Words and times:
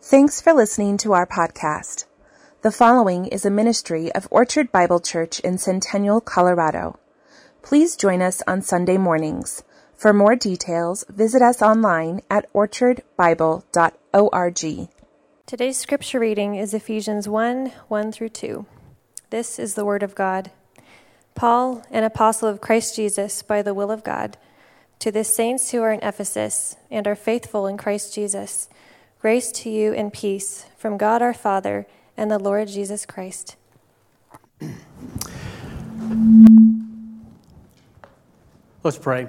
Thanks 0.00 0.40
for 0.40 0.52
listening 0.52 0.96
to 0.98 1.12
our 1.12 1.26
podcast. 1.26 2.04
The 2.62 2.70
following 2.70 3.26
is 3.26 3.44
a 3.44 3.50
ministry 3.50 4.12
of 4.12 4.28
Orchard 4.30 4.70
Bible 4.70 5.00
Church 5.00 5.40
in 5.40 5.58
Centennial, 5.58 6.20
Colorado. 6.20 7.00
Please 7.62 7.96
join 7.96 8.22
us 8.22 8.40
on 8.46 8.62
Sunday 8.62 8.96
mornings. 8.96 9.64
For 9.96 10.12
more 10.12 10.36
details, 10.36 11.04
visit 11.08 11.42
us 11.42 11.60
online 11.60 12.20
at 12.30 12.46
orchardbible.org. 12.54 14.88
Today's 15.46 15.76
scripture 15.76 16.20
reading 16.20 16.54
is 16.54 16.72
Ephesians 16.72 17.28
1 17.28 17.72
1 17.88 18.12
through 18.12 18.28
2. 18.28 18.66
This 19.30 19.58
is 19.58 19.74
the 19.74 19.84
Word 19.84 20.04
of 20.04 20.14
God. 20.14 20.52
Paul, 21.34 21.82
an 21.90 22.04
apostle 22.04 22.48
of 22.48 22.60
Christ 22.60 22.94
Jesus 22.94 23.42
by 23.42 23.62
the 23.62 23.74
will 23.74 23.90
of 23.90 24.04
God, 24.04 24.36
to 25.00 25.10
the 25.10 25.24
saints 25.24 25.72
who 25.72 25.82
are 25.82 25.92
in 25.92 26.04
Ephesus 26.04 26.76
and 26.88 27.08
are 27.08 27.16
faithful 27.16 27.66
in 27.66 27.76
Christ 27.76 28.14
Jesus 28.14 28.68
Grace 29.20 29.50
to 29.50 29.68
you 29.68 29.92
and 29.92 30.12
peace 30.12 30.66
from 30.76 30.96
God 30.96 31.22
our 31.22 31.34
Father 31.34 31.88
and 32.16 32.30
the 32.30 32.38
Lord 32.38 32.68
Jesus 32.68 33.04
Christ. 33.04 33.56
Let's 38.84 38.96
pray. 38.96 39.26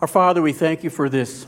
Our 0.00 0.08
Father, 0.08 0.42
we 0.42 0.52
thank 0.52 0.82
you 0.82 0.90
for 0.90 1.08
this 1.08 1.46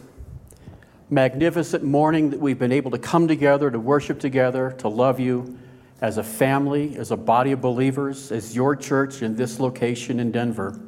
magnificent 1.10 1.82
morning 1.82 2.30
that 2.30 2.38
we've 2.38 2.56
been 2.58 2.70
able 2.70 2.92
to 2.92 2.98
come 2.98 3.26
together, 3.26 3.68
to 3.68 3.80
worship 3.80 4.20
together, 4.20 4.70
to 4.78 4.86
love 4.86 5.18
you 5.18 5.58
as 6.00 6.18
a 6.18 6.22
family, 6.22 6.96
as 6.96 7.10
a 7.10 7.16
body 7.16 7.50
of 7.50 7.60
believers, 7.60 8.30
as 8.30 8.54
your 8.54 8.76
church 8.76 9.22
in 9.22 9.34
this 9.34 9.58
location 9.58 10.20
in 10.20 10.30
Denver. 10.30 10.78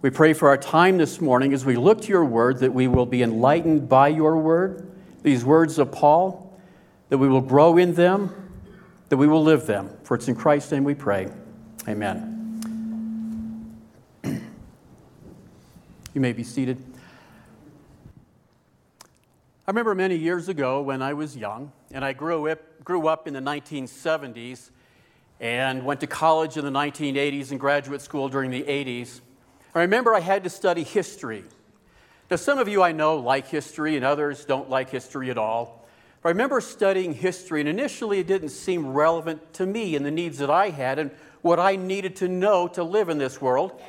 We 0.00 0.10
pray 0.10 0.32
for 0.32 0.48
our 0.48 0.58
time 0.58 0.96
this 0.96 1.20
morning 1.20 1.52
as 1.52 1.64
we 1.64 1.74
look 1.74 2.02
to 2.02 2.08
your 2.08 2.24
word 2.24 2.60
that 2.60 2.72
we 2.72 2.86
will 2.86 3.04
be 3.04 3.20
enlightened 3.20 3.88
by 3.88 4.06
your 4.06 4.36
word 4.36 4.88
these 5.22 5.44
words 5.44 5.78
of 5.78 5.92
Paul, 5.92 6.58
that 7.08 7.18
we 7.18 7.28
will 7.28 7.40
grow 7.40 7.76
in 7.76 7.94
them, 7.94 8.34
that 9.08 9.16
we 9.16 9.26
will 9.26 9.42
live 9.42 9.66
them. 9.66 9.90
For 10.04 10.14
it's 10.14 10.28
in 10.28 10.34
Christ's 10.34 10.72
name 10.72 10.84
we 10.84 10.94
pray. 10.94 11.28
Amen. 11.86 12.34
You 16.14 16.22
may 16.22 16.32
be 16.32 16.42
seated. 16.42 16.82
I 19.68 19.70
remember 19.70 19.94
many 19.94 20.16
years 20.16 20.48
ago 20.48 20.80
when 20.80 21.02
I 21.02 21.12
was 21.12 21.36
young, 21.36 21.70
and 21.92 22.04
I 22.04 22.12
grew 22.12 22.48
up, 22.48 22.82
grew 22.82 23.06
up 23.06 23.28
in 23.28 23.34
the 23.34 23.40
1970s 23.40 24.70
and 25.40 25.84
went 25.84 26.00
to 26.00 26.06
college 26.06 26.56
in 26.56 26.64
the 26.64 26.70
1980s 26.70 27.50
and 27.50 27.60
graduate 27.60 28.00
school 28.00 28.28
during 28.28 28.50
the 28.50 28.62
80s. 28.62 29.20
I 29.74 29.80
remember 29.80 30.14
I 30.14 30.20
had 30.20 30.42
to 30.44 30.50
study 30.50 30.82
history 30.82 31.44
now, 32.30 32.36
some 32.36 32.58
of 32.58 32.68
you 32.68 32.82
I 32.82 32.92
know 32.92 33.16
like 33.16 33.48
history, 33.48 33.96
and 33.96 34.04
others 34.04 34.44
don't 34.44 34.68
like 34.68 34.90
history 34.90 35.30
at 35.30 35.38
all. 35.38 35.86
But 36.22 36.28
I 36.28 36.32
remember 36.32 36.60
studying 36.60 37.14
history, 37.14 37.60
and 37.60 37.68
initially 37.68 38.18
it 38.18 38.26
didn't 38.26 38.50
seem 38.50 38.88
relevant 38.88 39.54
to 39.54 39.64
me 39.64 39.96
and 39.96 40.04
the 40.04 40.10
needs 40.10 40.38
that 40.38 40.50
I 40.50 40.68
had 40.68 40.98
and 40.98 41.10
what 41.40 41.58
I 41.58 41.76
needed 41.76 42.16
to 42.16 42.28
know 42.28 42.68
to 42.68 42.84
live 42.84 43.08
in 43.08 43.16
this 43.16 43.40
world. 43.40 43.80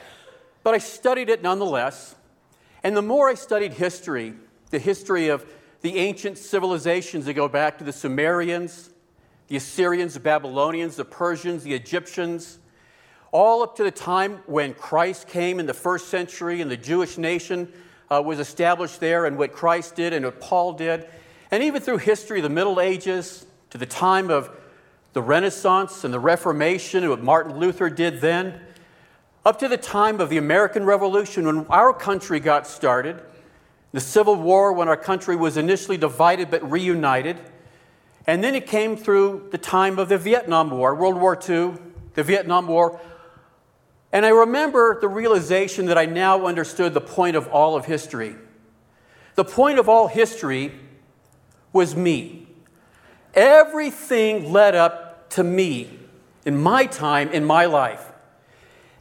But 0.63 0.73
I 0.73 0.77
studied 0.77 1.29
it 1.29 1.41
nonetheless. 1.41 2.15
And 2.81 2.95
the 2.95 3.01
more 3.01 3.27
I 3.27 3.33
studied 3.33 3.73
history, 3.73 4.35
the 4.69 4.79
history 4.79 5.27
of 5.27 5.45
the 5.81 5.97
ancient 5.97 6.37
civilizations 6.37 7.25
that 7.25 7.33
go 7.33 7.49
back 7.49 7.77
to 7.79 7.83
the 7.83 7.91
Sumerians, 7.91 8.89
the 9.47 9.57
Assyrians, 9.57 10.13
the 10.13 10.19
Babylonians, 10.21 10.95
the 10.95 11.05
Persians, 11.05 11.63
the 11.63 11.73
Egyptians, 11.73 12.59
all 13.31 13.63
up 13.63 13.75
to 13.77 13.83
the 13.83 13.91
time 13.91 14.39
when 14.45 14.73
Christ 14.73 15.27
came 15.27 15.59
in 15.59 15.65
the 15.65 15.73
first 15.73 16.07
century 16.07 16.61
and 16.61 16.71
the 16.71 16.77
Jewish 16.77 17.17
nation 17.17 17.71
uh, 18.11 18.21
was 18.21 18.39
established 18.39 18.99
there 18.99 19.25
and 19.25 19.37
what 19.37 19.53
Christ 19.53 19.95
did 19.95 20.13
and 20.13 20.25
what 20.25 20.39
Paul 20.39 20.73
did. 20.73 21.07
And 21.51 21.63
even 21.63 21.81
through 21.81 21.97
history, 21.97 22.41
the 22.41 22.49
Middle 22.49 22.79
Ages, 22.79 23.45
to 23.71 23.77
the 23.77 23.85
time 23.85 24.29
of 24.29 24.49
the 25.13 25.21
Renaissance 25.21 26.03
and 26.03 26.13
the 26.13 26.19
Reformation, 26.19 27.03
and 27.03 27.09
what 27.09 27.23
Martin 27.23 27.57
Luther 27.57 27.89
did 27.89 28.21
then, 28.21 28.59
up 29.45 29.59
to 29.59 29.67
the 29.67 29.77
time 29.77 30.19
of 30.19 30.29
the 30.29 30.37
American 30.37 30.85
Revolution 30.85 31.45
when 31.45 31.65
our 31.67 31.93
country 31.93 32.39
got 32.39 32.67
started, 32.67 33.21
the 33.91 33.99
Civil 33.99 34.35
War 34.35 34.73
when 34.73 34.87
our 34.87 34.97
country 34.97 35.35
was 35.35 35.57
initially 35.57 35.97
divided 35.97 36.51
but 36.51 36.69
reunited, 36.69 37.39
and 38.27 38.43
then 38.43 38.53
it 38.53 38.67
came 38.67 38.95
through 38.95 39.47
the 39.51 39.57
time 39.57 39.97
of 39.97 40.09
the 40.09 40.17
Vietnam 40.17 40.69
War, 40.69 40.93
World 40.93 41.19
War 41.19 41.35
II, 41.35 41.73
the 42.13 42.23
Vietnam 42.23 42.67
War, 42.67 42.99
and 44.11 44.25
I 44.25 44.29
remember 44.29 44.99
the 44.99 45.07
realization 45.07 45.85
that 45.87 45.97
I 45.97 46.05
now 46.05 46.45
understood 46.45 46.93
the 46.93 47.01
point 47.01 47.35
of 47.35 47.47
all 47.47 47.75
of 47.75 47.85
history. 47.85 48.35
The 49.35 49.45
point 49.45 49.79
of 49.79 49.87
all 49.87 50.07
history 50.07 50.71
was 51.71 51.95
me. 51.95 52.47
Everything 53.35 54.51
led 54.51 54.75
up 54.75 55.29
to 55.31 55.43
me 55.43 55.99
in 56.45 56.59
my 56.59 56.85
time, 56.85 57.29
in 57.29 57.45
my 57.45 57.65
life. 57.65 58.11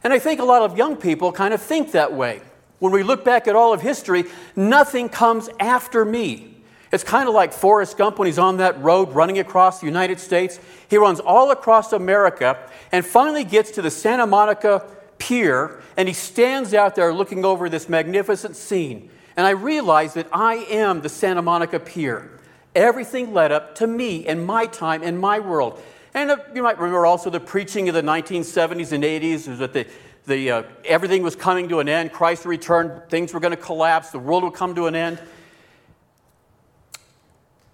And 0.03 0.13
I 0.13 0.19
think 0.19 0.39
a 0.39 0.45
lot 0.45 0.61
of 0.61 0.77
young 0.77 0.95
people 0.95 1.31
kind 1.31 1.53
of 1.53 1.61
think 1.61 1.91
that 1.93 2.13
way. 2.13 2.41
When 2.77 2.93
we 2.93 3.03
look 3.03 3.25
back 3.25 3.47
at 3.47 3.55
all 3.55 3.73
of 3.73 3.81
history, 3.81 4.25
nothing 4.55 5.09
comes 5.09 5.49
after 5.59 6.05
me. 6.05 6.55
It's 6.91 7.03
kind 7.03 7.27
of 7.27 7.35
like 7.35 7.51
Forrest 7.51 7.97
Gump 7.97 8.17
when 8.17 8.25
he's 8.25 8.39
on 8.39 8.57
that 8.57 8.81
road 8.81 9.13
running 9.13 9.39
across 9.39 9.79
the 9.79 9.85
United 9.85 10.19
States. 10.19 10.59
He 10.87 10.97
runs 10.97 11.19
all 11.19 11.51
across 11.51 11.93
America 11.93 12.57
and 12.91 13.05
finally 13.05 13.43
gets 13.43 13.71
to 13.71 13.81
the 13.81 13.91
Santa 13.91 14.25
Monica 14.25 14.85
pier, 15.29 15.79
and 15.95 16.07
he 16.07 16.13
stands 16.13 16.73
out 16.73 16.95
there 16.95 17.13
looking 17.13 17.45
over 17.45 17.69
this 17.69 17.87
magnificent 17.87 18.55
scene. 18.55 19.11
And 19.37 19.45
I 19.45 19.51
realize 19.51 20.15
that 20.15 20.27
I 20.33 20.55
am 20.55 21.01
the 21.01 21.09
Santa 21.09 21.43
Monica 21.43 21.79
Pier. 21.79 22.31
Everything 22.73 23.31
led 23.31 23.51
up 23.51 23.75
to 23.75 23.85
me 23.85 24.25
and 24.25 24.43
my 24.43 24.65
time 24.65 25.03
and 25.03 25.19
my 25.19 25.37
world. 25.37 25.79
And 26.15 26.31
uh, 26.31 26.37
you 26.55 26.63
might 26.63 26.79
remember 26.79 27.05
also 27.05 27.29
the 27.29 27.39
preaching 27.39 27.87
of 27.89 27.95
the 27.95 28.01
1970s 28.01 28.91
and 28.91 29.03
80s 29.03 29.47
was 29.47 29.59
that 29.59 29.71
the, 29.71 29.85
the, 30.25 30.49
uh, 30.49 30.63
everything 30.83 31.21
was 31.21 31.35
coming 31.35 31.69
to 31.69 31.79
an 31.79 31.87
end. 31.87 32.11
Christ 32.11 32.45
returned, 32.45 33.07
things 33.09 33.31
were 33.31 33.39
going 33.39 33.55
to 33.55 33.61
collapse, 33.61 34.09
the 34.09 34.17
world 34.17 34.43
would 34.43 34.55
come 34.55 34.73
to 34.73 34.87
an 34.87 34.95
end. 34.95 35.21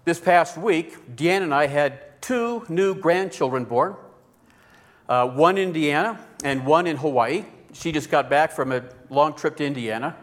This 0.04 0.20
past 0.20 0.58
week, 0.58 1.16
Deanna 1.16 1.44
and 1.44 1.54
I 1.54 1.68
had 1.68 2.20
two 2.20 2.66
new 2.68 2.94
grandchildren 2.94 3.64
born 3.64 3.96
uh, 5.08 5.28
one 5.28 5.58
in 5.58 5.68
Indiana 5.68 6.18
and 6.44 6.66
one 6.66 6.86
in 6.86 6.96
Hawaii. 6.96 7.44
She 7.72 7.92
just 7.92 8.10
got 8.10 8.30
back 8.30 8.52
from 8.52 8.72
a 8.72 8.84
long 9.10 9.34
trip 9.34 9.56
to 9.56 9.64
Indiana. 9.64 10.16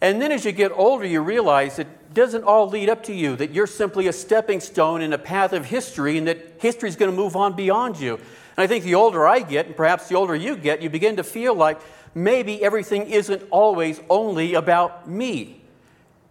And 0.00 0.22
then 0.22 0.30
as 0.30 0.44
you 0.44 0.52
get 0.52 0.70
older, 0.72 1.04
you 1.04 1.20
realize 1.20 1.78
it 1.78 2.14
doesn't 2.14 2.44
all 2.44 2.68
lead 2.68 2.88
up 2.88 3.02
to 3.04 3.12
you, 3.12 3.34
that 3.36 3.50
you're 3.50 3.66
simply 3.66 4.06
a 4.06 4.12
stepping 4.12 4.60
stone 4.60 5.02
in 5.02 5.12
a 5.12 5.18
path 5.18 5.52
of 5.52 5.64
history, 5.66 6.16
and 6.16 6.28
that 6.28 6.38
history 6.58 6.88
is 6.88 6.96
going 6.96 7.10
to 7.10 7.16
move 7.16 7.34
on 7.34 7.54
beyond 7.56 7.98
you. 7.98 8.14
And 8.14 8.64
I 8.64 8.66
think 8.66 8.84
the 8.84 8.94
older 8.94 9.26
I 9.26 9.40
get, 9.40 9.66
and 9.66 9.76
perhaps 9.76 10.08
the 10.08 10.14
older 10.14 10.36
you 10.36 10.56
get, 10.56 10.82
you 10.82 10.88
begin 10.88 11.16
to 11.16 11.24
feel 11.24 11.54
like 11.54 11.80
maybe 12.14 12.62
everything 12.62 13.10
isn't 13.10 13.42
always 13.50 14.00
only 14.08 14.54
about 14.54 15.08
me 15.08 15.60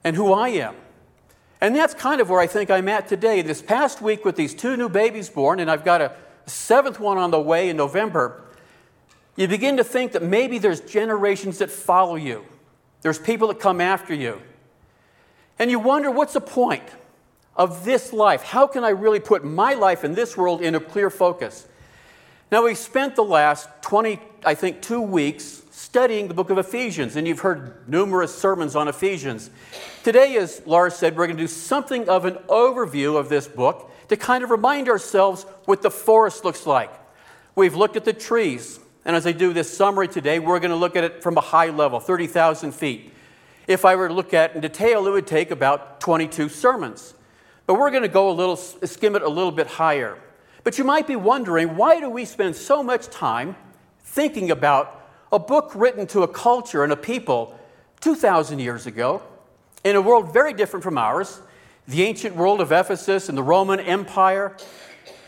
and 0.03 0.15
who 0.15 0.33
I 0.33 0.49
am. 0.49 0.75
And 1.59 1.75
that's 1.75 1.93
kind 1.93 2.21
of 2.21 2.29
where 2.29 2.39
I 2.39 2.47
think 2.47 2.69
I'm 2.69 2.87
at 2.87 3.07
today. 3.07 3.41
This 3.41 3.61
past 3.61 4.01
week, 4.01 4.23
with 4.23 4.35
these 4.35 4.53
two 4.53 4.77
new 4.77 4.89
babies 4.89 5.29
born, 5.29 5.59
and 5.59 5.69
I've 5.69 5.83
got 5.83 6.01
a 6.01 6.13
seventh 6.47 6.99
one 6.99 7.17
on 7.17 7.31
the 7.31 7.39
way 7.39 7.69
in 7.69 7.77
November, 7.77 8.43
you 9.35 9.47
begin 9.47 9.77
to 9.77 9.83
think 9.83 10.13
that 10.13 10.23
maybe 10.23 10.57
there's 10.57 10.81
generations 10.81 11.59
that 11.59 11.69
follow 11.69 12.15
you. 12.15 12.45
There's 13.01 13.19
people 13.19 13.49
that 13.49 13.59
come 13.59 13.79
after 13.79 14.13
you. 14.13 14.41
And 15.59 15.69
you 15.69 15.79
wonder, 15.79 16.09
what's 16.09 16.33
the 16.33 16.41
point 16.41 16.83
of 17.55 17.85
this 17.85 18.13
life? 18.13 18.43
How 18.43 18.67
can 18.67 18.83
I 18.83 18.89
really 18.89 19.19
put 19.19 19.43
my 19.43 19.73
life 19.73 20.03
in 20.03 20.13
this 20.13 20.35
world 20.35 20.61
in 20.61 20.75
a 20.75 20.79
clear 20.79 21.09
focus? 21.09 21.67
Now, 22.51 22.63
we 22.63 22.75
spent 22.75 23.15
the 23.15 23.23
last 23.23 23.67
20, 23.81 24.19
I 24.45 24.55
think, 24.55 24.81
two 24.81 25.01
weeks 25.01 25.63
studying 25.71 26.27
the 26.27 26.33
book 26.33 26.49
of 26.49 26.57
Ephesians, 26.57 27.15
and 27.15 27.27
you've 27.27 27.41
heard 27.41 27.87
numerous 27.87 28.35
sermons 28.35 28.75
on 28.75 28.87
Ephesians. 28.87 29.49
Today, 30.03 30.37
as 30.37 30.65
Lars 30.65 30.95
said, 30.95 31.17
we're 31.17 31.27
going 31.27 31.37
to 31.37 31.43
do 31.43 31.47
something 31.47 32.07
of 32.07 32.25
an 32.25 32.35
overview 32.47 33.19
of 33.19 33.29
this 33.29 33.47
book 33.47 33.91
to 34.09 34.17
kind 34.17 34.43
of 34.43 34.49
remind 34.49 34.89
ourselves 34.89 35.45
what 35.65 35.81
the 35.81 35.91
forest 35.91 36.45
looks 36.45 36.65
like. 36.65 36.91
We've 37.55 37.75
looked 37.75 37.95
at 37.95 38.05
the 38.05 38.13
trees, 38.13 38.79
and 39.03 39.15
as 39.15 39.25
I 39.25 39.31
do 39.31 39.53
this 39.53 39.75
summary 39.75 40.07
today, 40.07 40.39
we're 40.39 40.59
going 40.59 40.71
to 40.71 40.77
look 40.77 40.95
at 40.95 41.03
it 41.03 41.23
from 41.23 41.37
a 41.37 41.41
high 41.41 41.69
level, 41.69 41.99
30,000 41.99 42.71
feet. 42.71 43.11
If 43.67 43.83
I 43.83 43.95
were 43.95 44.07
to 44.07 44.13
look 44.13 44.33
at 44.33 44.51
it 44.51 44.55
in 44.55 44.61
detail, 44.61 45.05
it 45.07 45.11
would 45.11 45.27
take 45.27 45.51
about 45.51 45.99
22 45.99 46.49
sermons. 46.49 47.13
But 47.65 47.75
we're 47.75 47.91
going 47.91 48.03
to 48.03 48.09
go 48.09 48.29
a 48.29 48.31
little, 48.31 48.55
skim 48.55 49.15
it 49.15 49.21
a 49.21 49.29
little 49.29 49.51
bit 49.51 49.67
higher. 49.67 50.17
But 50.63 50.77
you 50.77 50.83
might 50.83 51.07
be 51.07 51.15
wondering 51.15 51.75
why 51.75 51.99
do 51.99 52.09
we 52.09 52.25
spend 52.25 52.55
so 52.55 52.81
much 52.81 53.07
time 53.07 53.55
thinking 54.01 54.51
about 54.51 54.93
a 55.31 55.39
book 55.39 55.71
written 55.75 56.07
to 56.07 56.23
a 56.23 56.27
culture 56.27 56.83
and 56.83 56.93
a 56.93 56.97
people 56.97 57.57
2,000 58.01 58.59
years 58.59 58.85
ago 58.85 59.21
in 59.83 59.95
a 59.95 60.01
world 60.01 60.33
very 60.33 60.53
different 60.53 60.83
from 60.83 60.97
ours, 60.97 61.41
the 61.87 62.03
ancient 62.03 62.35
world 62.35 62.59
of 62.59 62.71
Ephesus 62.71 63.29
and 63.29 63.37
the 63.37 63.43
Roman 63.43 63.79
Empire. 63.79 64.57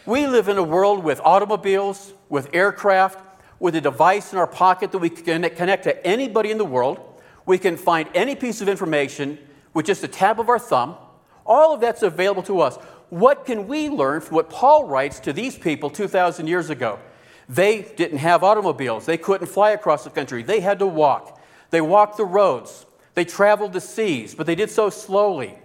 We 0.05 0.27
live 0.27 0.49
in 0.49 0.57
a 0.57 0.63
world 0.63 1.03
with 1.03 1.21
automobiles, 1.23 2.13
with 2.27 2.49
aircraft, 2.53 3.23
with 3.59 3.75
a 3.75 3.81
device 3.81 4.33
in 4.33 4.39
our 4.39 4.47
pocket 4.47 4.91
that 4.91 4.97
we 4.97 5.09
can 5.09 5.49
connect 5.51 5.83
to 5.83 6.05
anybody 6.05 6.51
in 6.51 6.57
the 6.57 6.65
world. 6.65 6.99
We 7.45 7.57
can 7.57 7.77
find 7.77 8.09
any 8.13 8.35
piece 8.35 8.59
of 8.61 8.67
information 8.67 9.37
with 9.73 9.85
just 9.85 10.03
a 10.03 10.07
tap 10.07 10.37
of 10.37 10.49
our 10.49 10.59
thumb. 10.59 10.97
All 11.45 11.73
of 11.73 11.79
that's 11.79 12.03
available 12.03 12.43
to 12.43 12.59
us. 12.59 12.75
What 13.09 13.45
can 13.45 13.67
we 13.67 13.89
learn 13.89 14.21
from 14.21 14.35
what 14.35 14.49
Paul 14.49 14.85
writes 14.85 15.19
to 15.21 15.33
these 15.33 15.57
people 15.57 15.89
2,000 15.89 16.45
years 16.45 16.69
ago? 16.69 16.99
They 17.47 17.81
didn't 17.81 18.19
have 18.19 18.43
automobiles, 18.43 19.05
they 19.05 19.17
couldn't 19.17 19.47
fly 19.47 19.71
across 19.71 20.03
the 20.03 20.11
country, 20.11 20.43
they 20.43 20.59
had 20.59 20.79
to 20.79 20.85
walk. 20.85 21.41
They 21.71 21.81
walked 21.81 22.17
the 22.17 22.25
roads, 22.25 22.85
they 23.15 23.25
traveled 23.25 23.73
the 23.73 23.81
seas, 23.81 24.35
but 24.35 24.45
they 24.45 24.55
did 24.55 24.69
so 24.69 24.89
slowly. 24.89 25.57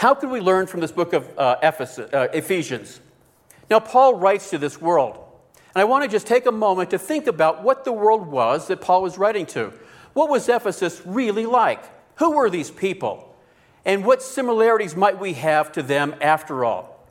How 0.00 0.14
can 0.14 0.30
we 0.30 0.40
learn 0.40 0.66
from 0.66 0.80
this 0.80 0.92
book 0.92 1.12
of 1.12 1.28
uh, 1.38 1.56
Ephesus, 1.62 2.10
uh, 2.10 2.28
Ephesians? 2.32 3.00
Now, 3.68 3.80
Paul 3.80 4.14
writes 4.14 4.48
to 4.48 4.56
this 4.56 4.80
world. 4.80 5.22
And 5.74 5.82
I 5.82 5.84
want 5.84 6.04
to 6.04 6.08
just 6.08 6.26
take 6.26 6.46
a 6.46 6.50
moment 6.50 6.88
to 6.92 6.98
think 6.98 7.26
about 7.26 7.62
what 7.62 7.84
the 7.84 7.92
world 7.92 8.26
was 8.26 8.68
that 8.68 8.80
Paul 8.80 9.02
was 9.02 9.18
writing 9.18 9.44
to. 9.48 9.74
What 10.14 10.30
was 10.30 10.48
Ephesus 10.48 11.02
really 11.04 11.44
like? 11.44 11.84
Who 12.16 12.30
were 12.30 12.48
these 12.48 12.70
people? 12.70 13.36
And 13.84 14.02
what 14.02 14.22
similarities 14.22 14.96
might 14.96 15.20
we 15.20 15.34
have 15.34 15.70
to 15.72 15.82
them 15.82 16.14
after 16.22 16.64
all? 16.64 17.06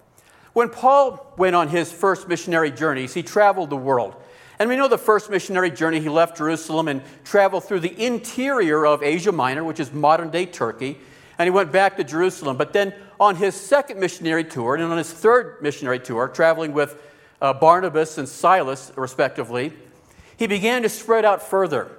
When 0.53 0.69
Paul 0.69 1.31
went 1.37 1.55
on 1.55 1.67
his 1.67 1.91
first 1.91 2.27
missionary 2.27 2.71
journeys, 2.71 3.13
he 3.13 3.21
traveled 3.21 3.69
the 3.69 3.77
world. 3.77 4.15
And 4.57 4.67
we 4.67 4.75
know 4.75 4.87
the 4.87 4.97
first 4.97 5.29
missionary 5.29 5.69
journey, 5.69 5.99
he 5.99 6.09
left 6.09 6.37
Jerusalem 6.37 6.87
and 6.87 7.03
traveled 7.23 7.65
through 7.65 7.81
the 7.81 8.03
interior 8.03 8.83
of 8.87 9.03
Asia 9.03 9.31
Minor, 9.31 9.63
which 9.63 9.79
is 9.79 9.93
modern 9.93 10.31
day 10.31 10.47
Turkey, 10.47 10.97
and 11.39 11.47
he 11.47 11.51
went 11.51 11.71
back 11.71 11.95
to 11.95 12.03
Jerusalem. 12.03 12.57
But 12.57 12.73
then 12.73 12.93
on 13.17 13.37
his 13.37 13.55
second 13.55 13.99
missionary 13.99 14.43
tour 14.43 14.75
and 14.75 14.83
on 14.83 14.97
his 14.97 15.11
third 15.11 15.61
missionary 15.61 15.99
tour, 15.99 16.27
traveling 16.27 16.73
with 16.73 17.01
uh, 17.41 17.53
Barnabas 17.53 18.17
and 18.17 18.27
Silas, 18.27 18.91
respectively, 18.97 19.71
he 20.35 20.47
began 20.47 20.83
to 20.83 20.89
spread 20.89 21.23
out 21.23 21.41
further. 21.41 21.89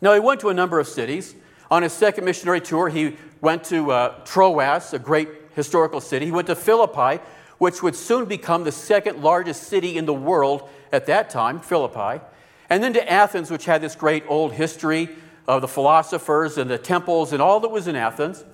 Now, 0.00 0.12
he 0.12 0.20
went 0.20 0.40
to 0.40 0.48
a 0.48 0.54
number 0.54 0.80
of 0.80 0.88
cities. 0.88 1.36
On 1.70 1.82
his 1.82 1.92
second 1.92 2.24
missionary 2.24 2.60
tour, 2.60 2.88
he 2.88 3.16
went 3.40 3.62
to 3.64 3.92
uh, 3.92 4.24
Troas, 4.24 4.92
a 4.92 4.98
great 4.98 5.28
historical 5.54 6.00
city. 6.00 6.26
He 6.26 6.32
went 6.32 6.48
to 6.48 6.56
Philippi, 6.56 7.22
which 7.58 7.82
would 7.82 7.94
soon 7.94 8.24
become 8.24 8.64
the 8.64 8.72
second 8.72 9.22
largest 9.22 9.64
city 9.64 9.96
in 9.96 10.04
the 10.04 10.14
world 10.14 10.68
at 10.92 11.06
that 11.06 11.30
time, 11.30 11.60
Philippi. 11.60 12.24
And 12.70 12.82
then 12.82 12.92
to 12.94 13.10
Athens, 13.12 13.50
which 13.50 13.66
had 13.66 13.80
this 13.80 13.94
great 13.94 14.24
old 14.28 14.52
history 14.52 15.10
of 15.48 15.62
the 15.62 15.68
philosophers 15.68 16.58
and 16.58 16.70
the 16.70 16.78
temples 16.78 17.32
and 17.32 17.40
all 17.40 17.58
that 17.60 17.70
was 17.70 17.88
in 17.88 17.96
Athens. 17.96 18.44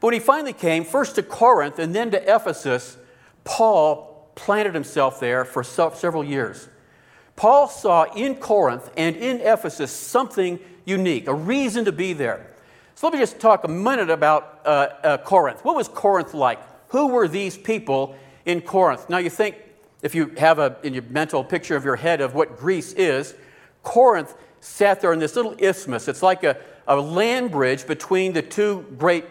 But 0.00 0.08
when 0.08 0.14
he 0.14 0.20
finally 0.20 0.52
came, 0.52 0.84
first 0.84 1.14
to 1.14 1.22
Corinth 1.22 1.78
and 1.78 1.94
then 1.94 2.10
to 2.10 2.22
Ephesus, 2.22 2.98
Paul 3.44 4.30
planted 4.34 4.74
himself 4.74 5.20
there 5.20 5.44
for 5.44 5.62
several 5.62 6.24
years. 6.24 6.68
Paul 7.36 7.68
saw 7.68 8.04
in 8.14 8.34
Corinth 8.34 8.90
and 8.96 9.14
in 9.16 9.40
Ephesus 9.40 9.92
something 9.92 10.58
unique, 10.84 11.28
a 11.28 11.34
reason 11.34 11.84
to 11.84 11.92
be 11.92 12.12
there. 12.12 12.50
So 12.96 13.06
let 13.06 13.14
me 13.14 13.20
just 13.20 13.38
talk 13.38 13.64
a 13.64 13.68
minute 13.68 14.10
about 14.10 14.60
uh, 14.64 14.88
uh, 15.02 15.18
Corinth. 15.18 15.64
What 15.64 15.76
was 15.76 15.88
Corinth 15.88 16.34
like? 16.34 16.58
Who 16.88 17.08
were 17.08 17.28
these 17.28 17.56
people 17.56 18.16
in 18.44 18.60
Corinth? 18.60 19.08
Now, 19.08 19.18
you 19.18 19.30
think, 19.30 19.56
if 20.02 20.14
you 20.14 20.32
have 20.36 20.58
a 20.58 20.76
in 20.82 20.94
your 20.94 21.04
mental 21.04 21.44
picture 21.44 21.76
of 21.76 21.84
your 21.84 21.96
head 21.96 22.20
of 22.20 22.34
what 22.34 22.58
Greece 22.58 22.92
is, 22.94 23.34
Corinth 23.82 24.34
sat 24.60 25.00
there 25.00 25.12
in 25.12 25.18
this 25.18 25.36
little 25.36 25.56
isthmus. 25.58 26.08
It's 26.08 26.22
like 26.22 26.44
a, 26.44 26.56
a 26.86 26.96
land 26.96 27.50
bridge 27.50 27.86
between 27.86 28.32
the 28.32 28.42
two 28.42 28.86
great 28.98 29.24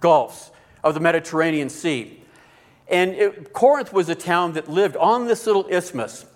gulfs 0.00 0.50
of 0.84 0.94
the 0.94 1.00
Mediterranean 1.00 1.68
Sea. 1.68 2.22
And 2.88 3.12
it, 3.12 3.52
Corinth 3.52 3.92
was 3.92 4.08
a 4.08 4.14
town 4.14 4.52
that 4.54 4.68
lived 4.68 4.96
on 4.96 5.26
this 5.26 5.46
little 5.46 5.66
isthmus. 5.68 6.26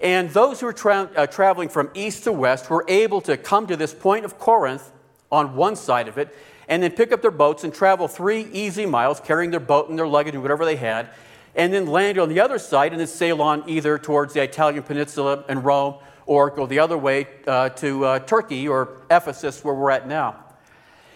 And 0.00 0.30
those 0.30 0.60
who 0.60 0.66
were 0.66 0.72
tra- 0.72 1.10
uh, 1.14 1.26
traveling 1.26 1.68
from 1.68 1.90
east 1.94 2.24
to 2.24 2.32
west 2.32 2.70
were 2.70 2.84
able 2.88 3.20
to 3.22 3.36
come 3.36 3.66
to 3.66 3.76
this 3.76 3.92
point 3.92 4.24
of 4.24 4.38
Corinth 4.38 4.90
on 5.30 5.54
one 5.54 5.76
side 5.76 6.08
of 6.08 6.16
it 6.16 6.34
and 6.68 6.82
then 6.82 6.92
pick 6.92 7.12
up 7.12 7.20
their 7.20 7.30
boats 7.32 7.64
and 7.64 7.74
travel 7.74 8.08
three 8.08 8.46
easy 8.52 8.86
miles, 8.86 9.20
carrying 9.20 9.50
their 9.50 9.60
boat 9.60 9.90
and 9.90 9.98
their 9.98 10.06
luggage 10.06 10.34
and 10.34 10.42
whatever 10.42 10.64
they 10.64 10.76
had, 10.76 11.10
and 11.56 11.72
then 11.72 11.86
land 11.86 12.16
on 12.16 12.28
the 12.28 12.38
other 12.38 12.58
side 12.58 12.92
and 12.92 13.00
then 13.00 13.08
sail 13.08 13.42
on 13.42 13.68
either 13.68 13.98
towards 13.98 14.34
the 14.34 14.42
Italian 14.42 14.82
peninsula 14.84 15.44
and 15.48 15.64
Rome 15.64 15.96
or 16.30 16.48
go 16.48 16.64
the 16.64 16.78
other 16.78 16.96
way 16.96 17.26
uh, 17.48 17.68
to 17.70 18.04
uh, 18.04 18.18
Turkey 18.20 18.68
or 18.68 18.98
Ephesus, 19.10 19.64
where 19.64 19.74
we're 19.74 19.90
at 19.90 20.06
now. 20.06 20.36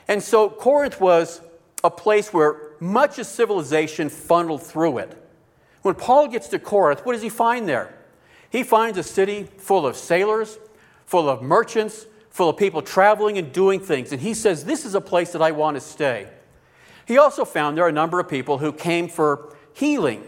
And 0.08 0.20
so 0.20 0.50
Corinth 0.50 1.00
was 1.00 1.40
a 1.84 1.90
place 1.90 2.32
where 2.32 2.72
much 2.80 3.20
of 3.20 3.26
civilization 3.26 4.08
funneled 4.08 4.64
through 4.64 4.98
it. 4.98 5.16
When 5.82 5.94
Paul 5.94 6.26
gets 6.26 6.48
to 6.48 6.58
Corinth, 6.58 7.06
what 7.06 7.12
does 7.12 7.22
he 7.22 7.28
find 7.28 7.68
there? 7.68 7.96
He 8.50 8.64
finds 8.64 8.98
a 8.98 9.04
city 9.04 9.44
full 9.56 9.86
of 9.86 9.96
sailors, 9.96 10.58
full 11.06 11.28
of 11.28 11.42
merchants, 11.42 12.06
full 12.30 12.48
of 12.48 12.56
people 12.56 12.82
traveling 12.82 13.38
and 13.38 13.52
doing 13.52 13.78
things. 13.78 14.10
And 14.10 14.20
he 14.20 14.34
says, 14.34 14.64
This 14.64 14.84
is 14.84 14.96
a 14.96 15.00
place 15.00 15.30
that 15.30 15.42
I 15.42 15.52
want 15.52 15.76
to 15.76 15.80
stay. 15.80 16.26
He 17.06 17.18
also 17.18 17.44
found 17.44 17.78
there 17.78 17.86
a 17.86 17.92
number 17.92 18.18
of 18.18 18.28
people 18.28 18.58
who 18.58 18.72
came 18.72 19.06
for 19.06 19.54
healing. 19.74 20.24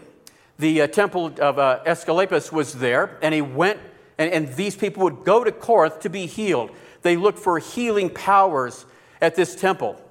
The 0.57 0.83
uh, 0.83 0.87
temple 0.87 1.33
of 1.41 1.59
uh, 1.59 1.81
Asclepius 1.85 2.53
was 2.53 2.75
there, 2.75 3.17
and 3.21 3.35
he 3.35 3.41
went, 3.41 3.81
and, 4.17 4.31
and 4.31 4.53
these 4.53 4.75
people 4.75 5.03
would 5.03 5.23
go 5.23 5.43
to 5.43 5.51
Corinth 5.51 5.99
to 6.01 6.09
be 6.09 6.25
healed. 6.25 6.71
They 7.01 7.15
looked 7.15 7.39
for 7.39 7.59
healing 7.59 8.09
powers 8.09 8.85
at 9.21 9.35
this 9.35 9.55
temple. 9.55 10.01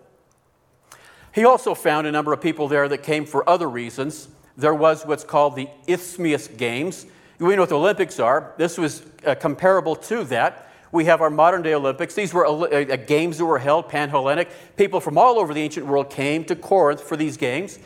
He 1.35 1.44
also 1.44 1.75
found 1.75 2.06
a 2.06 2.12
number 2.12 2.32
of 2.32 2.41
people 2.41 2.69
there 2.69 2.88
that 2.88 3.03
came 3.03 3.26
for 3.26 3.49
other 3.49 3.69
reasons. 3.69 4.29
There 4.56 4.75
was 4.75 5.05
what's 5.05 5.25
called 5.25 5.55
the 5.56 5.69
Isthmian 5.87 6.41
Games. 6.56 7.06
We 7.38 7.55
know 7.55 7.62
what 7.62 7.69
the 7.69 7.79
Olympics 7.79 8.19
are. 8.19 8.55
This 8.56 8.79
was 8.79 9.03
uh, 9.26 9.35
comparable 9.35 9.97
to 9.97 10.25
that. 10.25 10.70
We 10.93 11.05
have 11.06 11.20
our 11.20 11.29
modern 11.29 11.61
day 11.61 11.75
Olympics. 11.75 12.14
These 12.14 12.32
were 12.32 12.47
uh, 12.47 12.53
uh, 12.53 12.97
games 12.97 13.37
that 13.37 13.44
were 13.44 13.58
held, 13.58 13.88
pan 13.91 14.08
Hellenic. 14.08 14.49
People 14.76 15.00
from 15.00 15.19
all 15.19 15.38
over 15.38 15.53
the 15.53 15.61
ancient 15.61 15.87
world 15.87 16.08
came 16.08 16.44
to 16.44 16.56
Corinth 16.56 17.03
for 17.03 17.17
these 17.17 17.37
games. 17.37 17.79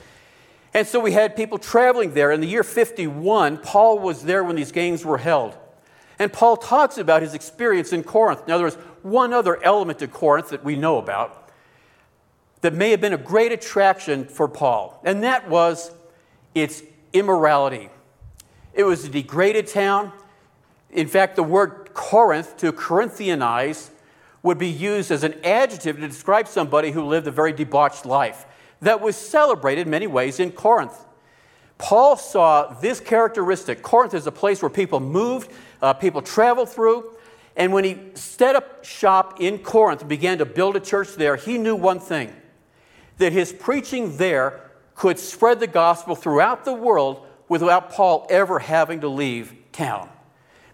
And 0.72 0.86
so 0.86 1.00
we 1.00 1.10
had 1.10 1.34
people 1.34 1.58
traveling 1.58 2.14
there. 2.14 2.30
In 2.30 2.40
the 2.40 2.46
year 2.46 2.62
51, 2.62 3.58
Paul 3.58 3.98
was 3.98 4.22
there 4.22 4.44
when 4.44 4.54
these 4.54 4.70
games 4.70 5.04
were 5.04 5.18
held. 5.18 5.56
And 6.20 6.30
Paul 6.30 6.58
talks 6.58 6.98
about 6.98 7.22
his 7.22 7.32
experience 7.32 7.94
in 7.94 8.04
Corinth. 8.04 8.46
Now, 8.46 8.58
there 8.58 8.66
was 8.66 8.74
one 9.02 9.32
other 9.32 9.60
element 9.64 9.98
to 10.00 10.06
Corinth 10.06 10.50
that 10.50 10.62
we 10.62 10.76
know 10.76 10.98
about 10.98 11.50
that 12.60 12.74
may 12.74 12.90
have 12.90 13.00
been 13.00 13.14
a 13.14 13.18
great 13.18 13.52
attraction 13.52 14.26
for 14.26 14.46
Paul, 14.46 15.00
and 15.02 15.22
that 15.22 15.48
was 15.48 15.90
its 16.54 16.82
immorality. 17.14 17.88
It 18.74 18.84
was 18.84 19.06
a 19.06 19.08
degraded 19.08 19.66
town. 19.66 20.12
In 20.90 21.08
fact, 21.08 21.36
the 21.36 21.42
word 21.42 21.94
Corinth, 21.94 22.58
to 22.58 22.70
Corinthianize, 22.70 23.88
would 24.42 24.58
be 24.58 24.68
used 24.68 25.10
as 25.10 25.24
an 25.24 25.34
adjective 25.42 25.96
to 25.96 26.06
describe 26.06 26.48
somebody 26.48 26.90
who 26.90 27.02
lived 27.02 27.26
a 27.28 27.30
very 27.30 27.52
debauched 27.52 28.04
life 28.04 28.44
that 28.82 29.00
was 29.00 29.16
celebrated 29.16 29.86
in 29.86 29.90
many 29.90 30.06
ways 30.06 30.38
in 30.38 30.52
Corinth. 30.52 31.06
Paul 31.78 32.16
saw 32.16 32.74
this 32.74 33.00
characteristic. 33.00 33.80
Corinth 33.80 34.12
is 34.12 34.26
a 34.26 34.32
place 34.32 34.60
where 34.60 34.68
people 34.68 35.00
moved, 35.00 35.50
uh, 35.82 35.94
people 35.94 36.22
traveled 36.22 36.68
through, 36.68 37.10
and 37.56 37.72
when 37.72 37.84
he 37.84 37.98
set 38.14 38.56
up 38.56 38.84
shop 38.84 39.40
in 39.40 39.58
Corinth 39.58 40.00
and 40.00 40.08
began 40.08 40.38
to 40.38 40.46
build 40.46 40.76
a 40.76 40.80
church 40.80 41.14
there, 41.14 41.36
he 41.36 41.58
knew 41.58 41.76
one 41.76 42.00
thing 42.00 42.32
that 43.18 43.32
his 43.32 43.52
preaching 43.52 44.16
there 44.16 44.70
could 44.94 45.18
spread 45.18 45.60
the 45.60 45.66
gospel 45.66 46.14
throughout 46.14 46.64
the 46.64 46.72
world 46.72 47.26
without 47.48 47.90
Paul 47.90 48.26
ever 48.30 48.58
having 48.58 49.00
to 49.00 49.08
leave 49.08 49.54
town. 49.72 50.08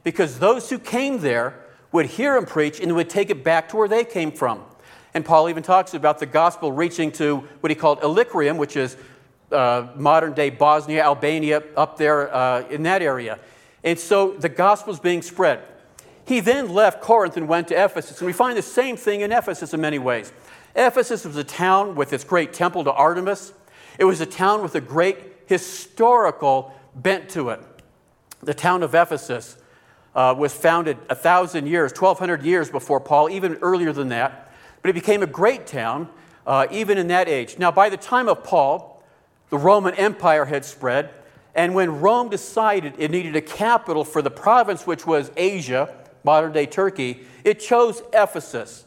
Because 0.05 0.39
those 0.39 0.71
who 0.71 0.79
came 0.79 1.19
there 1.19 1.65
would 1.91 2.07
hear 2.07 2.37
him 2.37 2.45
preach 2.45 2.81
and 2.81 2.95
would 2.95 3.09
take 3.09 3.31
it 3.31 3.43
back 3.43 3.69
to 3.71 3.77
where 3.77 3.89
they 3.89 4.05
came 4.05 4.31
from. 4.31 4.63
And 5.15 5.25
Paul 5.25 5.49
even 5.49 5.63
talks 5.63 5.95
about 5.95 6.19
the 6.19 6.27
gospel 6.27 6.71
reaching 6.71 7.11
to 7.13 7.39
what 7.61 7.71
he 7.71 7.75
called 7.75 8.03
Illyricum, 8.03 8.59
which 8.59 8.77
is 8.77 8.97
uh, 9.51 9.89
modern 9.97 10.35
day 10.35 10.51
Bosnia, 10.51 11.03
Albania, 11.03 11.63
up 11.77 11.97
there 11.97 12.33
uh, 12.35 12.69
in 12.69 12.83
that 12.83 13.01
area. 13.03 13.39
And 13.87 13.99
so 13.99 14.33
the 14.33 14.49
gospel 14.49 14.93
is 14.93 15.01
being 15.01 15.23
spread. 15.23 15.61
He 16.27 16.41
then 16.41 16.69
left 16.75 17.01
Corinth 17.01 17.37
and 17.37 17.47
went 17.47 17.69
to 17.69 17.85
Ephesus. 17.85 18.19
And 18.19 18.27
we 18.27 18.33
find 18.33 18.59
the 18.59 18.63
same 18.63 18.97
thing 18.97 19.21
in 19.21 19.31
Ephesus 19.31 19.73
in 19.73 19.81
many 19.81 20.01
ways. 20.01 20.33
Ephesus 20.75 21.25
was 21.25 21.37
a 21.37 21.45
town 21.45 21.95
with 21.95 22.13
its 22.13 22.25
great 22.25 22.53
temple 22.53 22.83
to 22.83 22.93
Artemis. 22.93 23.53
It 23.99 24.05
was 24.05 24.21
a 24.21 24.27
town 24.27 24.63
with 24.63 24.75
a 24.75 24.81
great 24.81 25.19
historical 25.47 26.75
bent 26.97 27.29
to 27.31 27.51
it. 27.51 27.61
The 28.43 28.55
town 28.55 28.83
of 28.83 28.93
Ephesus 28.93 29.57
uh, 30.17 30.35
was 30.37 30.53
founded 30.53 30.99
a 31.09 31.15
thousand 31.15 31.69
years, 31.69 31.93
1,200 31.93 32.43
years 32.43 32.69
before 32.69 32.99
Paul, 32.99 33.31
even 33.31 33.55
earlier 33.63 33.93
than 33.93 34.09
that. 34.09 34.53
But 34.83 34.91
it 34.91 34.95
became 34.95 35.23
a 35.23 35.27
great 35.27 35.67
town 35.67 36.09
uh, 36.45 36.67
even 36.73 36.99
in 36.99 37.07
that 37.09 37.29
age. 37.29 37.57
Now, 37.57 37.71
by 37.71 37.89
the 37.89 37.97
time 37.97 38.29
of 38.29 38.43
Paul, 38.43 39.03
the 39.51 39.59
Roman 39.59 39.95
Empire 39.95 40.45
had 40.45 40.65
spread. 40.65 41.11
And 41.57 41.75
when 41.75 42.03
Rome 42.03 42.29
decided 42.29 42.95
it 42.99 43.11
needed 43.11 43.35
a 43.35 43.41
capital 43.41 44.05
for 44.05 44.21
the 44.21 44.31
province, 44.31 44.87
which 44.87 45.07
was 45.07 45.33
Asia, 45.39 45.93
modern 46.23 46.53
day 46.53 46.67
Turkey, 46.67 47.23
it 47.45 47.59
chose 47.61 48.03
Ephesus. 48.13 48.85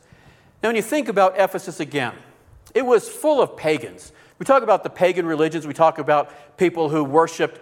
Now, 0.62 0.70
when 0.70 0.76
you 0.76 0.84
think 0.84 1.08
about 1.08 1.40
Ephesus 1.40 1.80
again, 1.80 2.14
it 2.76 2.86
was 2.86 3.10
full 3.10 3.42
of 3.42 3.58
pagans. 3.58 4.12
We 4.38 4.46
talk 4.46 4.62
about 4.62 4.84
the 4.84 4.90
pagan 4.90 5.26
religions, 5.26 5.66
we 5.66 5.74
talk 5.74 5.98
about 5.98 6.58
people 6.58 6.90
who 6.90 7.04
worshiped 7.04 7.60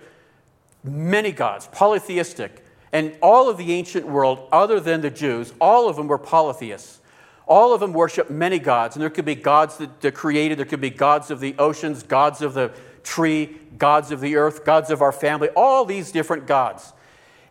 many 0.83 1.31
gods, 1.31 1.67
polytheistic. 1.71 2.65
And 2.91 3.15
all 3.21 3.49
of 3.49 3.57
the 3.57 3.73
ancient 3.73 4.07
world, 4.07 4.47
other 4.51 4.79
than 4.79 5.01
the 5.01 5.09
Jews, 5.09 5.53
all 5.61 5.87
of 5.87 5.95
them 5.95 6.07
were 6.07 6.17
polytheists. 6.17 6.99
All 7.47 7.73
of 7.73 7.79
them 7.79 7.93
worshiped 7.93 8.29
many 8.29 8.59
gods, 8.59 8.97
and 8.97 9.01
there 9.01 9.09
could 9.09 9.23
be 9.23 9.35
gods 9.35 9.77
that, 9.77 10.01
that 10.01 10.13
created, 10.13 10.59
there 10.59 10.65
could 10.65 10.81
be 10.81 10.89
gods 10.89 11.31
of 11.31 11.39
the 11.39 11.55
oceans, 11.57 12.03
gods 12.03 12.41
of 12.41 12.53
the 12.53 12.73
tree, 13.07 13.55
gods 13.77 14.11
of 14.11 14.19
the 14.19 14.35
earth, 14.35 14.65
gods 14.65 14.89
of 14.91 15.01
our 15.01 15.13
family, 15.13 15.47
all 15.55 15.85
these 15.85 16.11
different 16.11 16.45
gods. 16.45 16.93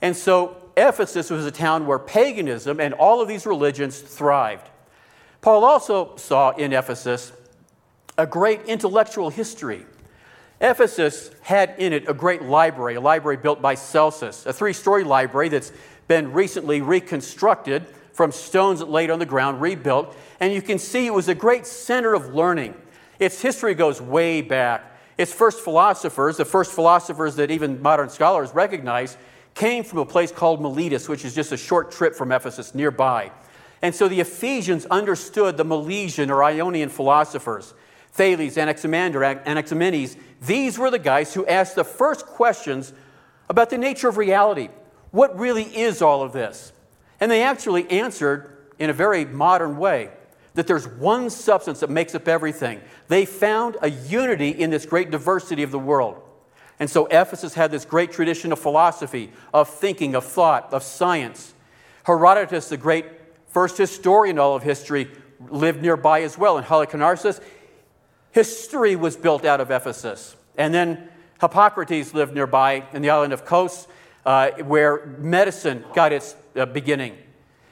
And 0.02 0.14
so 0.14 0.56
Ephesus 0.76 1.30
was 1.30 1.46
a 1.46 1.50
town 1.50 1.86
where 1.86 1.98
paganism 1.98 2.78
and 2.78 2.92
all 2.92 3.22
of 3.22 3.28
these 3.28 3.46
religions 3.46 3.98
thrived. 3.98 4.68
Paul 5.40 5.64
also 5.64 6.14
saw 6.16 6.50
in 6.50 6.72
Ephesus 6.72 7.32
a 8.18 8.26
great 8.26 8.62
intellectual 8.66 9.30
history. 9.30 9.86
Ephesus 10.60 11.30
had 11.40 11.74
in 11.78 11.92
it 11.92 12.08
a 12.08 12.14
great 12.14 12.42
library, 12.42 12.96
a 12.96 13.00
library 13.00 13.36
built 13.36 13.62
by 13.62 13.74
Celsus, 13.74 14.44
a 14.44 14.52
three 14.52 14.72
story 14.72 15.04
library 15.04 15.48
that's 15.48 15.72
been 16.08 16.32
recently 16.32 16.82
reconstructed 16.82 17.86
from 18.12 18.32
stones 18.32 18.82
laid 18.82 19.10
on 19.10 19.18
the 19.18 19.26
ground, 19.26 19.60
rebuilt, 19.60 20.14
and 20.40 20.52
you 20.52 20.62
can 20.62 20.78
see 20.78 21.06
it 21.06 21.14
was 21.14 21.28
a 21.28 21.34
great 21.34 21.66
center 21.66 22.14
of 22.14 22.34
learning. 22.34 22.74
Its 23.18 23.40
history 23.40 23.74
goes 23.74 24.00
way 24.00 24.42
back. 24.42 24.95
Its 25.18 25.32
first 25.32 25.60
philosophers, 25.60 26.36
the 26.36 26.44
first 26.44 26.72
philosophers 26.72 27.36
that 27.36 27.50
even 27.50 27.80
modern 27.80 28.08
scholars 28.08 28.52
recognize, 28.52 29.16
came 29.54 29.82
from 29.82 29.98
a 29.98 30.06
place 30.06 30.30
called 30.30 30.60
Miletus, 30.60 31.08
which 31.08 31.24
is 31.24 31.34
just 31.34 31.52
a 31.52 31.56
short 31.56 31.90
trip 31.90 32.14
from 32.14 32.30
Ephesus 32.30 32.74
nearby. 32.74 33.30
And 33.80 33.94
so 33.94 34.08
the 34.08 34.20
Ephesians 34.20 34.86
understood 34.86 35.56
the 35.56 35.64
Milesian 35.64 36.28
or 36.30 36.44
Ionian 36.44 36.88
philosophers. 36.88 37.72
Thales, 38.12 38.58
Anaximander, 38.58 39.20
Anaximenes, 39.20 40.16
these 40.42 40.78
were 40.78 40.90
the 40.90 40.98
guys 40.98 41.32
who 41.34 41.46
asked 41.46 41.74
the 41.74 41.84
first 41.84 42.26
questions 42.26 42.92
about 43.48 43.70
the 43.70 43.78
nature 43.78 44.08
of 44.08 44.16
reality. 44.16 44.68
What 45.10 45.38
really 45.38 45.64
is 45.64 46.02
all 46.02 46.22
of 46.22 46.32
this? 46.32 46.72
And 47.20 47.30
they 47.30 47.42
actually 47.42 47.90
answered 47.90 48.56
in 48.78 48.90
a 48.90 48.92
very 48.92 49.24
modern 49.24 49.78
way 49.78 50.10
that 50.56 50.66
there's 50.66 50.88
one 50.88 51.30
substance 51.30 51.80
that 51.80 51.90
makes 51.90 52.14
up 52.14 52.26
everything. 52.26 52.80
They 53.08 53.24
found 53.24 53.76
a 53.82 53.90
unity 53.90 54.48
in 54.48 54.70
this 54.70 54.86
great 54.86 55.10
diversity 55.10 55.62
of 55.62 55.70
the 55.70 55.78
world. 55.78 56.20
And 56.80 56.90
so 56.90 57.06
Ephesus 57.06 57.54
had 57.54 57.70
this 57.70 57.84
great 57.84 58.10
tradition 58.10 58.52
of 58.52 58.58
philosophy, 58.58 59.30
of 59.54 59.68
thinking, 59.68 60.14
of 60.14 60.24
thought, 60.24 60.72
of 60.72 60.82
science. 60.82 61.54
Herodotus, 62.04 62.70
the 62.70 62.76
great 62.76 63.06
first 63.48 63.78
historian 63.78 64.36
in 64.36 64.40
all 64.40 64.56
of 64.56 64.62
history, 64.62 65.10
lived 65.48 65.82
nearby 65.82 66.22
as 66.22 66.36
well. 66.38 66.56
And 66.56 66.66
Halicarnassus, 66.66 67.40
history 68.32 68.96
was 68.96 69.16
built 69.16 69.44
out 69.44 69.60
of 69.60 69.70
Ephesus. 69.70 70.36
And 70.56 70.72
then 70.72 71.08
Hippocrates 71.40 72.14
lived 72.14 72.34
nearby 72.34 72.84
in 72.92 73.02
the 73.02 73.10
island 73.10 73.34
of 73.34 73.44
Kos, 73.44 73.86
uh, 74.24 74.50
where 74.62 75.06
medicine 75.18 75.84
got 75.94 76.12
its 76.12 76.34
uh, 76.56 76.64
beginning. 76.64 77.16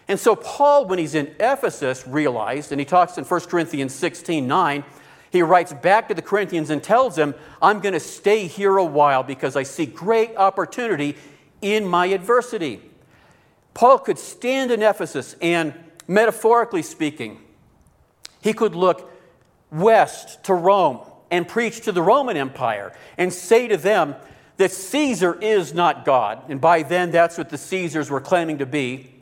And 0.09 0.21
so 0.21 0.37
Paul, 0.37 0.87
when 0.87 0.99
he's 0.99 1.15
in 1.15 1.35
Ephesus, 1.41 2.07
realized, 2.07 2.73
and 2.73 2.81
he 2.81 2.85
talks 2.85 3.17
in 3.17 3.25
1 3.25 3.41
Corinthians 3.43 3.95
16 3.95 4.47
9, 4.47 4.85
he 5.31 5.43
writes 5.43 5.73
back 5.73 6.09
to 6.09 6.15
the 6.15 6.23
Corinthians 6.23 6.71
and 6.71 6.83
tells 6.83 7.17
them, 7.17 7.35
I'm 7.61 7.81
going 7.81 7.95
to 7.95 8.01
stay 8.01 8.47
here 8.47 8.77
a 8.77 8.85
while 8.85 9.23
because 9.23 9.57
I 9.57 9.65
see 9.65 9.87
great 9.87 10.37
opportunity 10.37 11.17
in 11.61 11.87
my 11.87 12.07
adversity. 12.07 12.81
Paul 13.73 13.99
could 13.99 14.19
stand 14.19 14.71
in 14.71 14.83
Ephesus 14.83 15.35
and, 15.43 15.75
metaphorically 16.07 16.83
speaking, 16.83 17.41
he 18.41 18.53
could 18.53 18.77
look 18.77 19.11
west 19.73 20.45
to 20.45 20.55
Rome 20.55 21.01
and 21.31 21.49
preach 21.49 21.81
to 21.81 21.93
the 21.93 22.03
Roman 22.03 22.37
Empire 22.37 22.93
and 23.19 23.33
say 23.33 23.67
to 23.67 23.77
them 23.77 24.15
that 24.59 24.71
Caesar 24.71 25.37
is 25.41 25.75
not 25.75 26.05
God. 26.05 26.43
And 26.49 26.61
by 26.61 26.83
then, 26.83 27.11
that's 27.11 27.37
what 27.37 27.49
the 27.49 27.59
Caesars 27.59 28.09
were 28.09 28.21
claiming 28.21 28.59
to 28.59 28.67
be 28.67 29.14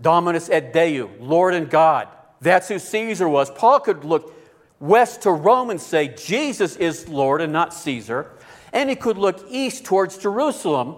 Dominus 0.00 0.48
et 0.48 0.72
Deus, 0.72 1.10
Lord 1.20 1.54
and 1.54 1.68
God. 1.68 2.08
That's 2.40 2.68
who 2.68 2.78
Caesar 2.78 3.28
was. 3.28 3.50
Paul 3.50 3.80
could 3.80 4.04
look 4.04 4.34
west 4.80 5.22
to 5.22 5.32
Rome 5.32 5.70
and 5.70 5.80
say, 5.80 6.08
Jesus 6.08 6.76
is 6.76 7.08
Lord 7.08 7.40
and 7.40 7.52
not 7.52 7.74
Caesar. 7.74 8.30
And 8.72 8.88
he 8.88 8.96
could 8.96 9.18
look 9.18 9.44
east 9.48 9.84
towards 9.84 10.18
Jerusalem 10.18 10.96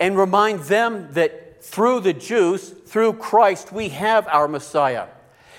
and 0.00 0.16
remind 0.16 0.60
them 0.60 1.08
that 1.12 1.62
through 1.62 2.00
the 2.00 2.14
Jews, 2.14 2.70
through 2.70 3.14
Christ, 3.14 3.70
we 3.70 3.90
have 3.90 4.26
our 4.28 4.48
Messiah. 4.48 5.06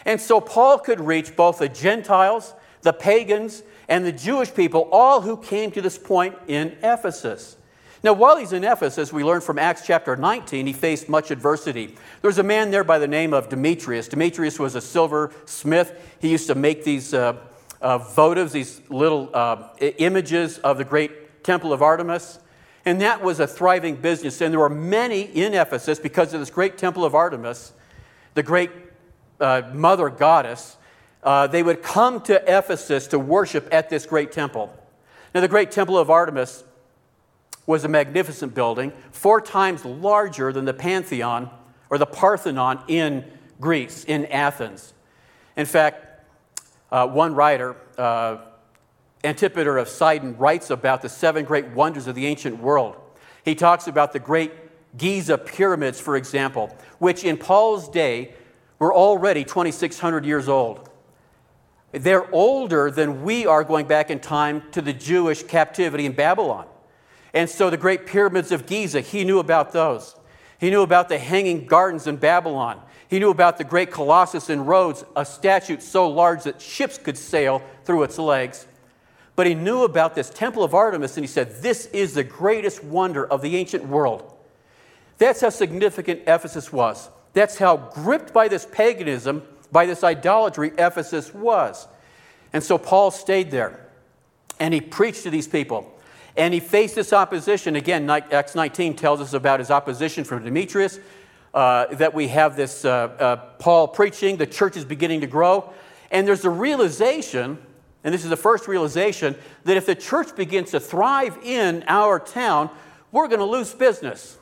And 0.03 0.19
so 0.19 0.41
Paul 0.41 0.79
could 0.79 0.99
reach 0.99 1.35
both 1.35 1.59
the 1.59 1.69
Gentiles, 1.69 2.53
the 2.81 2.91
pagans, 2.91 3.63
and 3.87 4.03
the 4.03 4.11
Jewish 4.11 4.53
people, 4.53 4.89
all 4.91 5.21
who 5.21 5.37
came 5.37 5.71
to 5.71 5.81
this 5.81 5.97
point 5.97 6.35
in 6.47 6.75
Ephesus. 6.81 7.55
Now, 8.03 8.13
while 8.13 8.37
he's 8.37 8.51
in 8.51 8.63
Ephesus, 8.63 9.13
we 9.13 9.23
learn 9.23 9.41
from 9.41 9.59
Acts 9.59 9.85
chapter 9.85 10.15
19, 10.15 10.65
he 10.65 10.73
faced 10.73 11.07
much 11.07 11.29
adversity. 11.29 11.87
There 12.21 12.29
was 12.29 12.39
a 12.39 12.43
man 12.43 12.71
there 12.71 12.83
by 12.83 12.97
the 12.97 13.07
name 13.07 13.31
of 13.31 13.49
Demetrius. 13.49 14.07
Demetrius 14.07 14.57
was 14.57 14.73
a 14.73 14.81
silversmith. 14.81 16.15
He 16.19 16.29
used 16.29 16.47
to 16.47 16.55
make 16.55 16.83
these 16.83 17.13
uh, 17.13 17.37
uh, 17.79 17.99
votives, 17.99 18.51
these 18.53 18.81
little 18.89 19.29
uh, 19.33 19.69
images 19.79 20.57
of 20.59 20.79
the 20.79 20.83
great 20.83 21.43
temple 21.43 21.71
of 21.73 21.83
Artemis. 21.83 22.39
And 22.85 23.01
that 23.01 23.21
was 23.21 23.39
a 23.39 23.45
thriving 23.45 23.97
business. 23.97 24.41
And 24.41 24.51
there 24.51 24.59
were 24.59 24.69
many 24.69 25.21
in 25.21 25.53
Ephesus 25.53 25.99
because 25.99 26.33
of 26.33 26.39
this 26.39 26.49
great 26.49 26.79
temple 26.79 27.05
of 27.05 27.13
Artemis, 27.13 27.71
the 28.33 28.41
great 28.41 28.71
uh, 29.39 29.61
mother 29.73 30.09
goddess. 30.09 30.77
Uh, 31.21 31.45
they 31.45 31.61
would 31.61 31.83
come 31.83 32.19
to 32.21 32.41
Ephesus 32.47 33.05
to 33.07 33.19
worship 33.19 33.67
at 33.71 33.91
this 33.91 34.07
great 34.07 34.31
temple. 34.31 34.75
Now, 35.35 35.41
the 35.41 35.47
great 35.47 35.69
temple 35.69 35.99
of 35.99 36.09
Artemis 36.09 36.63
was 37.65 37.83
a 37.83 37.87
magnificent 37.87 38.53
building, 38.53 38.91
four 39.11 39.39
times 39.39 39.85
larger 39.85 40.51
than 40.51 40.65
the 40.65 40.73
Pantheon 40.73 41.49
or 41.89 41.97
the 41.97 42.05
Parthenon 42.05 42.83
in 42.87 43.25
Greece, 43.59 44.03
in 44.05 44.25
Athens. 44.27 44.93
In 45.55 45.65
fact, 45.65 46.25
uh, 46.91 47.07
one 47.07 47.35
writer, 47.35 47.75
uh, 47.97 48.37
Antipater 49.23 49.77
of 49.77 49.87
Sidon, 49.87 50.37
writes 50.37 50.69
about 50.69 51.01
the 51.01 51.09
seven 51.09 51.45
great 51.45 51.67
wonders 51.69 52.07
of 52.07 52.15
the 52.15 52.25
ancient 52.25 52.59
world. 52.59 52.95
He 53.43 53.55
talks 53.55 53.87
about 53.87 54.13
the 54.13 54.19
great 54.19 54.51
Giza 54.97 55.37
pyramids, 55.37 55.99
for 55.99 56.15
example, 56.17 56.75
which 56.99 57.23
in 57.23 57.37
Paul's 57.37 57.87
day 57.87 58.33
were 58.79 58.93
already 58.93 59.43
2,600 59.43 60.25
years 60.25 60.49
old. 60.49 60.89
They're 61.91 62.33
older 62.33 62.89
than 62.89 63.23
we 63.23 63.45
are 63.45 63.63
going 63.63 63.85
back 63.85 64.09
in 64.09 64.19
time 64.19 64.63
to 64.71 64.81
the 64.81 64.93
Jewish 64.93 65.43
captivity 65.43 66.05
in 66.05 66.13
Babylon. 66.13 66.65
And 67.33 67.49
so 67.49 67.69
the 67.69 67.77
great 67.77 68.05
pyramids 68.05 68.51
of 68.51 68.65
Giza, 68.65 69.01
he 69.01 69.23
knew 69.23 69.39
about 69.39 69.71
those. 69.71 70.15
He 70.59 70.69
knew 70.69 70.81
about 70.81 71.09
the 71.09 71.17
hanging 71.17 71.65
gardens 71.65 72.07
in 72.07 72.17
Babylon. 72.17 72.81
He 73.07 73.19
knew 73.19 73.29
about 73.29 73.57
the 73.57 73.63
great 73.63 73.91
Colossus 73.91 74.49
in 74.49 74.65
Rhodes, 74.65 75.03
a 75.15 75.25
statue 75.25 75.79
so 75.79 76.07
large 76.07 76.43
that 76.43 76.61
ships 76.61 76.97
could 76.97 77.17
sail 77.17 77.61
through 77.83 78.03
its 78.03 78.17
legs. 78.17 78.67
But 79.35 79.47
he 79.47 79.55
knew 79.55 79.83
about 79.83 80.13
this 80.13 80.29
temple 80.29 80.63
of 80.63 80.73
Artemis, 80.73 81.17
and 81.17 81.23
he 81.23 81.27
said, 81.27 81.61
This 81.61 81.87
is 81.87 82.13
the 82.13 82.23
greatest 82.23 82.83
wonder 82.83 83.25
of 83.25 83.41
the 83.41 83.55
ancient 83.57 83.87
world. 83.87 84.31
That's 85.17 85.41
how 85.41 85.49
significant 85.49 86.21
Ephesus 86.27 86.71
was. 86.71 87.09
That's 87.33 87.57
how 87.57 87.77
gripped 87.77 88.33
by 88.33 88.47
this 88.47 88.65
paganism, 88.65 89.43
by 89.71 89.85
this 89.85 90.03
idolatry, 90.03 90.71
Ephesus 90.77 91.33
was. 91.33 91.87
And 92.53 92.63
so 92.63 92.77
Paul 92.77 93.11
stayed 93.11 93.51
there, 93.51 93.87
and 94.59 94.73
he 94.73 94.81
preached 94.81 95.23
to 95.23 95.29
these 95.29 95.47
people. 95.47 95.97
And 96.37 96.53
he 96.53 96.59
faced 96.59 96.95
this 96.95 97.13
opposition. 97.13 97.75
Again, 97.75 98.09
Acts 98.09 98.55
19 98.55 98.95
tells 98.95 99.19
us 99.19 99.33
about 99.33 99.59
his 99.59 99.69
opposition 99.69 100.23
from 100.23 100.43
Demetrius, 100.43 100.99
uh, 101.53 101.87
that 101.95 102.13
we 102.13 102.29
have 102.29 102.55
this 102.55 102.85
uh, 102.85 102.89
uh, 102.89 103.35
Paul 103.59 103.87
preaching, 103.89 104.37
the 104.37 104.47
church 104.47 104.77
is 104.77 104.85
beginning 104.85 105.21
to 105.21 105.27
grow. 105.27 105.73
And 106.09 106.27
there's 106.27 106.45
a 106.45 106.49
realization, 106.49 107.57
and 108.03 108.13
this 108.13 108.23
is 108.23 108.29
the 108.29 108.37
first 108.37 108.67
realization, 108.67 109.35
that 109.65 109.75
if 109.75 109.85
the 109.85 109.95
church 109.95 110.35
begins 110.35 110.71
to 110.71 110.79
thrive 110.79 111.37
in 111.43 111.83
our 111.87 112.19
town, 112.19 112.69
we're 113.11 113.27
going 113.27 113.39
to 113.39 113.45
lose 113.45 113.73
business. 113.73 114.37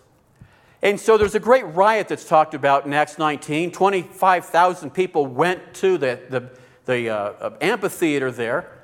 And 0.81 1.00
so 1.00 1.17
there's 1.17 1.36
a 1.36 1.39
great 1.39 1.63
riot 1.63 2.08
that's 2.08 2.25
talked 2.25 2.53
about 2.53 2.86
in 2.86 2.93
Acts 2.93 3.17
19. 3.17 3.72
25,000 3.72 4.91
people 4.91 5.25
went 5.25 5.74
to 5.75 5.98
the, 5.98 6.19
the, 6.29 6.50
the 6.86 7.10
uh, 7.10 7.50
amphitheater 7.60 8.31
there 8.31 8.78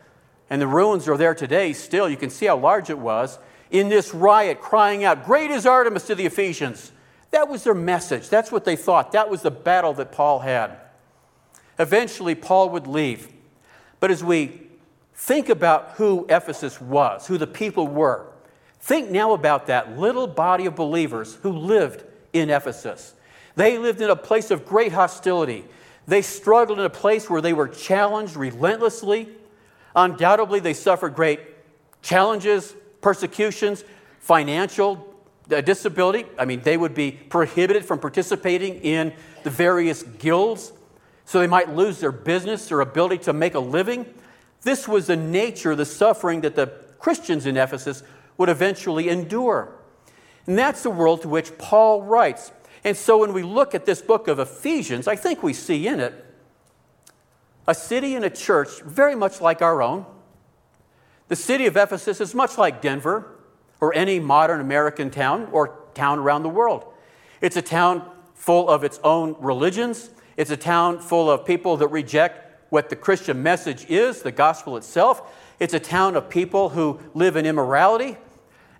and 0.49 0.61
the 0.61 0.67
ruins 0.67 1.07
are 1.07 1.17
there 1.17 1.35
today 1.35 1.73
still. 1.73 2.09
You 2.09 2.17
can 2.17 2.29
see 2.29 2.45
how 2.45 2.57
large 2.57 2.89
it 2.89 2.99
was. 2.99 3.39
In 3.71 3.89
this 3.89 4.13
riot, 4.13 4.61
crying 4.61 5.03
out, 5.03 5.25
Great 5.25 5.51
is 5.51 5.65
Artemis 5.65 6.07
to 6.07 6.15
the 6.15 6.25
Ephesians. 6.25 6.91
That 7.31 7.49
was 7.49 7.63
their 7.63 7.73
message. 7.73 8.29
That's 8.29 8.51
what 8.51 8.63
they 8.63 8.75
thought. 8.75 9.11
That 9.11 9.29
was 9.29 9.41
the 9.41 9.51
battle 9.51 9.93
that 9.95 10.11
Paul 10.11 10.39
had. 10.39 10.77
Eventually, 11.77 12.35
Paul 12.35 12.69
would 12.69 12.87
leave. 12.87 13.27
But 13.99 14.11
as 14.11 14.23
we 14.23 14.61
think 15.15 15.49
about 15.49 15.91
who 15.95 16.25
Ephesus 16.29 16.79
was, 16.79 17.27
who 17.27 17.37
the 17.37 17.47
people 17.47 17.87
were, 17.87 18.27
think 18.79 19.09
now 19.09 19.33
about 19.33 19.67
that 19.67 19.97
little 19.97 20.27
body 20.27 20.67
of 20.67 20.75
believers 20.75 21.35
who 21.41 21.51
lived 21.51 22.03
in 22.33 22.49
Ephesus. 22.49 23.13
They 23.55 23.77
lived 23.77 24.01
in 24.01 24.09
a 24.09 24.15
place 24.15 24.51
of 24.51 24.65
great 24.65 24.91
hostility. 24.91 25.65
They 26.07 26.21
struggled 26.21 26.79
in 26.79 26.85
a 26.85 26.89
place 26.89 27.29
where 27.29 27.41
they 27.41 27.53
were 27.53 27.67
challenged 27.67 28.35
relentlessly. 28.35 29.29
Undoubtedly, 29.95 30.59
they 30.59 30.73
suffered 30.73 31.15
great 31.15 31.39
challenges, 32.01 32.75
persecutions, 33.01 33.83
financial 34.19 35.15
uh, 35.51 35.61
disability. 35.61 36.25
I 36.37 36.45
mean, 36.45 36.61
they 36.61 36.77
would 36.77 36.93
be 36.93 37.11
prohibited 37.11 37.85
from 37.85 37.99
participating 37.99 38.75
in 38.81 39.13
the 39.43 39.49
various 39.49 40.03
guilds. 40.03 40.73
so 41.25 41.39
they 41.39 41.47
might 41.47 41.73
lose 41.75 41.99
their 41.99 42.11
business 42.11 42.71
or 42.71 42.81
ability 42.81 43.19
to 43.19 43.33
make 43.33 43.55
a 43.55 43.59
living. 43.59 44.05
This 44.61 44.87
was 44.87 45.07
the 45.07 45.15
nature 45.15 45.71
of 45.71 45.77
the 45.77 45.85
suffering 45.85 46.41
that 46.41 46.55
the 46.55 46.67
Christians 46.99 47.45
in 47.45 47.57
Ephesus 47.57 48.03
would 48.37 48.49
eventually 48.49 49.09
endure. 49.09 49.71
And 50.47 50.57
that's 50.57 50.83
the 50.83 50.89
world 50.89 51.21
to 51.21 51.29
which 51.29 51.57
Paul 51.57 52.03
writes. 52.03 52.51
And 52.83 52.95
so 52.95 53.19
when 53.19 53.33
we 53.33 53.43
look 53.43 53.73
at 53.73 53.85
this 53.85 54.01
book 54.01 54.27
of 54.27 54.39
Ephesians, 54.39 55.07
I 55.07 55.15
think 55.15 55.41
we 55.41 55.53
see 55.53 55.87
in 55.87 55.99
it 55.99 56.25
a 57.67 57.73
city 57.73 58.15
and 58.15 58.23
a 58.23 58.29
church 58.29 58.81
very 58.81 59.15
much 59.15 59.41
like 59.41 59.61
our 59.61 59.81
own. 59.81 60.05
The 61.27 61.35
city 61.35 61.65
of 61.65 61.75
Ephesus 61.75 62.21
is 62.21 62.35
much 62.35 62.57
like 62.57 62.81
Denver 62.81 63.31
or 63.81 63.93
any 63.95 64.19
modern 64.19 64.61
American 64.61 65.09
town 65.09 65.49
or 65.51 65.79
town 65.93 66.19
around 66.19 66.43
the 66.43 66.49
world. 66.49 66.85
It's 67.41 67.55
a 67.55 67.61
town 67.61 68.09
full 68.35 68.69
of 68.69 68.83
its 68.83 68.99
own 69.03 69.35
religions, 69.39 70.09
it's 70.37 70.51
a 70.51 70.57
town 70.57 70.99
full 70.99 71.29
of 71.31 71.45
people 71.45 71.77
that 71.77 71.87
reject 71.87 72.71
what 72.71 72.89
the 72.89 72.95
Christian 72.95 73.41
message 73.41 73.85
is, 73.89 74.21
the 74.21 74.31
gospel 74.31 74.75
itself. 74.75 75.33
It's 75.59 75.73
a 75.73 75.79
town 75.79 76.15
of 76.15 76.29
people 76.29 76.69
who 76.69 76.99
live 77.13 77.37
in 77.37 77.45
immorality. 77.45 78.17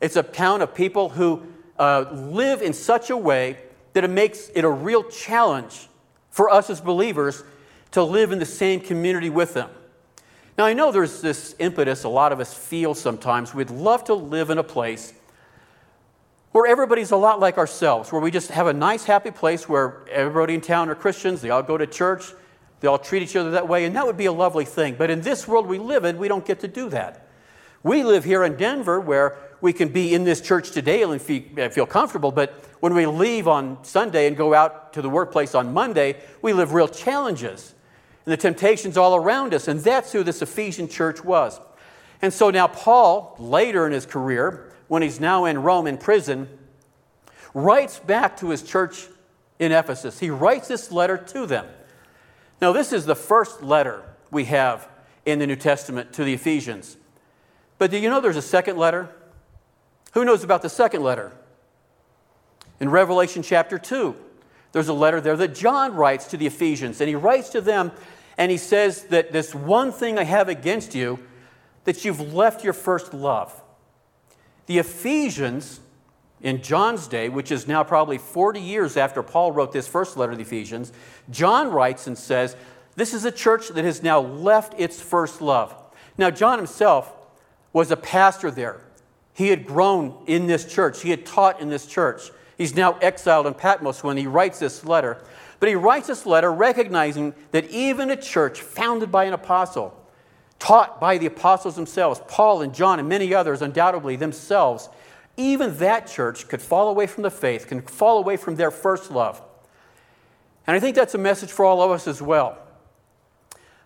It's 0.01 0.17
a 0.17 0.23
town 0.23 0.61
of 0.61 0.75
people 0.75 1.09
who 1.09 1.43
uh, 1.79 2.05
live 2.11 2.61
in 2.61 2.73
such 2.73 3.09
a 3.09 3.17
way 3.17 3.57
that 3.93 4.03
it 4.03 4.09
makes 4.09 4.49
it 4.53 4.65
a 4.65 4.69
real 4.69 5.03
challenge 5.03 5.87
for 6.29 6.49
us 6.49 6.69
as 6.69 6.81
believers 6.81 7.43
to 7.95 8.03
live 8.03 8.33
in 8.33 8.39
the 8.39 8.45
same 8.45 8.81
community 8.81 9.29
with 9.29 9.53
them. 9.53 9.69
Now, 10.57 10.65
I 10.65 10.73
know 10.73 10.91
there's 10.91 11.21
this 11.21 11.55
impetus 11.59 12.03
a 12.03 12.09
lot 12.09 12.33
of 12.33 12.41
us 12.41 12.53
feel 12.53 12.93
sometimes. 12.93 13.53
We'd 13.53 13.69
love 13.69 14.03
to 14.05 14.13
live 14.13 14.49
in 14.49 14.57
a 14.57 14.63
place 14.63 15.13
where 16.51 16.67
everybody's 16.67 17.11
a 17.11 17.15
lot 17.15 17.39
like 17.39 17.57
ourselves, 17.57 18.11
where 18.11 18.19
we 18.19 18.31
just 18.31 18.51
have 18.51 18.67
a 18.67 18.73
nice, 18.73 19.05
happy 19.05 19.31
place 19.31 19.69
where 19.69 20.05
everybody 20.09 20.55
in 20.55 20.59
town 20.59 20.89
are 20.89 20.95
Christians, 20.95 21.39
they 21.39 21.49
all 21.49 21.63
go 21.63 21.77
to 21.77 21.87
church, 21.87 22.33
they 22.81 22.89
all 22.89 22.97
treat 22.97 23.23
each 23.23 23.37
other 23.37 23.51
that 23.51 23.69
way, 23.69 23.85
and 23.85 23.95
that 23.95 24.05
would 24.05 24.17
be 24.17 24.25
a 24.25 24.33
lovely 24.33 24.65
thing. 24.65 24.95
But 24.95 25.09
in 25.09 25.21
this 25.21 25.47
world 25.47 25.65
we 25.65 25.77
live 25.77 26.03
in, 26.03 26.17
we 26.17 26.27
don't 26.27 26.45
get 26.45 26.59
to 26.61 26.67
do 26.67 26.89
that. 26.89 27.29
We 27.81 28.03
live 28.03 28.25
here 28.25 28.43
in 28.43 28.57
Denver 28.57 28.99
where 28.99 29.37
we 29.61 29.71
can 29.71 29.87
be 29.87 30.13
in 30.13 30.25
this 30.25 30.41
church 30.41 30.71
today 30.71 31.03
and 31.03 31.21
feel 31.21 31.85
comfortable, 31.85 32.33
but 32.33 32.51
when 32.81 32.93
we 32.93 33.05
leave 33.05 33.47
on 33.47 33.81
Sunday 33.85 34.27
and 34.27 34.35
go 34.35 34.53
out 34.53 34.91
to 34.93 35.01
the 35.01 35.09
workplace 35.09 35.55
on 35.55 35.71
Monday, 35.71 36.17
we 36.41 36.51
live 36.51 36.73
real 36.73 36.89
challenges. 36.89 37.73
And 38.25 38.31
the 38.31 38.37
temptations 38.37 38.97
all 38.97 39.15
around 39.15 39.53
us, 39.53 39.67
and 39.67 39.79
that's 39.79 40.11
who 40.11 40.23
this 40.23 40.41
Ephesian 40.41 40.87
church 40.87 41.23
was. 41.23 41.59
And 42.21 42.33
so 42.33 42.49
now, 42.49 42.67
Paul, 42.67 43.35
later 43.37 43.85
in 43.85 43.91
his 43.91 44.05
career, 44.05 44.71
when 44.87 45.01
he's 45.01 45.19
now 45.19 45.45
in 45.45 45.61
Rome 45.61 45.85
in 45.85 45.97
prison, 45.97 46.47
writes 47.53 47.99
back 47.99 48.37
to 48.37 48.49
his 48.49 48.63
church 48.63 49.07
in 49.59 49.71
Ephesus. 49.71 50.19
He 50.19 50.29
writes 50.29 50.67
this 50.67 50.91
letter 50.91 51.17
to 51.17 51.45
them. 51.45 51.67
Now, 52.61 52.71
this 52.71 52.93
is 52.93 53.05
the 53.05 53.15
first 53.15 53.61
letter 53.61 54.03
we 54.31 54.45
have 54.45 54.87
in 55.25 55.39
the 55.39 55.47
New 55.47 55.55
Testament 55.55 56.13
to 56.13 56.23
the 56.23 56.33
Ephesians. 56.33 56.97
But 57.77 57.91
do 57.91 57.97
you 57.97 58.09
know 58.09 58.21
there's 58.21 58.37
a 58.37 58.41
second 58.41 58.77
letter? 58.77 59.09
Who 60.13 60.25
knows 60.25 60.43
about 60.43 60.61
the 60.61 60.69
second 60.69 61.03
letter? 61.03 61.31
In 62.79 62.89
Revelation 62.89 63.43
chapter 63.43 63.77
2, 63.77 64.15
there's 64.71 64.87
a 64.87 64.93
letter 64.93 65.21
there 65.21 65.37
that 65.37 65.55
John 65.55 65.93
writes 65.93 66.25
to 66.27 66.37
the 66.37 66.47
Ephesians, 66.47 66.99
and 66.99 67.07
he 67.07 67.15
writes 67.15 67.49
to 67.49 67.61
them 67.61 67.91
and 68.37 68.51
he 68.51 68.57
says 68.57 69.03
that 69.05 69.31
this 69.31 69.55
one 69.55 69.91
thing 69.91 70.17
I 70.17 70.23
have 70.23 70.49
against 70.49 70.93
you, 70.93 71.19
that 71.85 72.03
you've 72.03 72.33
left 72.33 72.63
your 72.63 72.73
first 72.73 73.13
love. 73.13 73.61
The 74.65 74.79
Ephesians 74.79 75.79
in 76.41 76.61
John's 76.61 77.07
day, 77.07 77.29
which 77.29 77.51
is 77.51 77.67
now 77.67 77.83
probably 77.83 78.17
40 78.17 78.59
years 78.59 78.97
after 78.97 79.23
Paul 79.23 79.51
wrote 79.51 79.71
this 79.71 79.87
first 79.87 80.17
letter 80.17 80.33
to 80.33 80.37
the 80.37 80.43
Ephesians, 80.43 80.91
John 81.29 81.71
writes 81.71 82.07
and 82.07 82.17
says, 82.17 82.55
This 82.95 83.13
is 83.13 83.25
a 83.25 83.31
church 83.31 83.69
that 83.69 83.85
has 83.85 84.03
now 84.03 84.19
left 84.19 84.73
its 84.77 85.01
first 85.01 85.41
love. 85.41 85.73
Now, 86.17 86.29
John 86.29 86.57
himself 86.57 87.11
was 87.73 87.91
a 87.91 87.97
pastor 87.97 88.51
there. 88.51 88.81
He 89.33 89.49
had 89.49 89.65
grown 89.65 90.23
in 90.27 90.47
this 90.47 90.65
church, 90.65 91.01
he 91.01 91.09
had 91.09 91.25
taught 91.25 91.59
in 91.59 91.69
this 91.69 91.85
church. 91.85 92.31
He's 92.57 92.75
now 92.75 92.97
exiled 92.99 93.47
in 93.47 93.53
Patmos 93.53 94.03
when 94.03 94.15
he 94.15 94.27
writes 94.27 94.59
this 94.59 94.85
letter. 94.85 95.21
But 95.59 95.69
he 95.69 95.75
writes 95.75 96.07
this 96.07 96.25
letter 96.25 96.51
recognizing 96.51 97.33
that 97.51 97.69
even 97.69 98.11
a 98.11 98.15
church 98.15 98.61
founded 98.61 99.11
by 99.11 99.25
an 99.25 99.33
apostle, 99.33 99.99
taught 100.59 100.99
by 100.99 101.17
the 101.17 101.25
apostles 101.25 101.75
themselves, 101.75 102.21
Paul 102.27 102.61
and 102.61 102.73
John 102.73 102.99
and 102.99 103.07
many 103.07 103.33
others, 103.33 103.61
undoubtedly 103.61 104.15
themselves, 104.15 104.89
even 105.37 105.77
that 105.77 106.07
church 106.07 106.47
could 106.47 106.61
fall 106.61 106.89
away 106.89 107.07
from 107.07 107.23
the 107.23 107.31
faith, 107.31 107.67
can 107.67 107.81
fall 107.81 108.17
away 108.17 108.37
from 108.37 108.55
their 108.55 108.71
first 108.71 109.11
love. 109.11 109.41
And 110.67 110.75
I 110.75 110.79
think 110.79 110.95
that's 110.95 111.13
a 111.13 111.19
message 111.19 111.51
for 111.51 111.65
all 111.65 111.81
of 111.81 111.91
us 111.91 112.07
as 112.07 112.21
well. 112.21 112.57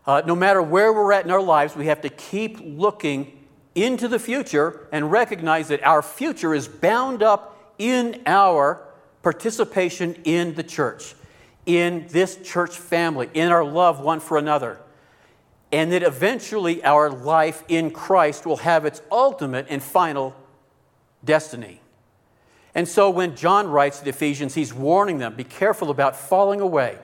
Uh, 0.06 0.22
no 0.26 0.36
matter 0.36 0.62
where 0.62 0.94
we're 0.94 1.12
at 1.12 1.26
in 1.26 1.32
our 1.32 1.42
lives, 1.42 1.76
we 1.76 1.88
have 1.88 2.02
to 2.02 2.10
keep 2.10 2.58
looking 2.62 3.46
into 3.76 4.08
the 4.08 4.20
future 4.20 4.88
and 4.92 5.12
recognize 5.12 5.68
that 5.68 5.84
our 5.84 6.02
future 6.02 6.54
is 6.54 6.68
bound 6.68 7.22
up 7.22 7.74
in 7.78 8.22
our 8.26 8.82
participation 9.22 10.16
in 10.24 10.56
the 10.56 10.64
church, 10.64 11.14
in 11.78 12.08
this 12.10 12.38
church 12.38 12.78
family, 12.78 13.30
in 13.34 13.52
our 13.52 13.64
love 13.64 14.00
one 14.00 14.20
for 14.20 14.38
another 14.38 14.80
and 15.72 15.92
that 15.92 16.04
eventually 16.04 16.84
our 16.84 17.10
life 17.10 17.64
in 17.68 17.92
Christ 17.92 18.46
will 18.46 18.58
have 18.58 18.86
its 18.86 19.02
ultimate 19.12 19.68
and 19.70 19.82
final 19.82 20.36
destiny. 21.24 21.82
And 22.74 22.88
so 22.88 23.10
when 23.10 23.36
John 23.36 23.68
writes 23.68 24.00
to 24.00 24.06
the 24.06 24.10
Ephesians, 24.10 24.56
he's 24.56 24.74
warning 24.74 25.20
them 25.20 25.36
be 25.36 25.44
careful 25.44 25.92
about 25.92 26.16
falling 26.16 26.60
away. 26.60 26.98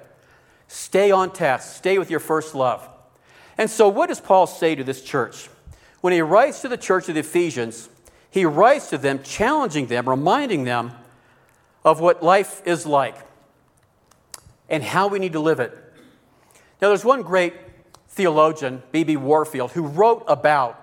Stay 0.68 1.12
on 1.12 1.32
task, 1.32 1.76
stay 1.76 2.00
with 2.00 2.10
your 2.10 2.20
first 2.20 2.56
love. 2.56 2.90
And 3.58 3.70
so, 3.70 3.88
what 3.88 4.08
does 4.08 4.20
Paul 4.20 4.48
say 4.48 4.76
to 4.76 4.84
this 4.84 5.02
church? 5.02 5.48
When 6.02 6.12
he 6.12 6.22
writes 6.22 6.62
to 6.62 6.68
the 6.68 6.78
church 6.78 7.08
of 7.08 7.14
the 7.14 7.22
Ephesians, 7.22 7.88
he 8.30 8.46
writes 8.46 8.90
to 8.90 8.98
them, 8.98 9.22
challenging 9.24 9.88
them, 9.88 10.10
reminding 10.10 10.66
them 10.66 10.92
of 11.84 12.00
what 12.00 12.22
life 12.24 12.62
is 12.66 12.86
like 12.86 13.16
and 14.70 14.84
how 14.84 15.08
we 15.08 15.20
need 15.20 15.34
to 15.34 15.40
live 15.40 15.60
it. 15.60 15.72
Now, 16.82 16.90
there's 16.90 17.06
one 17.06 17.22
great 17.22 17.54
theologian, 18.10 18.84
B.B. 18.92 19.18
Warfield, 19.18 19.72
who 19.72 19.84
wrote 19.84 20.24
about 20.28 20.82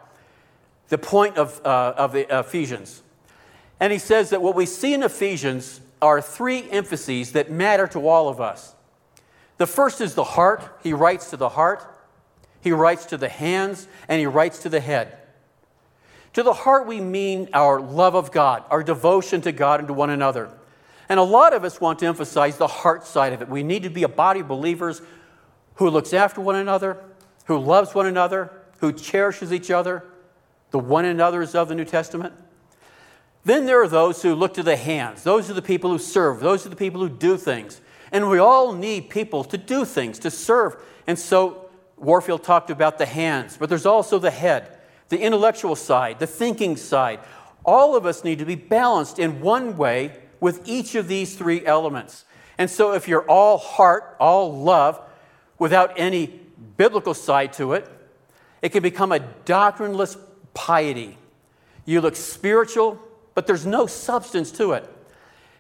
the 0.89 0.99
point 0.99 1.37
of, 1.39 1.61
uh, 1.65 1.95
of 1.97 2.13
the 2.13 2.39
Ephesians. 2.39 3.03
And 3.81 3.93
he 3.93 3.99
says 3.99 4.31
that 4.31 4.43
what 4.43 4.55
we 4.55 4.67
see 4.67 4.95
in 4.95 5.03
Ephesians 5.03 5.81
are 6.01 6.21
three 6.21 6.69
emphases 6.71 7.33
that 7.33 7.51
matter 7.51 7.87
to 7.89 8.09
all 8.09 8.29
of 8.29 8.41
us. 8.41 8.75
The 9.59 9.67
first 9.67 10.01
is 10.01 10.15
the 10.15 10.25
heart. 10.25 10.63
He 10.83 10.93
writes 10.93 11.31
to 11.31 11.37
the 11.37 11.51
heart, 11.51 11.89
he 12.61 12.73
writes 12.73 13.07
to 13.07 13.17
the 13.17 13.29
hands, 13.29 13.89
and 14.09 14.21
he 14.21 14.27
writes 14.27 14.61
to 14.61 14.69
the 14.69 14.81
head. 14.81 15.19
To 16.35 16.43
the 16.43 16.53
heart, 16.53 16.87
we 16.87 17.01
mean 17.01 17.49
our 17.53 17.81
love 17.81 18.15
of 18.15 18.33
God, 18.33 18.65
our 18.71 18.83
devotion 18.83 19.41
to 19.43 19.53
God 19.53 19.81
and 19.81 19.89
to 19.89 19.95
one 19.95 20.11
another. 20.11 20.51
And 21.13 21.21
a 21.21 21.25
lot 21.25 21.53
of 21.53 21.63
us 21.63 21.79
want 21.79 21.99
to 21.99 22.07
emphasize 22.07 22.57
the 22.57 22.67
heart 22.67 23.07
side 23.07 23.35
of 23.35 23.43
it. 23.43 23.49
We 23.51 23.63
need 23.63 23.83
to 23.83 23.91
be 23.91 24.03
a 24.03 24.09
body 24.09 24.41
of 24.41 24.49
believers 24.49 25.03
who 25.75 25.91
looks 25.91 26.15
after 26.15 26.41
one 26.41 26.57
another, 26.57 27.05
who 27.45 27.59
loves 27.59 27.95
one 27.95 28.07
another, 28.07 28.51
who 28.79 28.95
cherishes 28.95 29.53
each 29.53 29.71
other, 29.71 30.05
the 30.71 30.79
one 30.79 31.05
another's 31.05 31.55
of 31.55 31.69
the 31.69 31.75
New 31.75 31.85
Testament. 31.85 32.33
Then 33.45 33.67
there 33.67 33.83
are 33.83 33.89
those 33.89 34.23
who 34.23 34.35
look 34.35 34.55
to 34.55 34.63
the 34.63 34.75
hands. 34.75 35.23
Those 35.23 35.51
are 35.51 35.53
the 35.53 35.61
people 35.61 35.91
who 35.91 35.99
serve. 35.99 36.41
Those 36.41 36.65
are 36.65 36.71
the 36.71 36.77
people 36.77 37.03
who 37.03 37.11
do 37.11 37.37
things. 37.37 37.83
And 38.11 38.31
we 38.31 38.39
all 38.39 38.73
need 38.73 39.11
people 39.11 39.45
to 39.45 39.59
do 39.59 39.85
things, 39.85 40.19
to 40.21 40.31
serve. 40.31 40.77
And 41.07 41.19
so 41.19 41.69
Warfield 41.99 42.43
talked 42.43 42.71
about 42.71 42.97
the 42.97 43.05
hands, 43.05 43.59
but 43.59 43.69
there's 43.69 43.85
also 43.85 44.19
the 44.19 44.31
head, 44.31 44.79
the 45.11 45.21
intellectual 45.21 45.77
side, 45.77 46.21
the 46.21 46.27
thinking 46.27 46.75
side. 46.75 47.21
All 47.67 47.97
of 47.97 48.07
us 48.07 48.25
need 48.25 48.39
to 48.39 48.47
be 48.47 48.55
balanced 48.55 49.19
in 49.19 49.43
one 49.43 49.77
way 49.77 50.22
with 50.43 50.69
each 50.69 50.97
of 50.97 51.07
these 51.07 51.37
three 51.37 51.65
elements. 51.65 52.25
And 52.59 52.69
so 52.69 52.95
if 52.95 53.07
you're 53.07 53.25
all 53.31 53.59
heart, 53.59 54.17
all 54.19 54.53
love, 54.53 55.01
without 55.57 55.93
any 55.97 56.41
biblical 56.77 57.15
side 57.15 57.53
to 57.53 57.75
it. 57.75 57.89
It 58.61 58.71
can 58.71 58.83
become 58.83 59.13
a 59.13 59.21
doctrineless 59.21 60.17
piety. 60.53 61.17
You 61.85 62.01
look 62.01 62.17
spiritual, 62.17 62.99
but 63.37 63.47
there's 63.47 63.65
no 63.65 63.87
substance 63.87 64.51
to 64.53 64.73
it. 64.73 64.89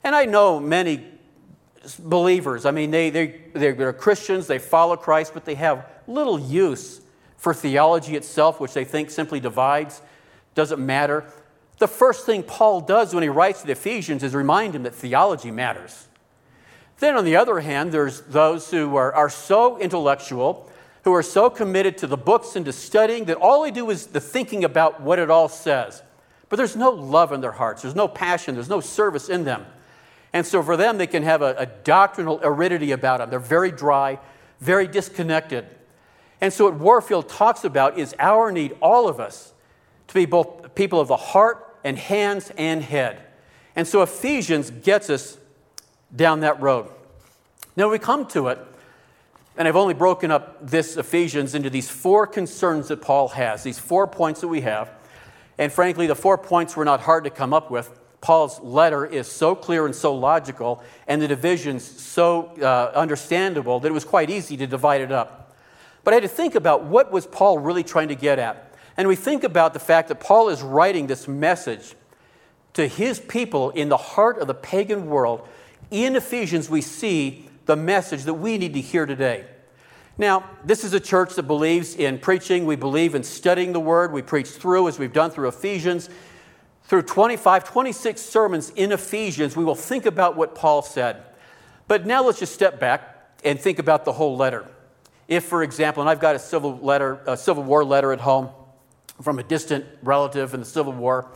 And 0.02 0.16
I 0.16 0.24
know 0.24 0.58
many 0.58 1.06
believers, 2.00 2.66
I 2.66 2.72
mean, 2.72 2.90
they, 2.90 3.10
they, 3.10 3.40
they're 3.52 3.92
Christians, 3.92 4.48
they 4.48 4.58
follow 4.58 4.96
Christ, 4.96 5.32
but 5.32 5.44
they 5.44 5.54
have 5.54 5.86
little 6.08 6.40
use 6.40 7.00
for 7.36 7.54
theology 7.54 8.16
itself, 8.16 8.58
which 8.58 8.74
they 8.74 8.84
think 8.84 9.10
simply 9.10 9.38
divides, 9.38 10.02
doesn't 10.56 10.84
matter. 10.84 11.24
The 11.82 11.88
first 11.88 12.26
thing 12.26 12.44
Paul 12.44 12.80
does 12.80 13.12
when 13.12 13.24
he 13.24 13.28
writes 13.28 13.62
to 13.62 13.66
the 13.66 13.72
Ephesians 13.72 14.22
is 14.22 14.36
remind 14.36 14.76
him 14.76 14.84
that 14.84 14.94
theology 14.94 15.50
matters. 15.50 16.06
Then, 17.00 17.16
on 17.16 17.24
the 17.24 17.34
other 17.34 17.58
hand, 17.58 17.90
there's 17.90 18.20
those 18.20 18.70
who 18.70 18.94
are, 18.94 19.12
are 19.12 19.28
so 19.28 19.80
intellectual 19.80 20.70
who 21.02 21.12
are 21.12 21.24
so 21.24 21.50
committed 21.50 21.98
to 21.98 22.06
the 22.06 22.16
books 22.16 22.54
and 22.54 22.64
to 22.66 22.72
studying 22.72 23.24
that 23.24 23.36
all 23.36 23.64
they 23.64 23.72
do 23.72 23.90
is 23.90 24.06
the 24.06 24.20
thinking 24.20 24.62
about 24.62 25.00
what 25.00 25.18
it 25.18 25.28
all 25.28 25.48
says. 25.48 26.04
But 26.48 26.54
there's 26.54 26.76
no 26.76 26.90
love 26.90 27.32
in 27.32 27.40
their 27.40 27.50
hearts, 27.50 27.82
there's 27.82 27.96
no 27.96 28.06
passion, 28.06 28.54
there's 28.54 28.68
no 28.68 28.78
service 28.78 29.28
in 29.28 29.42
them. 29.42 29.66
And 30.32 30.46
so 30.46 30.62
for 30.62 30.76
them, 30.76 30.98
they 30.98 31.08
can 31.08 31.24
have 31.24 31.42
a, 31.42 31.56
a 31.58 31.66
doctrinal 31.66 32.38
aridity 32.44 32.92
about 32.92 33.18
them. 33.18 33.28
They're 33.28 33.40
very 33.40 33.72
dry, 33.72 34.20
very 34.60 34.86
disconnected. 34.86 35.66
And 36.40 36.52
so, 36.52 36.66
what 36.66 36.74
Warfield 36.74 37.28
talks 37.28 37.64
about 37.64 37.98
is 37.98 38.14
our 38.20 38.52
need, 38.52 38.76
all 38.80 39.08
of 39.08 39.18
us, 39.18 39.52
to 40.06 40.14
be 40.14 40.26
both 40.26 40.76
people 40.76 41.00
of 41.00 41.08
the 41.08 41.16
heart 41.16 41.70
and 41.84 41.98
hands 41.98 42.50
and 42.56 42.82
head. 42.82 43.22
And 43.74 43.86
so, 43.86 44.02
Ephesians 44.02 44.70
gets 44.70 45.10
us 45.10 45.38
down 46.14 46.40
that 46.40 46.60
road. 46.60 46.88
Now, 47.76 47.90
we 47.90 47.98
come 47.98 48.26
to 48.28 48.48
it, 48.48 48.58
and 49.56 49.66
I've 49.66 49.76
only 49.76 49.94
broken 49.94 50.30
up 50.30 50.66
this 50.66 50.96
Ephesians 50.96 51.54
into 51.54 51.70
these 51.70 51.88
four 51.88 52.26
concerns 52.26 52.88
that 52.88 53.00
Paul 53.00 53.28
has, 53.28 53.62
these 53.62 53.78
four 53.78 54.06
points 54.06 54.40
that 54.42 54.48
we 54.48 54.60
have. 54.60 54.90
And 55.58 55.72
frankly, 55.72 56.06
the 56.06 56.14
four 56.14 56.38
points 56.38 56.76
were 56.76 56.84
not 56.84 57.00
hard 57.00 57.24
to 57.24 57.30
come 57.30 57.52
up 57.52 57.70
with. 57.70 57.98
Paul's 58.20 58.60
letter 58.60 59.04
is 59.04 59.26
so 59.26 59.54
clear 59.54 59.84
and 59.84 59.94
so 59.94 60.14
logical, 60.14 60.82
and 61.08 61.20
the 61.20 61.28
divisions 61.28 61.82
so 61.84 62.54
uh, 62.62 62.92
understandable 62.94 63.80
that 63.80 63.88
it 63.88 63.92
was 63.92 64.04
quite 64.04 64.30
easy 64.30 64.56
to 64.58 64.66
divide 64.66 65.00
it 65.00 65.10
up. 65.10 65.54
But 66.04 66.12
I 66.12 66.16
had 66.16 66.22
to 66.22 66.28
think 66.28 66.54
about 66.54 66.84
what 66.84 67.10
was 67.10 67.26
Paul 67.26 67.58
really 67.58 67.82
trying 67.82 68.08
to 68.08 68.14
get 68.14 68.38
at. 68.38 68.71
And 68.96 69.08
we 69.08 69.16
think 69.16 69.44
about 69.44 69.72
the 69.72 69.80
fact 69.80 70.08
that 70.08 70.20
Paul 70.20 70.48
is 70.48 70.62
writing 70.62 71.06
this 71.06 71.26
message 71.26 71.94
to 72.74 72.86
his 72.86 73.20
people 73.20 73.70
in 73.70 73.88
the 73.88 73.96
heart 73.96 74.38
of 74.38 74.46
the 74.46 74.54
pagan 74.54 75.06
world. 75.06 75.46
In 75.90 76.16
Ephesians, 76.16 76.68
we 76.70 76.80
see 76.80 77.48
the 77.66 77.76
message 77.76 78.24
that 78.24 78.34
we 78.34 78.58
need 78.58 78.74
to 78.74 78.80
hear 78.80 79.06
today. 79.06 79.46
Now, 80.18 80.44
this 80.64 80.84
is 80.84 80.92
a 80.92 81.00
church 81.00 81.34
that 81.34 81.44
believes 81.44 81.94
in 81.94 82.18
preaching. 82.18 82.66
We 82.66 82.76
believe 82.76 83.14
in 83.14 83.22
studying 83.22 83.72
the 83.72 83.80
word. 83.80 84.12
We 84.12 84.22
preach 84.22 84.48
through, 84.48 84.88
as 84.88 84.98
we've 84.98 85.12
done 85.12 85.30
through 85.30 85.48
Ephesians. 85.48 86.10
Through 86.84 87.02
25, 87.02 87.64
26 87.64 88.20
sermons 88.20 88.70
in 88.70 88.92
Ephesians, 88.92 89.56
we 89.56 89.64
will 89.64 89.74
think 89.74 90.04
about 90.04 90.36
what 90.36 90.54
Paul 90.54 90.82
said. 90.82 91.22
But 91.88 92.06
now 92.06 92.24
let's 92.24 92.38
just 92.38 92.52
step 92.52 92.78
back 92.78 93.32
and 93.44 93.58
think 93.58 93.78
about 93.78 94.04
the 94.04 94.12
whole 94.12 94.36
letter. 94.36 94.66
If, 95.28 95.44
for 95.44 95.62
example, 95.62 96.02
and 96.02 96.10
I've 96.10 96.20
got 96.20 96.36
a 96.36 96.38
civil, 96.38 96.78
letter, 96.78 97.20
a 97.26 97.36
Civil 97.36 97.62
War 97.62 97.84
letter 97.84 98.12
at 98.12 98.20
home 98.20 98.50
from 99.20 99.38
a 99.38 99.42
distant 99.42 99.84
relative 100.02 100.54
in 100.54 100.60
the 100.60 100.66
Civil 100.66 100.92
War, 100.92 101.30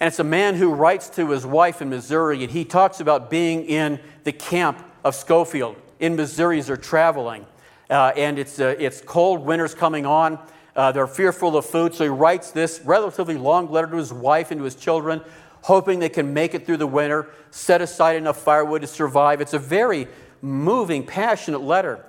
and 0.00 0.06
it's 0.06 0.20
a 0.20 0.24
man 0.24 0.54
who 0.54 0.72
writes 0.72 1.08
to 1.10 1.30
his 1.30 1.44
wife 1.44 1.82
in 1.82 1.90
Missouri, 1.90 2.42
and 2.44 2.52
he 2.52 2.64
talks 2.64 3.00
about 3.00 3.30
being 3.30 3.64
in 3.64 3.98
the 4.22 4.32
camp 4.32 4.84
of 5.02 5.14
Schofield 5.14 5.76
in 5.98 6.14
Missouri 6.14 6.60
as 6.60 6.68
they're 6.68 6.76
traveling. 6.76 7.46
Uh, 7.90 8.12
and 8.16 8.38
it's, 8.38 8.60
uh, 8.60 8.76
it's 8.78 9.00
cold, 9.00 9.44
winter's 9.44 9.74
coming 9.74 10.06
on. 10.06 10.38
Uh, 10.76 10.92
they're 10.92 11.08
fearful 11.08 11.56
of 11.56 11.66
food, 11.66 11.94
so 11.94 12.04
he 12.04 12.10
writes 12.10 12.52
this 12.52 12.80
relatively 12.84 13.36
long 13.36 13.68
letter 13.70 13.88
to 13.88 13.96
his 13.96 14.12
wife 14.12 14.52
and 14.52 14.60
to 14.60 14.64
his 14.64 14.76
children, 14.76 15.20
hoping 15.62 15.98
they 15.98 16.08
can 16.08 16.32
make 16.32 16.54
it 16.54 16.64
through 16.64 16.76
the 16.76 16.86
winter, 16.86 17.28
set 17.50 17.82
aside 17.82 18.14
enough 18.14 18.36
firewood 18.36 18.82
to 18.82 18.86
survive. 18.86 19.40
It's 19.40 19.54
a 19.54 19.58
very 19.58 20.06
moving, 20.40 21.04
passionate 21.04 21.62
letter. 21.62 22.04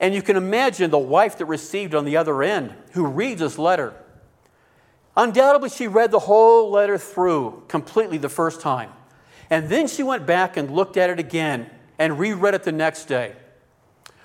And 0.00 0.12
you 0.12 0.22
can 0.22 0.36
imagine 0.36 0.90
the 0.90 0.98
wife 0.98 1.38
that 1.38 1.44
received 1.44 1.94
on 1.94 2.04
the 2.04 2.16
other 2.16 2.42
end 2.42 2.74
who 2.94 3.06
reads 3.06 3.40
this 3.40 3.56
letter. 3.56 3.94
Undoubtedly, 5.16 5.68
she 5.68 5.88
read 5.88 6.10
the 6.10 6.20
whole 6.20 6.70
letter 6.70 6.96
through 6.96 7.64
completely 7.68 8.18
the 8.18 8.28
first 8.28 8.60
time. 8.60 8.90
And 9.50 9.68
then 9.68 9.86
she 9.86 10.02
went 10.02 10.24
back 10.26 10.56
and 10.56 10.70
looked 10.70 10.96
at 10.96 11.10
it 11.10 11.18
again 11.18 11.68
and 11.98 12.18
reread 12.18 12.54
it 12.54 12.62
the 12.62 12.72
next 12.72 13.04
day. 13.04 13.36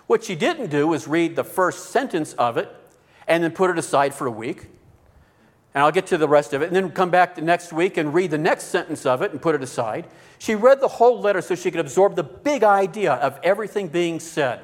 What 0.08 0.23
she 0.23 0.36
didn't 0.36 0.69
do 0.69 0.88
was 0.88 1.08
read 1.08 1.36
the 1.36 1.43
first 1.43 1.89
sentence 1.89 2.34
of 2.34 2.56
it 2.56 2.73
and 3.28 3.43
then 3.43 3.52
put 3.52 3.69
it 3.69 3.78
aside 3.78 4.13
for 4.13 4.26
a 4.26 4.32
week. 4.32 4.67
And 5.73 5.84
I'll 5.84 5.91
get 5.91 6.08
to 6.08 6.17
the 6.17 6.30
rest 6.30 6.54
of 6.54 6.62
it, 6.62 6.67
and 6.67 6.76
then 6.76 6.89
come 6.89 7.12
back 7.12 7.36
the 7.36 7.41
next 7.41 7.71
week 7.71 7.97
and 7.97 8.13
read 8.13 8.32
the 8.32 8.38
next 8.38 8.67
sentence 8.67 9.06
of 9.06 9.21
it 9.21 9.32
and 9.32 9.41
put 9.41 9.54
it 9.54 9.62
aside. 9.62 10.08
She 10.39 10.56
read 10.56 10.80
the 10.80 10.88
whole 10.88 11.19
letter 11.19 11.41
so 11.41 11.54
she 11.54 11.69
could 11.69 11.82
absorb 11.82 12.15
the 12.15 12.23
big 12.23 12.63
idea 12.63 13.13
of 13.13 13.38
everything 13.43 13.89
being 13.89 14.19
said. 14.19 14.62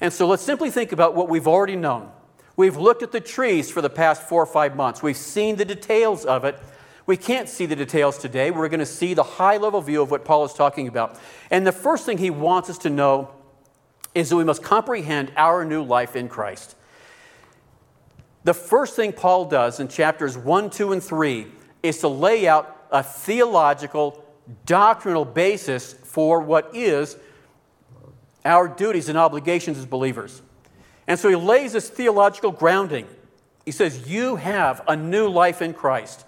And 0.00 0.12
so 0.12 0.28
let's 0.28 0.42
simply 0.42 0.70
think 0.70 0.92
about 0.92 1.16
what 1.16 1.28
we've 1.28 1.48
already 1.48 1.74
known. 1.74 2.12
We've 2.56 2.76
looked 2.76 3.02
at 3.02 3.12
the 3.12 3.20
trees 3.20 3.70
for 3.70 3.82
the 3.82 3.90
past 3.90 4.22
four 4.22 4.42
or 4.42 4.46
five 4.46 4.74
months, 4.74 5.02
we've 5.02 5.16
seen 5.16 5.56
the 5.56 5.64
details 5.64 6.24
of 6.24 6.44
it. 6.44 6.58
We 7.04 7.16
can't 7.16 7.48
see 7.48 7.66
the 7.66 7.76
details 7.76 8.18
today. 8.18 8.50
We're 8.50 8.68
going 8.68 8.80
to 8.80 8.86
see 8.86 9.14
the 9.14 9.22
high 9.22 9.58
level 9.58 9.80
view 9.80 10.02
of 10.02 10.10
what 10.10 10.24
Paul 10.24 10.44
is 10.44 10.52
talking 10.52 10.88
about. 10.88 11.16
And 11.52 11.64
the 11.64 11.70
first 11.70 12.04
thing 12.04 12.18
he 12.18 12.30
wants 12.30 12.68
us 12.68 12.78
to 12.78 12.90
know 12.90 13.30
is 14.12 14.30
that 14.30 14.36
we 14.36 14.42
must 14.42 14.62
comprehend 14.62 15.30
our 15.36 15.64
new 15.64 15.84
life 15.84 16.16
in 16.16 16.28
Christ. 16.28 16.74
The 18.42 18.54
first 18.54 18.96
thing 18.96 19.12
Paul 19.12 19.44
does 19.44 19.78
in 19.78 19.86
chapters 19.86 20.36
1, 20.36 20.70
2, 20.70 20.92
and 20.92 21.02
3 21.02 21.46
is 21.82 21.98
to 22.00 22.08
lay 22.08 22.48
out 22.48 22.86
a 22.90 23.02
theological, 23.02 24.24
doctrinal 24.64 25.24
basis 25.24 25.92
for 25.92 26.40
what 26.40 26.74
is 26.74 27.16
our 28.44 28.66
duties 28.68 29.08
and 29.08 29.18
obligations 29.18 29.78
as 29.78 29.86
believers. 29.86 30.42
And 31.06 31.18
so 31.18 31.28
he 31.28 31.36
lays 31.36 31.72
this 31.72 31.88
theological 31.88 32.50
grounding. 32.52 33.06
He 33.64 33.70
says, 33.70 34.08
You 34.08 34.36
have 34.36 34.82
a 34.88 34.96
new 34.96 35.28
life 35.28 35.62
in 35.62 35.74
Christ. 35.74 36.24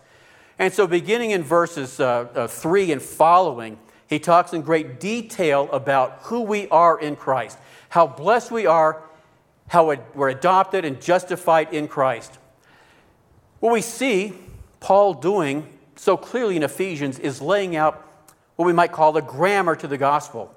And 0.59 0.73
so, 0.73 0.87
beginning 0.87 1.31
in 1.31 1.43
verses 1.43 2.01
uh, 2.01 2.29
uh, 2.35 2.47
3 2.49 2.93
and 2.93 3.03
following, 3.03 3.79
he 4.09 4.19
talks 4.19 4.53
in 4.53 4.63
great 4.63 4.99
detail 4.99 5.69
about 5.71 6.19
who 6.23 6.43
we 6.43 6.69
are 6.69 6.99
in 6.99 7.17
Christ 7.17 7.59
how 7.89 8.07
blessed 8.07 8.51
we 8.51 8.67
are, 8.67 9.03
how 9.69 9.95
we're 10.15 10.29
adopted 10.29 10.85
and 10.85 11.01
justified 11.01 11.73
in 11.73 11.89
Christ. 11.89 12.39
What 13.61 13.73
we 13.73 13.81
see 13.81 14.35
Paul 14.81 15.15
doing 15.15 15.67
so 15.97 16.17
clearly 16.17 16.57
in 16.57 16.63
Ephesians 16.63 17.19
is 17.19 17.43
laying 17.43 17.77
out 17.77 18.05
what 18.57 18.67
we 18.67 18.73
might 18.73 18.93
call 18.93 19.13
the 19.13 19.23
grammar 19.23 19.75
to 19.77 19.87
the 19.87 19.99
gospel. 19.99 20.55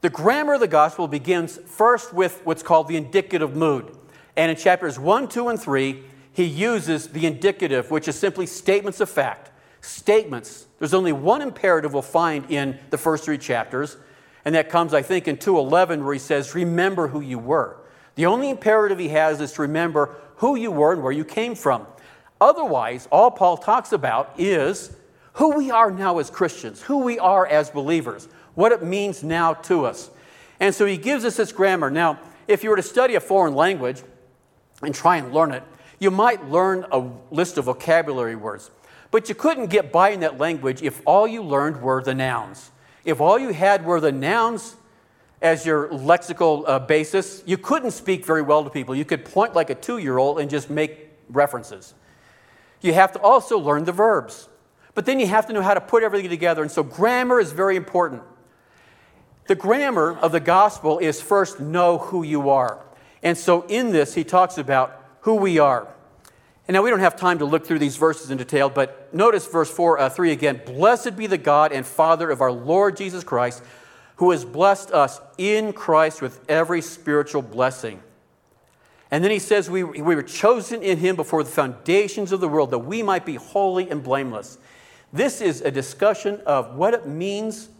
The 0.00 0.10
grammar 0.10 0.54
of 0.54 0.60
the 0.60 0.68
gospel 0.68 1.08
begins 1.08 1.58
first 1.66 2.14
with 2.14 2.40
what's 2.44 2.62
called 2.62 2.86
the 2.86 2.96
indicative 2.96 3.56
mood. 3.56 3.96
And 4.36 4.50
in 4.50 4.56
chapters 4.56 4.98
1, 4.98 5.28
2, 5.28 5.48
and 5.48 5.60
3, 5.60 6.02
he 6.32 6.44
uses 6.44 7.08
the 7.08 7.26
indicative, 7.26 7.90
which 7.90 8.06
is 8.06 8.16
simply 8.16 8.46
statements 8.46 9.00
of 9.00 9.10
fact. 9.10 9.50
Statements. 9.80 10.66
There's 10.78 10.94
only 10.94 11.12
one 11.12 11.42
imperative 11.42 11.92
we'll 11.92 12.02
find 12.02 12.48
in 12.48 12.78
the 12.90 12.98
first 12.98 13.24
three 13.24 13.38
chapters, 13.38 13.96
and 14.44 14.54
that 14.54 14.70
comes, 14.70 14.94
I 14.94 15.02
think, 15.02 15.26
in 15.26 15.36
211, 15.36 16.04
where 16.04 16.12
he 16.12 16.20
says, 16.20 16.54
Remember 16.54 17.08
who 17.08 17.20
you 17.20 17.40
were. 17.40 17.76
The 18.14 18.26
only 18.26 18.50
imperative 18.50 19.00
he 19.00 19.08
has 19.08 19.40
is 19.40 19.52
to 19.54 19.62
remember 19.62 20.14
who 20.36 20.54
you 20.54 20.70
were 20.70 20.92
and 20.92 21.02
where 21.02 21.12
you 21.12 21.24
came 21.24 21.56
from. 21.56 21.86
Otherwise, 22.40 23.08
all 23.10 23.32
Paul 23.32 23.56
talks 23.56 23.90
about 23.92 24.32
is 24.38 24.94
who 25.34 25.56
we 25.56 25.72
are 25.72 25.90
now 25.90 26.18
as 26.18 26.30
Christians, 26.30 26.82
who 26.82 26.98
we 26.98 27.18
are 27.18 27.46
as 27.46 27.70
believers, 27.70 28.28
what 28.58 28.72
it 28.72 28.82
means 28.82 29.22
now 29.22 29.54
to 29.54 29.86
us. 29.86 30.10
And 30.58 30.74
so 30.74 30.84
he 30.84 30.96
gives 30.96 31.24
us 31.24 31.36
this 31.36 31.52
grammar. 31.52 31.92
Now, 31.92 32.18
if 32.48 32.64
you 32.64 32.70
were 32.70 32.76
to 32.76 32.82
study 32.82 33.14
a 33.14 33.20
foreign 33.20 33.54
language 33.54 34.02
and 34.82 34.92
try 34.92 35.18
and 35.18 35.32
learn 35.32 35.52
it, 35.52 35.62
you 36.00 36.10
might 36.10 36.44
learn 36.50 36.84
a 36.90 37.08
list 37.30 37.56
of 37.56 37.66
vocabulary 37.66 38.34
words. 38.34 38.72
But 39.12 39.28
you 39.28 39.36
couldn't 39.36 39.66
get 39.66 39.92
by 39.92 40.08
in 40.08 40.20
that 40.20 40.38
language 40.38 40.82
if 40.82 41.00
all 41.06 41.28
you 41.28 41.40
learned 41.40 41.80
were 41.80 42.02
the 42.02 42.16
nouns. 42.16 42.72
If 43.04 43.20
all 43.20 43.38
you 43.38 43.50
had 43.50 43.84
were 43.84 44.00
the 44.00 44.10
nouns 44.10 44.74
as 45.40 45.64
your 45.64 45.86
lexical 45.90 46.64
uh, 46.66 46.80
basis, 46.80 47.44
you 47.46 47.58
couldn't 47.58 47.92
speak 47.92 48.26
very 48.26 48.42
well 48.42 48.64
to 48.64 48.70
people. 48.70 48.92
You 48.96 49.04
could 49.04 49.24
point 49.24 49.54
like 49.54 49.70
a 49.70 49.76
two 49.76 49.98
year 49.98 50.18
old 50.18 50.40
and 50.40 50.50
just 50.50 50.68
make 50.68 51.10
references. 51.30 51.94
You 52.80 52.92
have 52.92 53.12
to 53.12 53.20
also 53.20 53.56
learn 53.56 53.84
the 53.84 53.92
verbs. 53.92 54.48
But 54.96 55.06
then 55.06 55.20
you 55.20 55.28
have 55.28 55.46
to 55.46 55.52
know 55.52 55.62
how 55.62 55.74
to 55.74 55.80
put 55.80 56.02
everything 56.02 56.28
together. 56.28 56.60
And 56.60 56.72
so 56.72 56.82
grammar 56.82 57.38
is 57.38 57.52
very 57.52 57.76
important. 57.76 58.24
The 59.48 59.54
grammar 59.54 60.16
of 60.18 60.30
the 60.30 60.40
gospel 60.40 60.98
is 60.98 61.22
first 61.22 61.58
know 61.58 61.96
who 61.96 62.22
you 62.22 62.50
are. 62.50 62.84
And 63.22 63.36
so 63.36 63.62
in 63.62 63.92
this, 63.92 64.14
he 64.14 64.22
talks 64.22 64.58
about 64.58 65.02
who 65.22 65.36
we 65.36 65.58
are. 65.58 65.88
And 66.66 66.74
now 66.74 66.82
we 66.82 66.90
don't 66.90 67.00
have 67.00 67.16
time 67.16 67.38
to 67.38 67.46
look 67.46 67.66
through 67.66 67.78
these 67.78 67.96
verses 67.96 68.30
in 68.30 68.36
detail, 68.36 68.68
but 68.68 69.12
notice 69.14 69.46
verse 69.46 69.70
4, 69.70 70.00
uh, 70.00 70.10
3 70.10 70.32
again. 70.32 70.60
Blessed 70.66 71.16
be 71.16 71.26
the 71.26 71.38
God 71.38 71.72
and 71.72 71.86
Father 71.86 72.30
of 72.30 72.42
our 72.42 72.52
Lord 72.52 72.98
Jesus 72.98 73.24
Christ, 73.24 73.62
who 74.16 74.32
has 74.32 74.44
blessed 74.44 74.90
us 74.90 75.18
in 75.38 75.72
Christ 75.72 76.20
with 76.20 76.44
every 76.46 76.82
spiritual 76.82 77.40
blessing. 77.40 78.02
And 79.10 79.24
then 79.24 79.30
he 79.30 79.38
says, 79.38 79.70
we, 79.70 79.82
we 79.82 80.14
were 80.14 80.22
chosen 80.22 80.82
in 80.82 80.98
him 80.98 81.16
before 81.16 81.42
the 81.42 81.50
foundations 81.50 82.32
of 82.32 82.40
the 82.40 82.48
world 82.48 82.70
that 82.72 82.80
we 82.80 83.02
might 83.02 83.24
be 83.24 83.36
holy 83.36 83.88
and 83.88 84.02
blameless. 84.02 84.58
This 85.10 85.40
is 85.40 85.62
a 85.62 85.70
discussion 85.70 86.42
of 86.44 86.74
what 86.74 86.92
it 86.92 87.06
means 87.06 87.70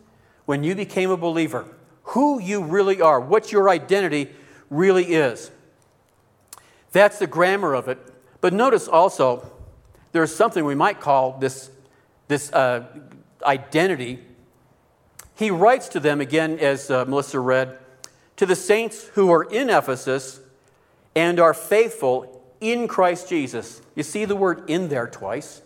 when 0.48 0.64
you 0.64 0.74
became 0.74 1.10
a 1.10 1.16
believer, 1.18 1.66
who 2.04 2.40
you 2.40 2.64
really 2.64 3.02
are, 3.02 3.20
what 3.20 3.52
your 3.52 3.68
identity 3.68 4.30
really 4.70 5.04
is. 5.04 5.50
That's 6.90 7.18
the 7.18 7.26
grammar 7.26 7.74
of 7.74 7.86
it. 7.86 7.98
But 8.40 8.54
notice 8.54 8.88
also, 8.88 9.46
there's 10.12 10.34
something 10.34 10.64
we 10.64 10.74
might 10.74 11.02
call 11.02 11.36
this, 11.38 11.68
this 12.28 12.50
uh, 12.50 12.86
identity. 13.44 14.20
He 15.36 15.50
writes 15.50 15.86
to 15.88 16.00
them, 16.00 16.22
again, 16.22 16.58
as 16.60 16.90
uh, 16.90 17.04
Melissa 17.04 17.40
read, 17.40 17.78
to 18.36 18.46
the 18.46 18.56
saints 18.56 19.04
who 19.08 19.30
are 19.30 19.44
in 19.44 19.68
Ephesus 19.68 20.40
and 21.14 21.38
are 21.38 21.52
faithful 21.52 22.42
in 22.58 22.88
Christ 22.88 23.28
Jesus. 23.28 23.82
You 23.94 24.02
see 24.02 24.24
the 24.24 24.34
word 24.34 24.70
in 24.70 24.88
there 24.88 25.08
twice. 25.08 25.60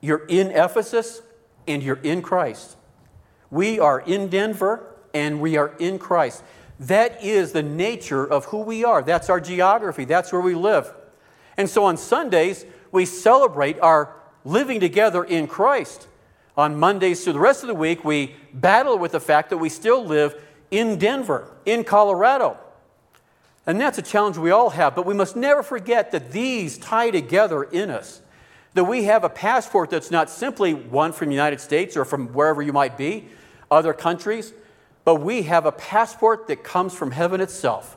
You're 0.00 0.24
in 0.24 0.46
Ephesus 0.52 1.20
and 1.68 1.82
you're 1.82 2.00
in 2.02 2.22
Christ. 2.22 2.78
We 3.50 3.78
are 3.80 4.00
in 4.00 4.28
Denver 4.28 4.86
and 5.12 5.40
we 5.40 5.56
are 5.56 5.74
in 5.78 5.98
Christ. 5.98 6.42
That 6.80 7.22
is 7.22 7.52
the 7.52 7.62
nature 7.62 8.24
of 8.24 8.46
who 8.46 8.58
we 8.58 8.84
are. 8.84 9.02
That's 9.02 9.28
our 9.28 9.40
geography. 9.40 10.04
That's 10.04 10.32
where 10.32 10.40
we 10.40 10.54
live. 10.54 10.92
And 11.56 11.68
so 11.68 11.84
on 11.84 11.96
Sundays, 11.96 12.64
we 12.90 13.04
celebrate 13.04 13.78
our 13.80 14.14
living 14.44 14.80
together 14.80 15.22
in 15.24 15.46
Christ. 15.46 16.08
On 16.56 16.78
Mondays 16.78 17.22
through 17.22 17.34
the 17.34 17.40
rest 17.40 17.62
of 17.62 17.68
the 17.68 17.74
week, 17.74 18.04
we 18.04 18.34
battle 18.52 18.98
with 18.98 19.12
the 19.12 19.20
fact 19.20 19.50
that 19.50 19.58
we 19.58 19.68
still 19.68 20.04
live 20.04 20.40
in 20.70 20.98
Denver, 20.98 21.50
in 21.66 21.84
Colorado. 21.84 22.56
And 23.66 23.80
that's 23.80 23.98
a 23.98 24.02
challenge 24.02 24.38
we 24.38 24.50
all 24.50 24.70
have, 24.70 24.94
but 24.94 25.04
we 25.04 25.14
must 25.14 25.36
never 25.36 25.62
forget 25.62 26.12
that 26.12 26.32
these 26.32 26.78
tie 26.78 27.10
together 27.10 27.62
in 27.62 27.90
us. 27.90 28.22
That 28.74 28.84
we 28.84 29.04
have 29.04 29.24
a 29.24 29.28
passport 29.28 29.90
that's 29.90 30.10
not 30.10 30.30
simply 30.30 30.72
one 30.74 31.12
from 31.12 31.28
the 31.28 31.34
United 31.34 31.60
States 31.60 31.96
or 31.96 32.04
from 32.04 32.28
wherever 32.28 32.62
you 32.62 32.72
might 32.72 32.96
be, 32.96 33.28
other 33.70 33.92
countries, 33.92 34.52
but 35.04 35.16
we 35.16 35.42
have 35.42 35.66
a 35.66 35.72
passport 35.72 36.46
that 36.48 36.62
comes 36.64 36.94
from 36.94 37.10
heaven 37.10 37.40
itself. 37.40 37.96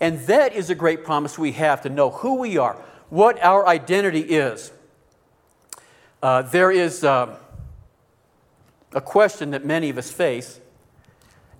And 0.00 0.20
that 0.26 0.52
is 0.52 0.70
a 0.70 0.74
great 0.74 1.04
promise 1.04 1.38
we 1.38 1.52
have 1.52 1.82
to 1.82 1.88
know 1.88 2.10
who 2.10 2.34
we 2.34 2.56
are, 2.58 2.74
what 3.10 3.42
our 3.42 3.66
identity 3.66 4.20
is. 4.20 4.72
Uh, 6.22 6.42
there 6.42 6.70
is 6.70 7.04
uh, 7.04 7.36
a 8.92 9.00
question 9.00 9.50
that 9.50 9.64
many 9.64 9.90
of 9.90 9.98
us 9.98 10.10
face, 10.10 10.60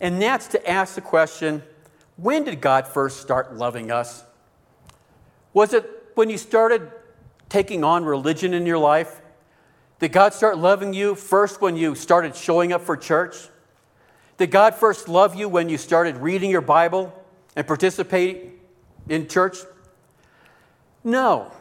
and 0.00 0.20
that's 0.20 0.48
to 0.48 0.70
ask 0.70 0.94
the 0.94 1.00
question 1.00 1.62
when 2.16 2.44
did 2.44 2.60
God 2.60 2.86
first 2.86 3.20
start 3.20 3.54
loving 3.54 3.90
us? 3.90 4.24
Was 5.52 5.74
it 5.74 5.84
when 6.14 6.30
you 6.30 6.38
started 6.38 6.90
taking 7.48 7.82
on 7.84 8.04
religion 8.04 8.54
in 8.54 8.66
your 8.66 8.78
life? 8.78 9.20
Did 9.98 10.12
God 10.12 10.32
start 10.32 10.58
loving 10.58 10.92
you 10.92 11.14
first 11.14 11.60
when 11.60 11.76
you 11.76 11.94
started 11.94 12.36
showing 12.36 12.72
up 12.72 12.82
for 12.82 12.96
church? 12.96 13.48
Did 14.36 14.50
God 14.50 14.74
first 14.74 15.08
love 15.08 15.34
you 15.34 15.48
when 15.48 15.68
you 15.68 15.78
started 15.78 16.16
reading 16.16 16.50
your 16.50 16.60
Bible 16.60 17.12
and 17.54 17.66
participating 17.66 18.52
in 19.08 19.28
church? 19.28 19.58
No. 21.04 21.52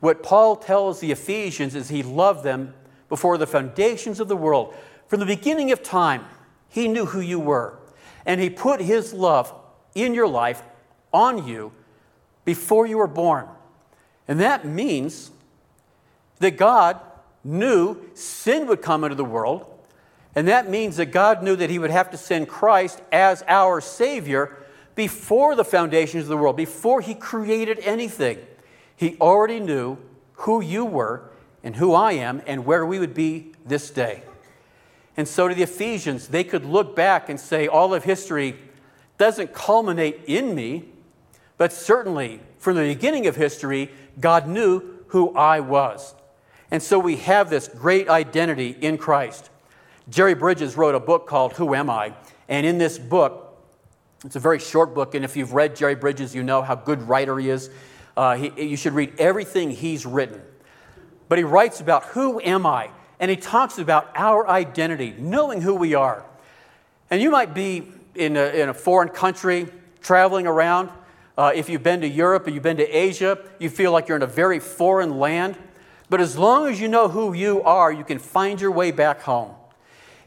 What 0.00 0.22
Paul 0.22 0.56
tells 0.56 0.98
the 0.98 1.12
Ephesians 1.12 1.74
is 1.74 1.88
he 1.88 2.02
loved 2.02 2.42
them 2.42 2.74
before 3.08 3.38
the 3.38 3.46
foundations 3.46 4.18
of 4.18 4.26
the 4.26 4.36
world. 4.36 4.74
From 5.06 5.20
the 5.20 5.26
beginning 5.26 5.70
of 5.70 5.82
time, 5.82 6.24
he 6.68 6.88
knew 6.88 7.06
who 7.06 7.20
you 7.20 7.38
were, 7.38 7.78
and 8.26 8.40
he 8.40 8.50
put 8.50 8.80
his 8.80 9.12
love 9.12 9.54
in 9.94 10.14
your 10.14 10.26
life 10.26 10.62
on 11.12 11.46
you 11.46 11.72
before 12.44 12.86
you 12.86 12.98
were 12.98 13.06
born. 13.06 13.46
And 14.26 14.40
that 14.40 14.64
means 14.64 15.30
that 16.38 16.56
God 16.56 16.98
knew 17.44 17.98
sin 18.14 18.66
would 18.66 18.82
come 18.82 19.04
into 19.04 19.14
the 19.14 19.24
world, 19.24 19.66
and 20.34 20.48
that 20.48 20.70
means 20.70 20.96
that 20.96 21.06
God 21.06 21.42
knew 21.42 21.56
that 21.56 21.70
He 21.70 21.78
would 21.78 21.90
have 21.90 22.10
to 22.10 22.16
send 22.16 22.48
Christ 22.48 23.02
as 23.10 23.44
our 23.46 23.80
Savior 23.80 24.56
before 24.94 25.54
the 25.54 25.64
foundations 25.64 26.24
of 26.24 26.28
the 26.28 26.36
world, 26.36 26.56
before 26.56 27.00
He 27.00 27.14
created 27.14 27.78
anything. 27.80 28.38
He 28.96 29.16
already 29.20 29.60
knew 29.60 29.98
who 30.34 30.62
you 30.62 30.84
were 30.84 31.30
and 31.62 31.76
who 31.76 31.94
I 31.94 32.12
am 32.12 32.42
and 32.46 32.64
where 32.64 32.84
we 32.84 32.98
would 32.98 33.14
be 33.14 33.52
this 33.64 33.90
day. 33.90 34.22
And 35.16 35.28
so 35.28 35.48
to 35.48 35.54
the 35.54 35.62
Ephesians, 35.62 36.28
they 36.28 36.44
could 36.44 36.64
look 36.64 36.96
back 36.96 37.28
and 37.28 37.38
say, 37.38 37.68
all 37.68 37.92
of 37.92 38.04
history 38.04 38.56
doesn't 39.18 39.52
culminate 39.52 40.22
in 40.26 40.54
me, 40.54 40.84
but 41.58 41.72
certainly 41.72 42.40
from 42.58 42.76
the 42.76 42.94
beginning 42.94 43.26
of 43.26 43.36
history, 43.36 43.90
God 44.18 44.48
knew 44.48 45.04
who 45.08 45.34
I 45.34 45.60
was. 45.60 46.14
And 46.70 46.82
so 46.82 46.98
we 46.98 47.16
have 47.16 47.50
this 47.50 47.68
great 47.68 48.08
identity 48.08 48.76
in 48.80 48.96
Christ. 48.96 49.50
Jerry 50.08 50.34
Bridges 50.34 50.76
wrote 50.76 50.94
a 50.94 51.00
book 51.00 51.26
called 51.26 51.52
Who 51.54 51.74
Am 51.74 51.88
I? 51.88 52.14
And 52.48 52.66
in 52.66 52.78
this 52.78 52.98
book, 52.98 53.56
it's 54.24 54.36
a 54.36 54.40
very 54.40 54.58
short 54.58 54.94
book, 54.94 55.14
and 55.14 55.24
if 55.24 55.36
you've 55.36 55.52
read 55.52 55.74
Jerry 55.74 55.94
Bridges, 55.94 56.34
you 56.34 56.42
know 56.42 56.62
how 56.62 56.74
good 56.74 57.02
writer 57.02 57.38
he 57.38 57.50
is. 57.50 57.70
Uh, 58.16 58.36
he, 58.36 58.68
you 58.68 58.76
should 58.76 58.92
read 58.92 59.14
everything 59.18 59.70
he's 59.70 60.06
written. 60.06 60.40
But 61.28 61.38
he 61.38 61.44
writes 61.44 61.80
about 61.80 62.04
who 62.04 62.40
am 62.40 62.66
I? 62.66 62.90
And 63.18 63.30
he 63.30 63.36
talks 63.36 63.78
about 63.78 64.10
our 64.14 64.46
identity, 64.48 65.14
knowing 65.18 65.60
who 65.60 65.74
we 65.74 65.94
are. 65.94 66.26
And 67.10 67.22
you 67.22 67.30
might 67.30 67.54
be 67.54 67.88
in 68.14 68.36
a, 68.36 68.44
in 68.46 68.68
a 68.68 68.74
foreign 68.74 69.08
country, 69.08 69.68
traveling 70.00 70.46
around. 70.46 70.90
Uh, 71.38 71.52
if 71.54 71.68
you've 71.68 71.82
been 71.82 72.00
to 72.02 72.08
Europe 72.08 72.46
or 72.46 72.50
you've 72.50 72.62
been 72.62 72.76
to 72.76 72.88
Asia, 72.88 73.38
you 73.58 73.70
feel 73.70 73.92
like 73.92 74.08
you're 74.08 74.16
in 74.16 74.22
a 74.22 74.26
very 74.26 74.58
foreign 74.60 75.18
land. 75.18 75.56
But 76.10 76.20
as 76.20 76.36
long 76.36 76.68
as 76.68 76.80
you 76.80 76.88
know 76.88 77.08
who 77.08 77.32
you 77.32 77.62
are, 77.62 77.90
you 77.90 78.04
can 78.04 78.18
find 78.18 78.60
your 78.60 78.70
way 78.70 78.90
back 78.90 79.22
home. 79.22 79.54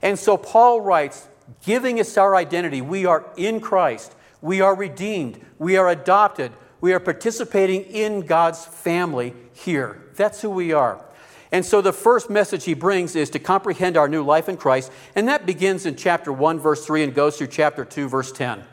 And 0.05 0.19
so 0.19 0.37
Paul 0.37 0.81
writes, 0.81 1.27
giving 1.65 1.99
us 1.99 2.15
our 2.15 2.35
identity, 2.35 2.79
we 2.79 3.07
are 3.07 3.25
in 3.37 3.59
Christ, 3.59 4.15
we 4.39 4.61
are 4.61 4.75
redeemed, 4.75 5.43
we 5.57 5.77
are 5.77 5.89
adopted, 5.89 6.51
we 6.79 6.93
are 6.93 6.99
participating 6.99 7.81
in 7.85 8.21
God's 8.21 8.63
family 8.63 9.33
here. 9.51 10.03
That's 10.15 10.43
who 10.43 10.51
we 10.51 10.73
are. 10.73 11.03
And 11.51 11.65
so 11.65 11.81
the 11.81 11.91
first 11.91 12.29
message 12.29 12.65
he 12.65 12.75
brings 12.75 13.15
is 13.15 13.31
to 13.31 13.39
comprehend 13.39 13.97
our 13.97 14.07
new 14.07 14.23
life 14.23 14.47
in 14.47 14.57
Christ, 14.57 14.91
and 15.15 15.27
that 15.27 15.47
begins 15.47 15.87
in 15.87 15.95
chapter 15.95 16.31
1, 16.31 16.59
verse 16.59 16.85
3, 16.85 17.01
and 17.01 17.15
goes 17.15 17.39
through 17.39 17.47
chapter 17.47 17.83
2, 17.83 18.07
verse 18.07 18.31
10. 18.31 18.63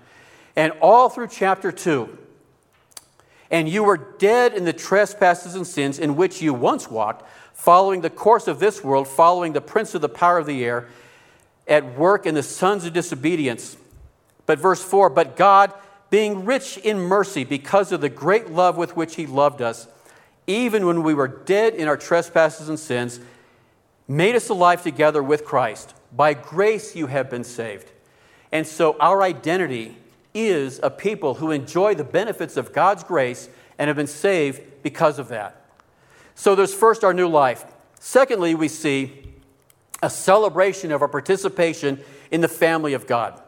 And 0.55 0.73
all 0.83 1.09
through 1.09 1.29
chapter 1.29 1.73
2. 1.73 2.19
And 3.51 3.71
you 3.71 3.85
were 3.85 3.97
dead 3.97 4.53
in 4.53 4.67
the 4.67 4.75
trespasses 4.75 5.55
and 5.55 5.67
sins 5.67 5.99
in 5.99 6.15
which 6.15 6.43
you 6.43 6.53
once 6.53 6.91
walked, 6.91 7.27
following 7.55 8.03
the 8.03 8.11
course 8.11 8.49
of 8.49 8.59
this 8.59 8.85
world, 8.85 9.09
following 9.09 9.55
the 9.55 9.63
prince 9.63 9.95
of 9.95 10.03
the 10.03 10.11
power 10.11 10.37
of 10.37 10.45
the 10.45 10.63
air, 10.63 10.89
at 11.73 11.97
work 11.97 12.27
in 12.27 12.35
the 12.35 12.43
sons 12.43 12.85
of 12.85 12.93
disobedience. 12.93 13.77
But 14.47 14.59
verse 14.59 14.83
4 14.83 15.11
But 15.11 15.37
God, 15.37 15.73
being 16.11 16.45
rich 16.45 16.77
in 16.79 16.99
mercy 16.99 17.45
because 17.45 17.91
of 17.91 18.01
the 18.01 18.09
great 18.09 18.51
love 18.51 18.77
with 18.77 18.97
which 18.97 19.17
He 19.17 19.27
loved 19.27 19.63
us, 19.63 19.89
even 20.47 20.87
when 20.87 21.03
we 21.03 21.15
were 21.15 21.29
dead 21.29 21.75
in 21.75 21.89
our 21.89 21.97
trespasses 21.97 22.69
and 22.69 22.79
sins, 22.79 23.21
made 24.07 24.35
us 24.35 24.49
alive 24.49 24.83
together 24.83 25.23
with 25.23 25.45
Christ. 25.45 25.95
By 26.15 26.35
grace 26.35 26.95
you 26.95 27.07
have 27.07 27.31
been 27.31 27.45
saved. 27.45 27.91
And 28.51 28.67
so 28.67 28.97
our 29.01 29.23
identity 29.23 29.97
is 30.35 30.79
a 30.83 30.91
people 30.91 31.35
who 31.35 31.51
enjoy 31.51 31.95
the 31.95 32.05
benefits 32.05 32.57
of 32.57 32.73
God's 32.73 33.05
grace 33.05 33.49
and 33.79 33.89
have 33.89 33.97
been 33.97 34.07
saved 34.07 34.61
because 34.83 35.19
of 35.19 35.29
that. 35.29 35.65
So 36.35 36.55
there's 36.55 36.75
first 36.75 37.05
our 37.05 37.15
new 37.15 37.29
life. 37.29 37.65
Secondly, 37.99 38.55
we 38.55 38.69
see 38.69 39.22
a 40.03 40.11
celebration 40.11 40.93
of 40.93 41.01
our 41.01 41.09
participation 41.09 42.01
in 42.31 42.41
the 42.41 42.49
family 42.49 42.93
of 42.93 43.07
God. 43.07 43.41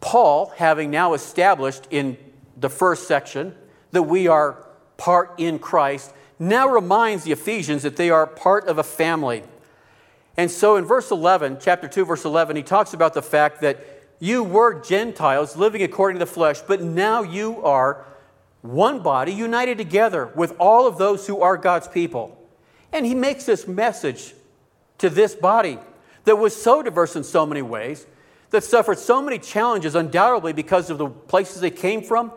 Paul, 0.00 0.52
having 0.56 0.90
now 0.90 1.14
established 1.14 1.88
in 1.90 2.16
the 2.56 2.70
first 2.70 3.08
section 3.08 3.54
that 3.90 4.04
we 4.04 4.28
are 4.28 4.64
part 4.96 5.34
in 5.38 5.58
Christ, 5.58 6.12
now 6.38 6.68
reminds 6.68 7.24
the 7.24 7.32
Ephesians 7.32 7.82
that 7.82 7.96
they 7.96 8.10
are 8.10 8.26
part 8.26 8.68
of 8.68 8.78
a 8.78 8.82
family. 8.82 9.42
And 10.36 10.50
so 10.50 10.76
in 10.76 10.84
verse 10.84 11.10
11, 11.10 11.58
chapter 11.60 11.88
2, 11.88 12.04
verse 12.04 12.24
11, 12.24 12.56
he 12.56 12.62
talks 12.62 12.92
about 12.92 13.14
the 13.14 13.22
fact 13.22 13.60
that 13.60 13.84
you 14.20 14.42
were 14.42 14.80
Gentiles 14.80 15.56
living 15.56 15.82
according 15.82 16.18
to 16.18 16.24
the 16.24 16.30
flesh, 16.30 16.60
but 16.60 16.82
now 16.82 17.22
you 17.22 17.62
are 17.62 18.04
one 18.62 19.02
body 19.02 19.32
united 19.32 19.78
together 19.78 20.30
with 20.34 20.54
all 20.58 20.86
of 20.86 20.96
those 20.96 21.26
who 21.26 21.40
are 21.40 21.56
God's 21.56 21.88
people. 21.88 22.40
And 22.92 23.04
he 23.04 23.14
makes 23.14 23.44
this 23.44 23.68
message 23.68 24.34
to 24.98 25.10
this 25.10 25.34
body 25.34 25.78
that 26.24 26.36
was 26.36 26.54
so 26.54 26.82
diverse 26.82 27.16
in 27.16 27.24
so 27.24 27.44
many 27.44 27.62
ways 27.62 28.06
that 28.50 28.64
suffered 28.64 28.98
so 28.98 29.20
many 29.20 29.38
challenges, 29.38 29.94
undoubtedly 29.94 30.52
because 30.52 30.90
of 30.90 30.98
the 30.98 31.08
places 31.08 31.60
they 31.60 31.70
came 31.70 32.02
from, 32.02 32.30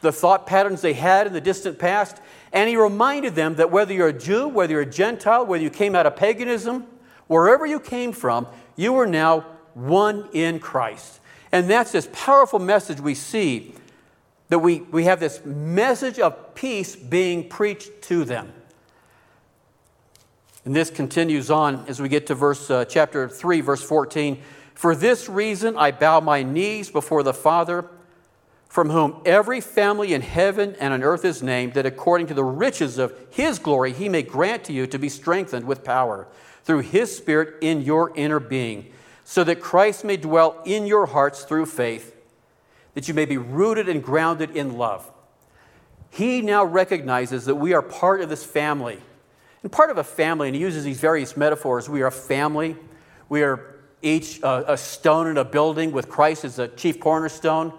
the 0.00 0.12
thought 0.12 0.46
patterns 0.46 0.80
they 0.80 0.92
had 0.92 1.26
in 1.26 1.32
the 1.32 1.40
distant 1.40 1.78
past. 1.78 2.20
And 2.52 2.68
he 2.68 2.76
reminded 2.76 3.34
them 3.34 3.56
that 3.56 3.70
whether 3.70 3.92
you're 3.92 4.08
a 4.08 4.12
Jew, 4.12 4.48
whether 4.48 4.72
you're 4.72 4.82
a 4.82 4.86
Gentile, 4.86 5.44
whether 5.44 5.62
you 5.62 5.70
came 5.70 5.94
out 5.94 6.06
of 6.06 6.16
paganism, 6.16 6.86
wherever 7.26 7.66
you 7.66 7.80
came 7.80 8.12
from, 8.12 8.46
you 8.76 8.96
are 8.96 9.06
now 9.06 9.40
one 9.74 10.28
in 10.32 10.60
Christ. 10.60 11.20
And 11.52 11.68
that's 11.68 11.92
this 11.92 12.08
powerful 12.12 12.58
message 12.58 13.00
we 13.00 13.14
see 13.14 13.74
that 14.48 14.60
we, 14.60 14.80
we 14.80 15.04
have 15.04 15.20
this 15.20 15.44
message 15.44 16.18
of 16.18 16.54
peace 16.54 16.94
being 16.94 17.48
preached 17.48 18.02
to 18.02 18.24
them. 18.24 18.52
And 20.66 20.76
this 20.76 20.90
continues 20.90 21.50
on 21.50 21.86
as 21.88 22.02
we 22.02 22.10
get 22.10 22.26
to 22.26 22.34
verse 22.34 22.70
uh, 22.70 22.84
chapter 22.84 23.28
3 23.28 23.62
verse 23.62 23.82
14 23.82 24.42
for 24.76 24.94
this 24.94 25.26
reason, 25.26 25.74
I 25.78 25.90
bow 25.90 26.20
my 26.20 26.42
knees 26.42 26.90
before 26.90 27.22
the 27.22 27.32
Father, 27.32 27.86
from 28.68 28.90
whom 28.90 29.22
every 29.24 29.62
family 29.62 30.12
in 30.12 30.20
heaven 30.20 30.76
and 30.78 30.92
on 30.92 31.02
earth 31.02 31.24
is 31.24 31.42
named, 31.42 31.72
that 31.74 31.86
according 31.86 32.26
to 32.26 32.34
the 32.34 32.44
riches 32.44 32.98
of 32.98 33.18
his 33.30 33.58
glory, 33.58 33.94
he 33.94 34.10
may 34.10 34.20
grant 34.20 34.64
to 34.64 34.74
you 34.74 34.86
to 34.88 34.98
be 34.98 35.08
strengthened 35.08 35.66
with 35.66 35.82
power 35.82 36.28
through 36.62 36.80
his 36.80 37.16
Spirit 37.16 37.54
in 37.62 37.80
your 37.80 38.14
inner 38.16 38.38
being, 38.38 38.92
so 39.24 39.42
that 39.44 39.62
Christ 39.62 40.04
may 40.04 40.18
dwell 40.18 40.60
in 40.66 40.86
your 40.86 41.06
hearts 41.06 41.44
through 41.44 41.66
faith, 41.66 42.14
that 42.92 43.08
you 43.08 43.14
may 43.14 43.24
be 43.24 43.38
rooted 43.38 43.88
and 43.88 44.04
grounded 44.04 44.54
in 44.54 44.76
love. 44.76 45.10
He 46.10 46.42
now 46.42 46.66
recognizes 46.66 47.46
that 47.46 47.54
we 47.54 47.72
are 47.72 47.80
part 47.80 48.20
of 48.20 48.28
this 48.28 48.44
family. 48.44 49.00
And 49.66 49.72
part 49.72 49.90
of 49.90 49.98
a 49.98 50.04
family, 50.04 50.46
and 50.46 50.54
he 50.54 50.62
uses 50.62 50.84
these 50.84 51.00
various 51.00 51.36
metaphors 51.36 51.88
we 51.88 52.00
are 52.02 52.06
a 52.06 52.12
family, 52.12 52.76
we 53.28 53.42
are 53.42 53.80
each 54.00 54.38
a 54.44 54.76
stone 54.76 55.26
in 55.26 55.38
a 55.38 55.44
building 55.44 55.90
with 55.90 56.08
Christ 56.08 56.44
as 56.44 56.54
the 56.54 56.68
chief 56.68 57.00
cornerstone. 57.00 57.72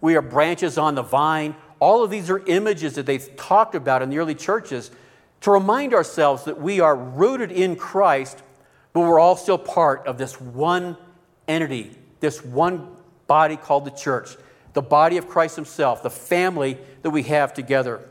We 0.00 0.16
are 0.16 0.22
branches 0.22 0.78
on 0.78 0.94
the 0.94 1.02
vine. 1.02 1.54
All 1.78 2.02
of 2.02 2.10
these 2.10 2.30
are 2.30 2.38
images 2.46 2.94
that 2.94 3.04
they've 3.04 3.36
talked 3.36 3.74
about 3.74 4.00
in 4.00 4.08
the 4.08 4.16
early 4.16 4.34
churches 4.34 4.90
to 5.42 5.50
remind 5.50 5.92
ourselves 5.92 6.44
that 6.44 6.58
we 6.58 6.80
are 6.80 6.96
rooted 6.96 7.52
in 7.52 7.76
Christ, 7.76 8.42
but 8.94 9.00
we're 9.00 9.20
all 9.20 9.36
still 9.36 9.58
part 9.58 10.06
of 10.06 10.16
this 10.16 10.40
one 10.40 10.96
entity, 11.46 11.98
this 12.20 12.42
one 12.42 12.96
body 13.26 13.58
called 13.58 13.84
the 13.84 13.90
church, 13.90 14.38
the 14.72 14.80
body 14.80 15.18
of 15.18 15.28
Christ 15.28 15.56
Himself, 15.56 16.02
the 16.02 16.08
family 16.08 16.78
that 17.02 17.10
we 17.10 17.24
have 17.24 17.52
together. 17.52 18.08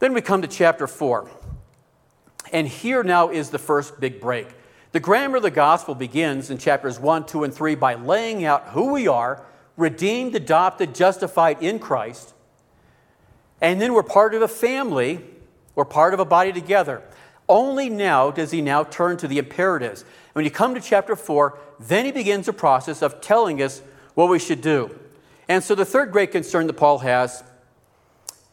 Then 0.00 0.14
we 0.14 0.22
come 0.22 0.42
to 0.42 0.48
chapter 0.48 0.86
4. 0.86 1.30
And 2.52 2.66
here 2.66 3.04
now 3.04 3.28
is 3.28 3.50
the 3.50 3.58
first 3.58 4.00
big 4.00 4.20
break. 4.20 4.48
The 4.92 5.00
grammar 5.00 5.36
of 5.36 5.44
the 5.44 5.50
gospel 5.50 5.94
begins 5.94 6.50
in 6.50 6.58
chapters 6.58 6.98
1, 6.98 7.26
2, 7.26 7.44
and 7.44 7.54
3 7.54 7.76
by 7.76 7.94
laying 7.94 8.44
out 8.44 8.68
who 8.68 8.92
we 8.92 9.06
are, 9.06 9.44
redeemed, 9.76 10.34
adopted, 10.34 10.94
justified 10.94 11.62
in 11.62 11.78
Christ. 11.78 12.34
And 13.60 13.80
then 13.80 13.92
we're 13.92 14.02
part 14.02 14.34
of 14.34 14.42
a 14.42 14.48
family, 14.48 15.24
we're 15.74 15.84
part 15.84 16.12
of 16.14 16.18
a 16.18 16.24
body 16.24 16.52
together. 16.52 17.02
Only 17.48 17.88
now 17.88 18.30
does 18.30 18.50
he 18.50 18.62
now 18.62 18.84
turn 18.84 19.16
to 19.18 19.28
the 19.28 19.38
imperatives. 19.38 20.04
When 20.32 20.44
you 20.44 20.50
come 20.50 20.74
to 20.74 20.80
chapter 20.80 21.14
4, 21.14 21.58
then 21.78 22.04
he 22.04 22.12
begins 22.12 22.48
a 22.48 22.52
process 22.52 23.02
of 23.02 23.20
telling 23.20 23.60
us 23.62 23.82
what 24.14 24.28
we 24.28 24.38
should 24.38 24.60
do. 24.62 24.98
And 25.48 25.62
so 25.62 25.74
the 25.74 25.84
third 25.84 26.10
great 26.10 26.32
concern 26.32 26.66
that 26.68 26.74
Paul 26.74 27.00
has 27.00 27.44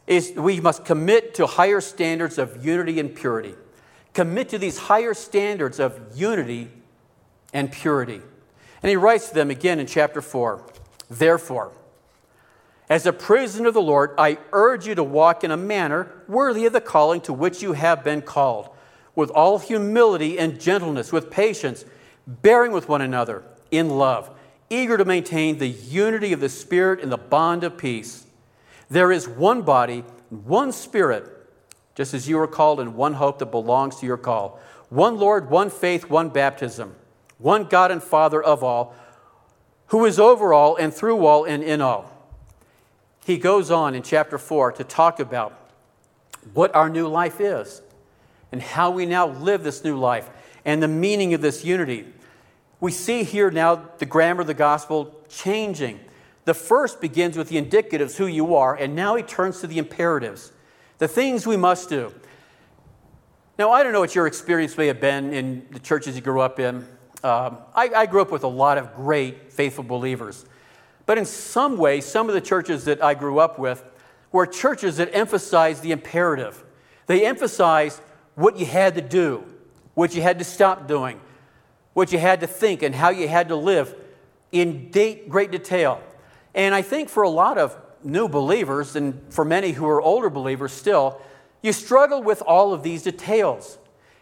is 0.08 0.32
we 0.32 0.60
must 0.60 0.84
commit 0.84 1.34
to 1.34 1.46
higher 1.46 1.80
standards 1.80 2.38
of 2.38 2.64
unity 2.64 2.98
and 2.98 3.14
purity 3.14 3.54
commit 4.18 4.48
to 4.48 4.58
these 4.58 4.78
higher 4.78 5.14
standards 5.14 5.78
of 5.78 5.96
unity 6.12 6.68
and 7.52 7.70
purity. 7.70 8.20
And 8.82 8.90
he 8.90 8.96
writes 8.96 9.28
to 9.28 9.34
them 9.34 9.48
again 9.48 9.78
in 9.78 9.86
chapter 9.86 10.20
4 10.20 10.60
Therefore, 11.08 11.70
as 12.88 13.06
a 13.06 13.12
prisoner 13.12 13.68
of 13.68 13.74
the 13.74 13.80
Lord, 13.80 14.14
I 14.18 14.38
urge 14.52 14.88
you 14.88 14.96
to 14.96 15.04
walk 15.04 15.44
in 15.44 15.52
a 15.52 15.56
manner 15.56 16.10
worthy 16.26 16.66
of 16.66 16.72
the 16.72 16.80
calling 16.80 17.20
to 17.22 17.32
which 17.32 17.62
you 17.62 17.74
have 17.74 18.02
been 18.02 18.22
called, 18.22 18.70
with 19.14 19.30
all 19.30 19.60
humility 19.60 20.36
and 20.36 20.60
gentleness, 20.60 21.12
with 21.12 21.30
patience, 21.30 21.84
bearing 22.26 22.72
with 22.72 22.88
one 22.88 23.02
another 23.02 23.44
in 23.70 23.88
love, 23.88 24.36
eager 24.68 24.96
to 24.96 25.04
maintain 25.04 25.58
the 25.58 25.68
unity 25.68 26.32
of 26.32 26.40
the 26.40 26.48
Spirit 26.48 26.98
in 26.98 27.10
the 27.10 27.18
bond 27.18 27.62
of 27.62 27.78
peace. 27.78 28.26
There 28.90 29.12
is 29.12 29.28
one 29.28 29.62
body, 29.62 30.04
one 30.30 30.72
Spirit 30.72 31.38
just 31.98 32.14
as 32.14 32.28
you 32.28 32.38
are 32.38 32.46
called 32.46 32.78
in 32.78 32.94
one 32.94 33.14
hope 33.14 33.40
that 33.40 33.46
belongs 33.46 33.96
to 33.96 34.06
your 34.06 34.16
call. 34.16 34.60
One 34.88 35.18
Lord, 35.18 35.50
one 35.50 35.68
faith, 35.68 36.08
one 36.08 36.28
baptism, 36.28 36.94
one 37.38 37.64
God 37.64 37.90
and 37.90 38.00
Father 38.00 38.40
of 38.40 38.62
all, 38.62 38.94
who 39.88 40.04
is 40.04 40.20
over 40.20 40.54
all 40.54 40.76
and 40.76 40.94
through 40.94 41.26
all 41.26 41.44
and 41.44 41.60
in 41.60 41.80
all. 41.80 42.08
He 43.26 43.36
goes 43.36 43.72
on 43.72 43.96
in 43.96 44.04
chapter 44.04 44.38
4 44.38 44.70
to 44.72 44.84
talk 44.84 45.18
about 45.18 45.70
what 46.54 46.72
our 46.72 46.88
new 46.88 47.08
life 47.08 47.40
is 47.40 47.82
and 48.52 48.62
how 48.62 48.92
we 48.92 49.04
now 49.04 49.26
live 49.26 49.64
this 49.64 49.82
new 49.82 49.98
life 49.98 50.30
and 50.64 50.80
the 50.80 50.86
meaning 50.86 51.34
of 51.34 51.40
this 51.40 51.64
unity. 51.64 52.06
We 52.78 52.92
see 52.92 53.24
here 53.24 53.50
now 53.50 53.88
the 53.98 54.06
grammar 54.06 54.42
of 54.42 54.46
the 54.46 54.54
gospel 54.54 55.20
changing. 55.28 55.98
The 56.48 56.54
first 56.54 57.02
begins 57.02 57.36
with 57.36 57.50
the 57.50 57.60
indicatives, 57.60 58.16
who 58.16 58.26
you 58.26 58.54
are, 58.54 58.74
and 58.74 58.96
now 58.96 59.16
he 59.16 59.22
turns 59.22 59.60
to 59.60 59.66
the 59.66 59.76
imperatives 59.76 60.50
the 60.96 61.06
things 61.06 61.46
we 61.46 61.58
must 61.58 61.90
do. 61.90 62.10
Now, 63.58 63.70
I 63.70 63.82
don't 63.82 63.92
know 63.92 64.00
what 64.00 64.14
your 64.14 64.26
experience 64.26 64.78
may 64.78 64.86
have 64.86 64.98
been 64.98 65.34
in 65.34 65.66
the 65.70 65.78
churches 65.78 66.16
you 66.16 66.22
grew 66.22 66.40
up 66.40 66.58
in. 66.58 66.76
Um, 67.22 67.58
I, 67.74 67.90
I 67.94 68.06
grew 68.06 68.22
up 68.22 68.30
with 68.30 68.44
a 68.44 68.48
lot 68.48 68.78
of 68.78 68.94
great, 68.94 69.52
faithful 69.52 69.84
believers. 69.84 70.46
But 71.04 71.18
in 71.18 71.26
some 71.26 71.76
ways, 71.76 72.06
some 72.06 72.30
of 72.30 72.34
the 72.34 72.40
churches 72.40 72.86
that 72.86 73.04
I 73.04 73.12
grew 73.12 73.40
up 73.40 73.58
with 73.58 73.84
were 74.32 74.46
churches 74.46 74.96
that 74.96 75.14
emphasized 75.14 75.82
the 75.82 75.92
imperative. 75.92 76.64
They 77.08 77.26
emphasized 77.26 78.00
what 78.36 78.58
you 78.58 78.64
had 78.64 78.94
to 78.94 79.02
do, 79.02 79.44
what 79.92 80.14
you 80.14 80.22
had 80.22 80.38
to 80.38 80.46
stop 80.46 80.88
doing, 80.88 81.20
what 81.92 82.10
you 82.10 82.18
had 82.18 82.40
to 82.40 82.46
think, 82.46 82.82
and 82.82 82.94
how 82.94 83.10
you 83.10 83.28
had 83.28 83.48
to 83.48 83.54
live 83.54 83.94
in 84.50 84.90
great 85.28 85.50
detail. 85.50 86.00
And 86.54 86.74
I 86.74 86.82
think 86.82 87.08
for 87.08 87.22
a 87.22 87.28
lot 87.28 87.58
of 87.58 87.76
new 88.02 88.28
believers, 88.28 88.96
and 88.96 89.20
for 89.30 89.44
many 89.44 89.72
who 89.72 89.86
are 89.86 90.00
older 90.00 90.30
believers 90.30 90.72
still, 90.72 91.20
you 91.62 91.72
struggle 91.72 92.22
with 92.22 92.42
all 92.42 92.72
of 92.72 92.82
these 92.82 93.02
details. 93.02 93.78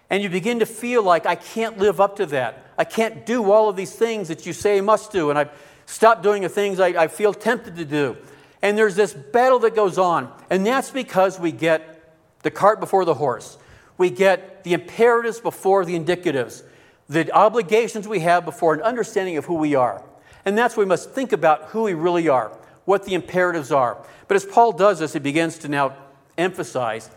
And 0.08 0.22
you 0.22 0.28
begin 0.28 0.60
to 0.60 0.66
feel 0.66 1.02
like, 1.02 1.26
I 1.26 1.34
can't 1.34 1.78
live 1.78 2.00
up 2.00 2.16
to 2.16 2.26
that. 2.26 2.64
I 2.78 2.84
can't 2.84 3.26
do 3.26 3.50
all 3.50 3.68
of 3.68 3.76
these 3.76 3.94
things 3.94 4.28
that 4.28 4.46
you 4.46 4.52
say 4.52 4.78
I 4.78 4.80
must 4.80 5.10
do. 5.12 5.30
And 5.30 5.38
I've 5.38 5.50
stopped 5.86 6.22
doing 6.22 6.42
the 6.42 6.48
things 6.48 6.78
I, 6.80 6.88
I 6.88 7.08
feel 7.08 7.34
tempted 7.34 7.76
to 7.76 7.84
do. 7.84 8.16
And 8.62 8.78
there's 8.78 8.94
this 8.94 9.12
battle 9.12 9.58
that 9.60 9.74
goes 9.74 9.98
on. 9.98 10.32
And 10.48 10.64
that's 10.64 10.90
because 10.90 11.38
we 11.38 11.52
get 11.52 12.14
the 12.42 12.50
cart 12.50 12.80
before 12.80 13.04
the 13.04 13.14
horse. 13.14 13.58
We 13.98 14.10
get 14.10 14.62
the 14.64 14.74
imperatives 14.74 15.40
before 15.40 15.84
the 15.84 15.98
indicatives, 15.98 16.62
the 17.08 17.30
obligations 17.32 18.06
we 18.06 18.20
have 18.20 18.44
before 18.44 18.74
an 18.74 18.82
understanding 18.82 19.36
of 19.36 19.44
who 19.44 19.54
we 19.54 19.74
are. 19.74 20.02
And 20.46 20.56
that's 20.56 20.76
why 20.76 20.84
we 20.84 20.88
must 20.88 21.10
think 21.10 21.32
about 21.32 21.64
who 21.64 21.82
we 21.82 21.92
really 21.92 22.28
are 22.28 22.56
what 22.86 23.04
the 23.04 23.14
imperatives 23.14 23.70
are. 23.70 23.98
But 24.28 24.36
as 24.36 24.46
Paul 24.46 24.72
does 24.72 25.00
this, 25.00 25.12
he 25.12 25.18
begins 25.18 25.58
to 25.58 25.68
now 25.68 25.94
emphasize 26.38 27.10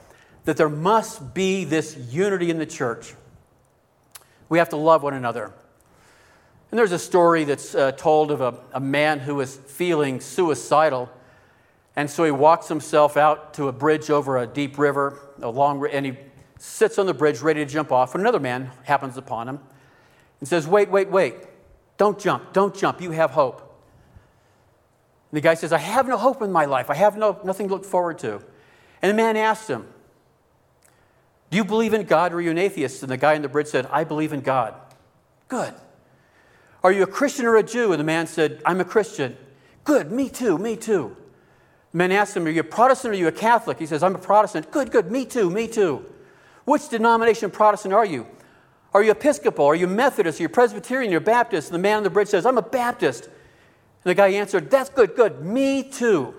that 0.43 0.57
there 0.57 0.67
must 0.67 1.33
be 1.33 1.63
this 1.63 1.95
unity 2.11 2.49
in 2.49 2.57
the 2.57 2.65
church. 2.65 3.13
We 4.49 4.57
have 4.57 4.69
to 4.69 4.75
love 4.75 5.03
one 5.03 5.13
another. 5.13 5.53
And 6.71 6.77
there's 6.77 6.91
a 6.91 6.99
story 6.99 7.45
that's 7.45 7.73
uh, 7.73 7.91
told 7.93 8.31
of 8.31 8.41
a, 8.41 8.55
a 8.73 8.79
man 8.79 9.19
who 9.19 9.35
was 9.35 9.55
feeling 9.55 10.19
suicidal. 10.19 11.09
And 11.95 12.09
so 12.09 12.23
he 12.23 12.31
walks 12.31 12.67
himself 12.67 13.15
out 13.15 13.53
to 13.55 13.67
a 13.67 13.71
bridge 13.71 14.09
over 14.09 14.37
a 14.37 14.47
deep 14.47 14.77
river, 14.77 15.19
a 15.41 15.49
long, 15.49 15.85
and 15.87 16.05
he 16.05 16.17
sits 16.57 16.97
on 16.97 17.05
the 17.05 17.13
bridge 17.13 17.41
ready 17.41 17.63
to 17.63 17.71
jump 17.71 17.91
off. 17.91 18.15
And 18.15 18.21
another 18.21 18.39
man 18.39 18.71
happens 18.83 19.17
upon 19.17 19.47
him 19.47 19.59
and 20.39 20.49
says, 20.49 20.67
Wait, 20.67 20.89
wait, 20.89 21.09
wait. 21.09 21.35
Don't 21.99 22.17
jump. 22.17 22.53
Don't 22.53 22.73
jump. 22.73 23.01
You 23.01 23.11
have 23.11 23.31
hope. 23.31 23.59
And 25.29 25.37
the 25.37 25.41
guy 25.41 25.53
says, 25.53 25.73
I 25.73 25.77
have 25.77 26.07
no 26.07 26.17
hope 26.17 26.41
in 26.41 26.51
my 26.51 26.63
life. 26.63 26.89
I 26.89 26.95
have 26.95 27.17
no, 27.17 27.39
nothing 27.43 27.67
to 27.67 27.73
look 27.73 27.85
forward 27.85 28.17
to. 28.19 28.41
And 29.01 29.09
the 29.11 29.13
man 29.13 29.35
asked 29.35 29.69
him, 29.69 29.85
Do 31.51 31.57
you 31.57 31.65
believe 31.65 31.93
in 31.93 32.03
God 32.03 32.31
or 32.31 32.37
are 32.37 32.41
you 32.41 32.51
an 32.51 32.57
atheist? 32.57 33.03
And 33.03 33.11
the 33.11 33.17
guy 33.17 33.35
on 33.35 33.41
the 33.41 33.49
bridge 33.49 33.67
said, 33.67 33.85
I 33.91 34.05
believe 34.05 34.31
in 34.31 34.39
God. 34.39 34.75
Good. 35.49 35.73
Are 36.83 36.91
you 36.93 37.03
a 37.03 37.07
Christian 37.07 37.45
or 37.45 37.57
a 37.57 37.63
Jew? 37.63 37.91
And 37.91 37.99
the 37.99 38.05
man 38.05 38.27
said, 38.27 38.61
I'm 38.65 38.79
a 38.79 38.85
Christian. 38.85 39.35
Good, 39.83 40.09
me 40.09 40.29
too, 40.29 40.57
me 40.57 40.77
too. 40.77 41.17
The 41.91 41.97
man 41.97 42.13
asked 42.13 42.37
him, 42.37 42.45
Are 42.45 42.49
you 42.49 42.61
a 42.61 42.63
Protestant 42.63 43.11
or 43.11 43.17
are 43.17 43.19
you 43.19 43.27
a 43.27 43.33
Catholic? 43.33 43.77
He 43.77 43.85
says, 43.85 44.03
I'm 44.03 44.15
a 44.15 44.19
Protestant. 44.19 44.71
Good, 44.71 44.89
good, 44.91 45.11
me 45.11 45.25
too, 45.25 45.49
me 45.49 45.67
too. 45.67 46.05
Which 46.63 46.87
denomination 46.87 47.51
Protestant 47.51 47.93
are 47.93 48.05
you? 48.05 48.25
Are 48.93 49.03
you 49.03 49.11
Episcopal? 49.11 49.65
Are 49.65 49.75
you 49.75 49.87
Methodist? 49.87 50.39
Are 50.39 50.43
you 50.43 50.49
Presbyterian? 50.49 51.11
Are 51.11 51.13
you 51.13 51.19
Baptist? 51.19 51.69
And 51.69 51.75
the 51.75 51.79
man 51.79 51.97
on 51.97 52.03
the 52.03 52.09
bridge 52.09 52.29
says, 52.29 52.45
I'm 52.45 52.57
a 52.57 52.63
Baptist. 52.63 53.25
And 53.25 53.33
the 54.03 54.15
guy 54.15 54.29
answered, 54.29 54.71
That's 54.71 54.89
good, 54.89 55.15
good. 55.15 55.43
Me 55.43 55.83
too. 55.83 56.33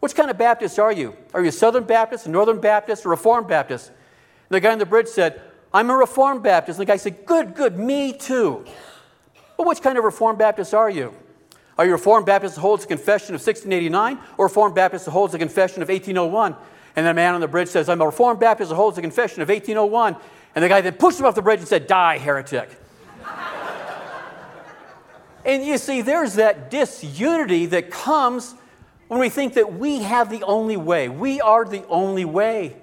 Which 0.00 0.14
kind 0.14 0.30
of 0.30 0.38
Baptist 0.38 0.78
are 0.78 0.92
you? 0.92 1.14
Are 1.34 1.42
you 1.42 1.50
a 1.50 1.52
Southern 1.52 1.84
Baptist, 1.84 2.26
a 2.26 2.30
Northern 2.30 2.60
Baptist, 2.60 3.04
a 3.04 3.08
Reformed 3.08 3.48
Baptist? 3.48 3.88
And 3.88 3.96
the 4.56 4.60
guy 4.60 4.72
on 4.72 4.78
the 4.78 4.86
bridge 4.86 5.08
said, 5.08 5.42
I'm 5.74 5.90
a 5.90 5.96
Reformed 5.96 6.42
Baptist. 6.42 6.78
And 6.78 6.88
the 6.88 6.90
guy 6.90 6.96
said, 6.96 7.26
Good, 7.26 7.54
good, 7.54 7.78
me 7.78 8.14
too. 8.14 8.64
But 9.58 9.66
which 9.66 9.82
kind 9.82 9.98
of 9.98 10.04
Reformed 10.04 10.38
Baptist 10.38 10.72
are 10.72 10.88
you? 10.88 11.14
Are 11.76 11.84
you 11.84 11.92
a 11.92 11.96
Reformed 11.96 12.24
Baptist 12.24 12.54
that 12.54 12.60
holds 12.62 12.82
the 12.82 12.88
confession 12.88 13.34
of 13.34 13.40
1689 13.40 14.18
or 14.38 14.46
a 14.46 14.48
Reformed 14.48 14.74
Baptist 14.74 15.04
that 15.04 15.10
holds 15.10 15.32
the 15.32 15.38
confession 15.38 15.82
of 15.82 15.88
1801? 15.88 16.56
And 16.96 17.06
the 17.06 17.14
man 17.14 17.34
on 17.34 17.40
the 17.40 17.48
bridge 17.48 17.68
says, 17.68 17.88
I'm 17.88 18.00
a 18.00 18.06
Reformed 18.06 18.40
Baptist 18.40 18.70
that 18.70 18.76
holds 18.76 18.96
the 18.96 19.02
confession 19.02 19.42
of 19.42 19.48
1801. 19.48 20.16
And 20.54 20.64
the 20.64 20.68
guy 20.68 20.80
then 20.80 20.94
pushed 20.94 21.20
him 21.20 21.26
off 21.26 21.34
the 21.34 21.42
bridge 21.42 21.60
and 21.60 21.68
said, 21.68 21.86
Die, 21.86 22.18
heretic. 22.18 22.70
And 25.44 25.64
you 25.64 25.78
see, 25.78 26.02
there's 26.02 26.34
that 26.34 26.70
disunity 26.70 27.66
that 27.66 27.90
comes 27.90 28.54
when 29.08 29.20
we 29.20 29.28
think 29.28 29.54
that 29.54 29.74
we 29.74 30.02
have 30.02 30.30
the 30.30 30.42
only 30.42 30.76
way. 30.76 31.08
We 31.08 31.40
are 31.40 31.64
the 31.64 31.84
only 31.86 32.24
way. 32.24 32.76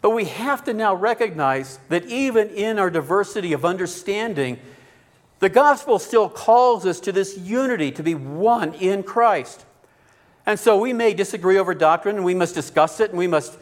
But 0.00 0.10
we 0.10 0.26
have 0.26 0.64
to 0.64 0.74
now 0.74 0.94
recognize 0.94 1.78
that 1.88 2.04
even 2.06 2.48
in 2.50 2.78
our 2.78 2.90
diversity 2.90 3.52
of 3.52 3.64
understanding, 3.64 4.58
the 5.38 5.48
gospel 5.48 5.98
still 5.98 6.28
calls 6.28 6.84
us 6.84 7.00
to 7.00 7.12
this 7.12 7.38
unity, 7.38 7.92
to 7.92 8.02
be 8.02 8.14
one 8.14 8.74
in 8.74 9.02
Christ. 9.02 9.64
And 10.46 10.58
so 10.58 10.78
we 10.78 10.92
may 10.92 11.14
disagree 11.14 11.58
over 11.58 11.74
doctrine, 11.74 12.16
and 12.16 12.24
we 12.24 12.34
must 12.34 12.54
discuss 12.54 13.00
it, 13.00 13.10
and 13.10 13.18
we 13.18 13.26
must 13.26 13.56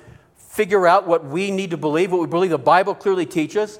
figure 0.56 0.86
out 0.86 1.06
what 1.06 1.24
we 1.24 1.50
need 1.50 1.70
to 1.70 1.76
believe, 1.76 2.10
what 2.10 2.20
we 2.20 2.26
believe 2.26 2.50
the 2.50 2.58
Bible 2.58 2.94
clearly 2.94 3.26
teaches. 3.26 3.78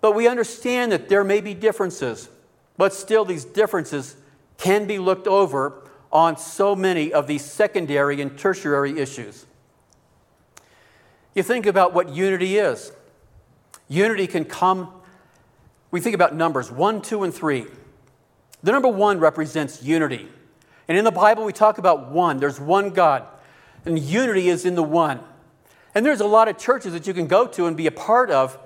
But 0.00 0.14
we 0.14 0.28
understand 0.28 0.92
that 0.92 1.08
there 1.08 1.24
may 1.24 1.40
be 1.40 1.54
differences. 1.54 2.28
But 2.76 2.92
still, 2.92 3.24
these 3.24 3.44
differences 3.44 4.16
can 4.58 4.86
be 4.86 4.98
looked 4.98 5.26
over 5.26 5.82
on 6.12 6.36
so 6.36 6.74
many 6.74 7.12
of 7.12 7.26
these 7.26 7.44
secondary 7.44 8.20
and 8.20 8.38
tertiary 8.38 8.98
issues. 8.98 9.46
You 11.34 11.42
think 11.42 11.66
about 11.66 11.94
what 11.94 12.08
unity 12.08 12.58
is. 12.58 12.92
Unity 13.88 14.26
can 14.26 14.44
come 14.44 14.92
we 15.90 16.00
think 16.00 16.14
about 16.14 16.34
numbers 16.34 16.70
one, 16.70 17.02
two, 17.02 17.24
and 17.24 17.34
three. 17.34 17.66
The 18.62 18.72
number 18.72 18.88
one 18.88 19.18
represents 19.18 19.82
unity. 19.82 20.28
And 20.88 20.96
in 20.96 21.04
the 21.04 21.10
Bible, 21.10 21.44
we 21.44 21.52
talk 21.52 21.78
about 21.78 22.10
one. 22.10 22.38
There's 22.38 22.60
one 22.60 22.90
God, 22.90 23.26
and 23.84 23.98
unity 23.98 24.48
is 24.48 24.64
in 24.64 24.74
the 24.74 24.82
one. 24.82 25.20
And 25.94 26.06
there's 26.06 26.20
a 26.20 26.26
lot 26.26 26.48
of 26.48 26.58
churches 26.58 26.92
that 26.92 27.06
you 27.06 27.14
can 27.14 27.26
go 27.26 27.46
to 27.48 27.66
and 27.66 27.76
be 27.76 27.86
a 27.86 27.92
part 27.92 28.30
of 28.30 28.58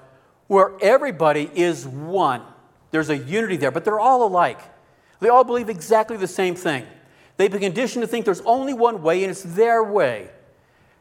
where 0.46 0.72
everybody 0.80 1.50
is 1.54 1.86
one. 1.86 2.42
There's 2.90 3.10
a 3.10 3.16
unity 3.16 3.56
there, 3.56 3.70
but 3.70 3.84
they're 3.84 4.00
all 4.00 4.26
alike. 4.26 4.60
They 5.20 5.28
all 5.28 5.44
believe 5.44 5.68
exactly 5.68 6.16
the 6.16 6.26
same 6.26 6.54
thing. 6.54 6.86
They've 7.36 7.50
been 7.50 7.60
conditioned 7.60 8.02
to 8.02 8.06
think 8.06 8.24
there's 8.24 8.42
only 8.42 8.74
one 8.74 9.02
way 9.02 9.24
and 9.24 9.30
it's 9.30 9.42
their 9.42 9.82
way. 9.82 10.28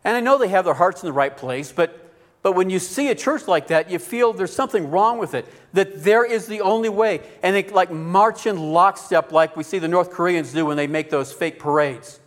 And 0.04 0.18
I 0.18 0.20
know 0.20 0.38
they 0.38 0.48
have 0.48 0.66
their 0.66 0.74
hearts 0.74 1.04
in 1.04 1.08
the 1.08 1.14
right 1.14 1.36
place, 1.36 1.72
but, 1.72 2.12
but 2.42 2.54
when 2.54 2.70
you 2.70 2.80
see 2.80 3.10
a 3.10 3.16
church 3.16 3.48
like 3.48 3.68
that, 3.68 3.90
you 3.90 4.00
feel 4.00 4.34
there's 4.34 4.54
something 4.54 4.90
wrong 4.90 5.18
with 5.18 5.34
it, 5.34 5.48
that 5.74 6.04
there 6.04 6.26
is 6.26 6.48
the 6.48 6.62
only 6.62 6.90
way. 6.90 7.22
And 7.42 7.56
they 7.56 7.64
like 7.64 7.92
march 7.92 8.46
in 8.48 8.58
lockstep 8.58 9.32
like 9.32 9.56
we 9.56 9.64
see 9.64 9.80
the 9.80 9.88
North 9.88 10.10
Koreans 10.10 10.52
do 10.52 10.66
when 10.66 10.78
they 10.78 10.88
make 10.88 11.10
those 11.10 11.32
fake 11.32 11.60
parades. 11.60 12.20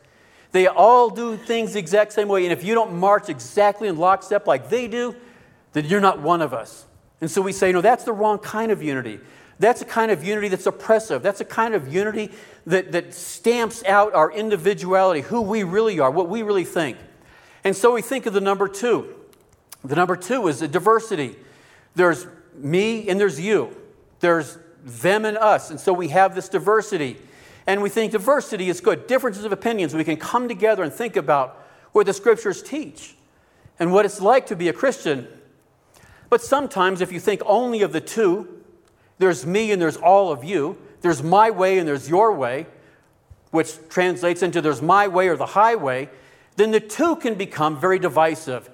They 0.53 0.67
all 0.67 1.11
do 1.11 1.37
things 1.37 1.75
the 1.75 1.79
exact 1.79 2.13
same 2.13 2.29
way. 2.29 2.45
And 2.45 2.53
if 2.53 2.65
you 2.65 2.75
don't 2.75 2.95
march 2.95 3.29
exactly 3.29 3.89
in 3.89 3.97
lockstep 3.97 4.47
like 4.47 4.69
they 4.69 4.89
do, 4.89 5.15
then 5.73 5.85
you're 5.85 6.01
not 6.01 6.21
one 6.21 6.41
of 6.41 6.55
us. 6.55 6.87
And 7.21 7.31
so 7.31 7.43
we 7.43 7.53
say, 7.53 7.73
no, 7.73 7.81
that's 7.81 8.05
the 8.05 8.13
wrong 8.13 8.39
kind 8.39 8.71
of 8.71 8.83
unity. 8.83 9.21
That's 9.59 9.81
a 9.81 9.87
kind 9.87 10.11
of 10.11 10.23
unity 10.23 10.49
that's 10.49 10.67
oppressive. 10.67 11.23
That's 11.23 11.41
a 11.41 11.45
kind 11.45 11.75
of 11.75 11.93
unity 11.93 12.31
that, 12.67 12.93
that 12.93 13.15
stamps 13.15 13.83
out 13.85 14.15
our 14.15 14.31
individuality, 14.31 15.23
who 15.23 15.41
we 15.41 15.63
really 15.63 15.99
are, 15.99 16.11
what 16.11 16.29
we 16.29 16.43
really 16.43 16.65
think. 16.65 16.99
And 17.65 17.75
so 17.75 17.95
we 17.95 18.03
think 18.03 18.27
of 18.27 18.35
the 18.35 18.41
number 18.41 18.69
two. 18.69 19.15
The 19.85 19.97
number 19.97 20.17
two 20.17 20.47
is 20.49 20.61
the 20.61 20.69
diversity. 20.69 21.37
There's 21.95 22.27
me 22.55 23.09
and 23.09 23.19
there's 23.19 23.41
you. 23.41 23.75
There's 24.21 24.59
them 24.85 25.25
and 25.25 25.37
us. 25.37 25.71
And 25.71 25.81
so 25.81 25.93
we 25.93 26.09
have 26.09 26.35
this 26.35 26.49
diversity. 26.49 27.17
And 27.67 27.83
we 27.83 27.89
think 27.89 28.13
diversity 28.13 28.69
is 28.69 28.81
good. 28.81 29.07
Differences 29.07 29.45
of 29.45 29.53
opinions. 29.53 29.95
We 29.95 30.05
can 30.05 30.17
come 30.17 30.49
together 30.49 30.83
and 30.83 30.93
think 30.93 31.17
about 31.17 31.67
what 31.93 32.07
the 32.07 32.13
scriptures 32.13 32.63
teach 32.63 33.17
and 33.79 33.93
what 33.93 34.05
it's 34.05 34.21
like 34.21 34.47
to 34.47 34.57
be 34.57 34.69
a 34.69 34.73
Christian. 34.73 35.27
But 36.29 36.41
sometimes, 36.43 37.01
if 37.01 37.13
you 37.13 37.21
think 37.21 37.43
only 37.45 37.83
of 37.83 37.93
the 37.93 38.01
two, 38.01 38.63
there's 39.19 39.47
me 39.47 39.73
and 39.73 39.81
there's 39.81 39.97
all 39.97 40.31
of 40.31 40.45
you. 40.45 40.79
There's 41.01 41.23
my 41.23 41.51
way 41.51 41.79
and 41.79 41.87
there's 41.87 42.09
your 42.09 42.33
way, 42.35 42.67
which 43.51 43.77
translates 43.89 44.43
into 44.43 44.61
there's 44.61 44.83
my 44.83 45.09
way 45.09 45.29
or 45.29 45.37
the 45.37 45.47
highway. 45.47 46.09
Then 46.57 46.71
the 46.71 46.81
two 46.81 47.17
can 47.17 47.35
become 47.35 47.79
very 47.79 47.99
divisive. 47.99 48.71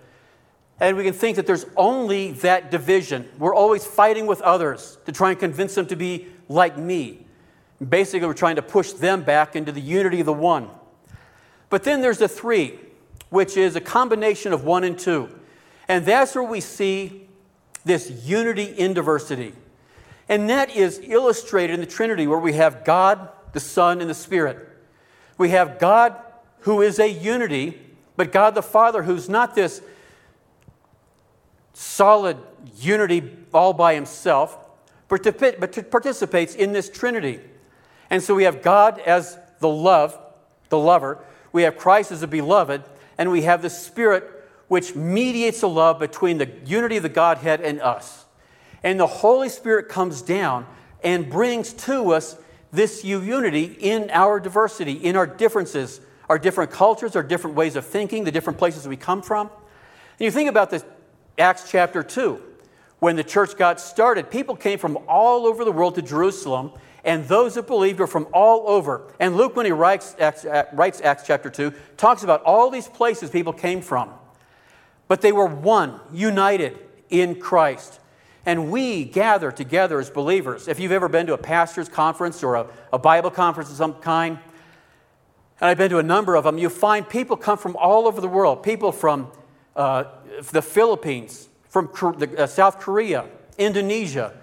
And 0.80 0.96
we 0.96 1.04
can 1.04 1.12
think 1.12 1.36
that 1.36 1.46
there's 1.46 1.66
only 1.76 2.32
that 2.32 2.70
division. 2.70 3.28
We're 3.38 3.54
always 3.54 3.86
fighting 3.86 4.26
with 4.26 4.40
others 4.40 4.98
to 5.06 5.12
try 5.12 5.30
and 5.30 5.38
convince 5.38 5.74
them 5.74 5.86
to 5.86 5.96
be 5.96 6.26
like 6.48 6.76
me. 6.76 7.26
Basically, 7.88 8.26
we're 8.26 8.34
trying 8.34 8.56
to 8.56 8.62
push 8.62 8.92
them 8.92 9.22
back 9.22 9.56
into 9.56 9.72
the 9.72 9.80
unity 9.80 10.20
of 10.20 10.26
the 10.26 10.32
one. 10.32 10.68
But 11.68 11.84
then 11.84 12.00
there's 12.00 12.18
the 12.18 12.28
three, 12.28 12.78
which 13.30 13.56
is 13.56 13.76
a 13.76 13.80
combination 13.80 14.52
of 14.52 14.64
one 14.64 14.84
and 14.84 14.98
two. 14.98 15.28
And 15.88 16.04
that's 16.04 16.34
where 16.34 16.44
we 16.44 16.60
see 16.60 17.28
this 17.84 18.10
unity 18.24 18.64
in 18.64 18.94
diversity. 18.94 19.54
And 20.28 20.48
that 20.48 20.74
is 20.76 21.00
illustrated 21.02 21.74
in 21.74 21.80
the 21.80 21.86
Trinity, 21.86 22.26
where 22.26 22.38
we 22.38 22.52
have 22.52 22.84
God, 22.84 23.28
the 23.52 23.60
Son, 23.60 24.00
and 24.00 24.08
the 24.08 24.14
Spirit. 24.14 24.68
We 25.38 25.48
have 25.50 25.78
God 25.78 26.14
who 26.60 26.82
is 26.82 26.98
a 26.98 27.08
unity, 27.08 27.80
but 28.16 28.30
God 28.30 28.54
the 28.54 28.62
Father 28.62 29.02
who's 29.02 29.28
not 29.28 29.54
this 29.54 29.82
solid 31.72 32.36
unity 32.76 33.36
all 33.52 33.72
by 33.72 33.94
himself, 33.94 34.56
but 35.08 35.22
participates 35.90 36.54
in 36.54 36.72
this 36.72 36.88
Trinity. 36.88 37.40
And 38.12 38.22
so 38.22 38.34
we 38.34 38.44
have 38.44 38.60
God 38.60 38.98
as 38.98 39.38
the 39.60 39.70
love, 39.70 40.18
the 40.68 40.76
lover, 40.76 41.24
we 41.50 41.62
have 41.62 41.78
Christ 41.78 42.12
as 42.12 42.20
the 42.20 42.26
beloved, 42.26 42.84
and 43.16 43.30
we 43.30 43.42
have 43.42 43.62
the 43.62 43.70
Spirit 43.70 44.24
which 44.68 44.94
mediates 44.94 45.62
the 45.62 45.68
love 45.68 45.98
between 45.98 46.36
the 46.36 46.50
unity 46.66 46.98
of 46.98 47.04
the 47.04 47.08
Godhead 47.08 47.62
and 47.62 47.80
us. 47.80 48.26
And 48.82 49.00
the 49.00 49.06
Holy 49.06 49.48
Spirit 49.48 49.88
comes 49.88 50.20
down 50.20 50.66
and 51.02 51.30
brings 51.30 51.72
to 51.72 52.12
us 52.12 52.36
this 52.70 53.02
unity 53.02 53.76
in 53.80 54.10
our 54.10 54.38
diversity, 54.38 54.92
in 54.92 55.16
our 55.16 55.26
differences, 55.26 56.02
our 56.28 56.38
different 56.38 56.70
cultures, 56.70 57.16
our 57.16 57.22
different 57.22 57.56
ways 57.56 57.76
of 57.76 57.86
thinking, 57.86 58.24
the 58.24 58.30
different 58.30 58.58
places 58.58 58.86
we 58.86 58.96
come 58.96 59.22
from. 59.22 59.46
And 59.48 60.20
you 60.20 60.30
think 60.30 60.50
about 60.50 60.68
this, 60.68 60.84
Acts 61.38 61.70
chapter 61.70 62.02
2, 62.02 62.42
when 62.98 63.16
the 63.16 63.24
church 63.24 63.56
got 63.56 63.80
started, 63.80 64.30
people 64.30 64.54
came 64.54 64.78
from 64.78 64.98
all 65.08 65.46
over 65.46 65.64
the 65.64 65.72
world 65.72 65.94
to 65.94 66.02
Jerusalem, 66.02 66.72
and 67.04 67.26
those 67.26 67.54
that 67.54 67.66
believed 67.66 67.98
were 67.98 68.06
from 68.06 68.28
all 68.32 68.68
over. 68.68 69.12
And 69.18 69.36
Luke, 69.36 69.56
when 69.56 69.66
he 69.66 69.72
writes 69.72 70.14
Acts, 70.18 70.46
writes 70.72 71.00
Acts 71.00 71.24
chapter 71.26 71.50
2, 71.50 71.72
talks 71.96 72.22
about 72.22 72.42
all 72.42 72.70
these 72.70 72.86
places 72.86 73.30
people 73.30 73.52
came 73.52 73.80
from. 73.80 74.10
But 75.08 75.20
they 75.20 75.32
were 75.32 75.46
one, 75.46 76.00
united 76.12 76.78
in 77.10 77.40
Christ. 77.40 77.98
And 78.46 78.70
we 78.70 79.04
gather 79.04 79.52
together 79.52 80.00
as 80.00 80.10
believers. 80.10 80.68
If 80.68 80.78
you've 80.78 80.92
ever 80.92 81.08
been 81.08 81.26
to 81.26 81.34
a 81.34 81.38
pastor's 81.38 81.88
conference 81.88 82.42
or 82.42 82.54
a, 82.54 82.66
a 82.92 82.98
Bible 82.98 83.30
conference 83.30 83.70
of 83.70 83.76
some 83.76 83.94
kind, 83.94 84.38
and 85.60 85.68
I've 85.68 85.78
been 85.78 85.90
to 85.90 85.98
a 85.98 86.04
number 86.04 86.34
of 86.34 86.44
them, 86.44 86.58
you 86.58 86.68
find 86.68 87.08
people 87.08 87.36
come 87.36 87.58
from 87.58 87.76
all 87.76 88.06
over 88.06 88.20
the 88.20 88.28
world. 88.28 88.62
People 88.62 88.90
from 88.90 89.30
uh, 89.76 90.04
the 90.50 90.62
Philippines, 90.62 91.48
from 91.68 91.88
uh, 92.36 92.46
South 92.46 92.80
Korea, 92.80 93.26
Indonesia, 93.58 94.34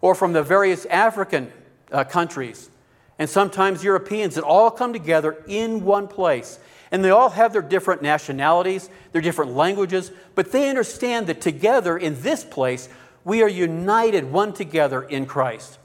or 0.00 0.14
from 0.14 0.32
the 0.32 0.42
various 0.42 0.84
African 0.86 1.52
uh, 1.92 2.04
countries, 2.04 2.70
and 3.18 3.28
sometimes 3.28 3.82
Europeans 3.82 4.36
that 4.36 4.44
all 4.44 4.70
come 4.70 4.92
together 4.92 5.42
in 5.46 5.84
one 5.84 6.08
place. 6.08 6.58
And 6.90 7.04
they 7.04 7.10
all 7.10 7.30
have 7.30 7.52
their 7.52 7.62
different 7.62 8.00
nationalities, 8.00 8.88
their 9.12 9.20
different 9.20 9.52
languages, 9.52 10.10
but 10.34 10.52
they 10.52 10.70
understand 10.70 11.26
that 11.26 11.40
together 11.40 11.98
in 11.98 12.22
this 12.22 12.44
place, 12.44 12.88
we 13.24 13.42
are 13.42 13.48
united 13.48 14.32
one 14.32 14.54
together 14.54 15.02
in 15.02 15.26
Christ. 15.26 15.78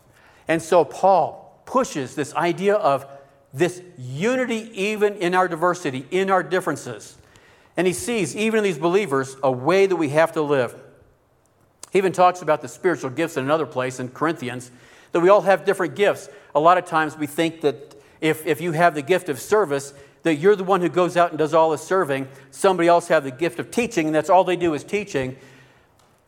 And 0.47 0.61
so 0.61 0.85
Paul 0.85 1.61
pushes 1.65 2.15
this 2.15 2.33
idea 2.35 2.75
of 2.75 3.05
this 3.53 3.81
unity 3.97 4.71
even 4.73 5.15
in 5.15 5.35
our 5.35 5.47
diversity, 5.47 6.05
in 6.09 6.29
our 6.29 6.41
differences. 6.41 7.17
And 7.75 7.85
he 7.87 7.93
sees, 7.93 8.35
even 8.35 8.59
in 8.59 8.63
these 8.63 8.77
believers, 8.77 9.35
a 9.43 9.51
way 9.51 9.85
that 9.85 9.95
we 9.95 10.09
have 10.09 10.31
to 10.33 10.41
live. 10.41 10.75
He 11.91 11.97
even 11.97 12.11
talks 12.11 12.41
about 12.41 12.61
the 12.61 12.67
spiritual 12.67 13.09
gifts 13.09 13.37
in 13.37 13.43
another 13.43 13.65
place 13.65 13.99
in 13.99 14.09
Corinthians, 14.09 14.71
that 15.13 15.21
we 15.21 15.29
all 15.29 15.41
have 15.41 15.63
different 15.63 15.95
gifts. 15.95 16.27
A 16.53 16.59
lot 16.59 16.77
of 16.77 16.85
times 16.85 17.17
we 17.17 17.27
think 17.27 17.61
that 17.61 17.95
if, 18.19 18.45
if 18.45 18.61
you 18.61 18.73
have 18.73 18.93
the 18.93 19.01
gift 19.01 19.29
of 19.29 19.39
service, 19.39 19.93
that 20.23 20.35
you're 20.35 20.55
the 20.55 20.63
one 20.63 20.81
who 20.81 20.89
goes 20.89 21.15
out 21.15 21.29
and 21.29 21.37
does 21.37 21.53
all 21.53 21.71
the 21.71 21.77
serving. 21.77 22.27
Somebody 22.51 22.87
else 22.87 23.07
have 23.07 23.23
the 23.23 23.31
gift 23.31 23.59
of 23.59 23.71
teaching, 23.71 24.07
and 24.07 24.15
that's 24.15 24.29
all 24.29 24.43
they 24.43 24.55
do 24.55 24.73
is 24.73 24.83
teaching. 24.83 25.37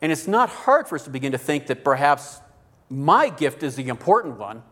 And 0.00 0.12
it's 0.12 0.26
not 0.26 0.48
hard 0.48 0.88
for 0.88 0.94
us 0.94 1.04
to 1.04 1.10
begin 1.10 1.32
to 1.32 1.38
think 1.38 1.66
that 1.66 1.82
perhaps 1.82 2.40
my 2.88 3.28
gift 3.28 3.62
is 3.62 3.76
the 3.76 3.88
important 3.88 4.38
one. 4.38 4.62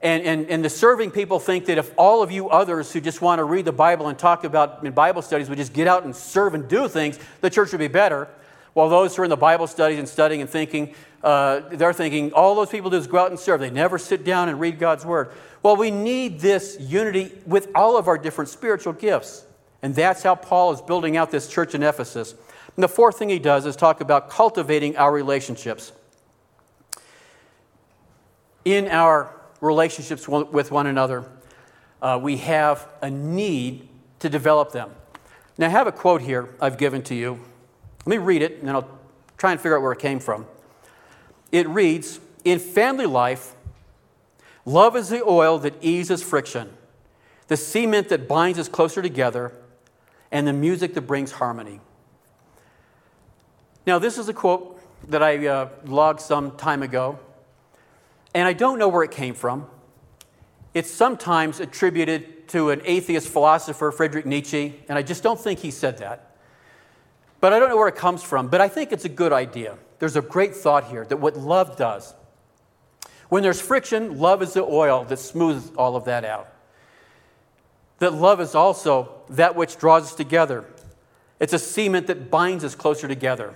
And, 0.00 0.24
and, 0.24 0.50
and 0.50 0.64
the 0.64 0.70
serving 0.70 1.12
people 1.12 1.38
think 1.38 1.66
that 1.66 1.78
if 1.78 1.92
all 1.96 2.22
of 2.22 2.32
you 2.32 2.48
others 2.48 2.92
who 2.92 3.00
just 3.00 3.22
want 3.22 3.38
to 3.38 3.44
read 3.44 3.64
the 3.64 3.72
Bible 3.72 4.08
and 4.08 4.18
talk 4.18 4.42
about 4.42 4.84
in 4.84 4.92
Bible 4.92 5.22
studies 5.22 5.48
would 5.48 5.58
just 5.58 5.72
get 5.72 5.86
out 5.86 6.02
and 6.02 6.16
serve 6.16 6.54
and 6.54 6.66
do 6.66 6.88
things, 6.88 7.20
the 7.40 7.48
church 7.48 7.70
would 7.70 7.78
be 7.78 7.88
better. 7.88 8.28
While 8.74 8.88
those 8.88 9.14
who 9.14 9.22
are 9.22 9.24
in 9.24 9.30
the 9.30 9.36
Bible 9.36 9.66
studies 9.66 9.98
and 9.98 10.08
studying 10.08 10.40
and 10.40 10.48
thinking, 10.48 10.94
uh, 11.22 11.60
they're 11.70 11.92
thinking, 11.92 12.32
all 12.32 12.54
those 12.54 12.70
people 12.70 12.90
do 12.90 12.96
is 12.96 13.06
go 13.06 13.18
out 13.18 13.30
and 13.30 13.38
serve. 13.38 13.60
They 13.60 13.70
never 13.70 13.98
sit 13.98 14.24
down 14.24 14.48
and 14.48 14.58
read 14.58 14.78
God's 14.78 15.04
Word. 15.04 15.30
Well, 15.62 15.76
we 15.76 15.90
need 15.90 16.40
this 16.40 16.76
unity 16.80 17.32
with 17.46 17.68
all 17.74 17.96
of 17.96 18.08
our 18.08 18.18
different 18.18 18.48
spiritual 18.48 18.92
gifts. 18.92 19.44
And 19.82 19.94
that's 19.94 20.22
how 20.22 20.34
Paul 20.34 20.72
is 20.72 20.80
building 20.80 21.16
out 21.16 21.30
this 21.30 21.48
church 21.48 21.74
in 21.74 21.82
Ephesus. 21.82 22.34
And 22.76 22.82
the 22.82 22.88
fourth 22.88 23.18
thing 23.18 23.28
he 23.28 23.38
does 23.38 23.66
is 23.66 23.76
talk 23.76 24.00
about 24.00 24.30
cultivating 24.30 24.96
our 24.96 25.12
relationships. 25.12 25.92
In 28.64 28.88
our 28.88 29.34
relationships 29.60 30.26
with 30.28 30.70
one 30.70 30.86
another, 30.86 31.24
uh, 32.00 32.18
we 32.20 32.38
have 32.38 32.88
a 33.02 33.10
need 33.10 33.88
to 34.20 34.28
develop 34.28 34.72
them. 34.72 34.90
Now, 35.58 35.66
I 35.66 35.70
have 35.70 35.86
a 35.86 35.92
quote 35.92 36.22
here 36.22 36.48
I've 36.60 36.78
given 36.78 37.02
to 37.02 37.14
you. 37.14 37.40
Let 38.04 38.10
me 38.10 38.18
read 38.18 38.42
it, 38.42 38.58
and 38.58 38.68
then 38.68 38.74
I'll 38.74 38.88
try 39.38 39.52
and 39.52 39.60
figure 39.60 39.76
out 39.76 39.82
where 39.82 39.92
it 39.92 39.98
came 39.98 40.18
from. 40.18 40.46
It 41.52 41.68
reads 41.68 42.18
In 42.44 42.58
family 42.58 43.06
life, 43.06 43.54
love 44.64 44.96
is 44.96 45.10
the 45.10 45.22
oil 45.24 45.58
that 45.58 45.74
eases 45.80 46.22
friction, 46.22 46.70
the 47.48 47.56
cement 47.56 48.08
that 48.08 48.26
binds 48.26 48.58
us 48.58 48.68
closer 48.68 49.02
together, 49.02 49.52
and 50.30 50.46
the 50.46 50.52
music 50.52 50.94
that 50.94 51.02
brings 51.02 51.32
harmony. 51.32 51.80
Now, 53.86 53.98
this 53.98 54.18
is 54.18 54.28
a 54.28 54.32
quote 54.32 54.80
that 55.08 55.22
I 55.22 55.46
uh, 55.46 55.68
logged 55.84 56.20
some 56.20 56.56
time 56.56 56.82
ago, 56.82 57.18
and 58.34 58.48
I 58.48 58.52
don't 58.52 58.78
know 58.78 58.88
where 58.88 59.02
it 59.02 59.10
came 59.10 59.34
from. 59.34 59.66
It's 60.74 60.90
sometimes 60.90 61.60
attributed 61.60 62.48
to 62.48 62.70
an 62.70 62.80
atheist 62.84 63.28
philosopher, 63.28 63.92
Friedrich 63.92 64.24
Nietzsche, 64.24 64.80
and 64.88 64.96
I 64.96 65.02
just 65.02 65.22
don't 65.22 65.38
think 65.38 65.58
he 65.58 65.70
said 65.70 65.98
that. 65.98 66.31
But 67.42 67.52
I 67.52 67.58
don't 67.58 67.70
know 67.70 67.76
where 67.76 67.88
it 67.88 67.96
comes 67.96 68.22
from, 68.22 68.46
but 68.46 68.60
I 68.60 68.68
think 68.68 68.92
it's 68.92 69.04
a 69.04 69.08
good 69.08 69.32
idea. 69.32 69.76
There's 69.98 70.14
a 70.14 70.22
great 70.22 70.54
thought 70.54 70.84
here 70.84 71.04
that 71.06 71.16
what 71.16 71.36
love 71.36 71.76
does 71.76 72.14
When 73.30 73.42
there's 73.42 73.60
friction, 73.60 74.20
love 74.20 74.42
is 74.42 74.52
the 74.52 74.62
oil 74.62 75.04
that 75.06 75.18
smooths 75.18 75.72
all 75.76 75.96
of 75.96 76.04
that 76.04 76.24
out. 76.24 76.46
That 77.98 78.14
love 78.14 78.40
is 78.40 78.54
also 78.54 79.22
that 79.30 79.56
which 79.56 79.76
draws 79.76 80.04
us 80.04 80.14
together. 80.14 80.64
It's 81.40 81.52
a 81.52 81.58
cement 81.58 82.06
that 82.06 82.30
binds 82.30 82.62
us 82.62 82.76
closer 82.76 83.08
together. 83.08 83.54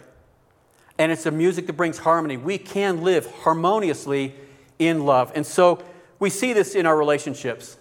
And 0.98 1.12
it's 1.12 1.24
a 1.24 1.30
music 1.30 1.68
that 1.68 1.74
brings 1.74 1.98
harmony. 1.98 2.36
We 2.36 2.58
can 2.58 3.04
live 3.04 3.30
harmoniously 3.42 4.34
in 4.80 5.06
love. 5.06 5.30
And 5.36 5.46
so 5.46 5.80
we 6.18 6.30
see 6.30 6.52
this 6.52 6.74
in 6.74 6.86
our 6.86 6.96
relationships. 6.96 7.76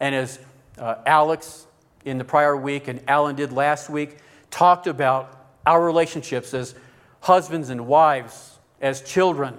And 0.00 0.14
as 0.14 0.38
uh, 0.76 0.96
Alex 1.06 1.66
in 2.04 2.18
the 2.18 2.24
prior 2.24 2.54
week 2.54 2.88
and 2.88 3.00
Alan 3.08 3.36
did 3.36 3.52
last 3.52 3.88
week 3.88 4.18
talked 4.50 4.86
about 4.86 5.48
our 5.66 5.84
relationships 5.84 6.54
as 6.54 6.74
husbands 7.20 7.70
and 7.70 7.86
wives, 7.86 8.58
as 8.80 9.02
children, 9.02 9.56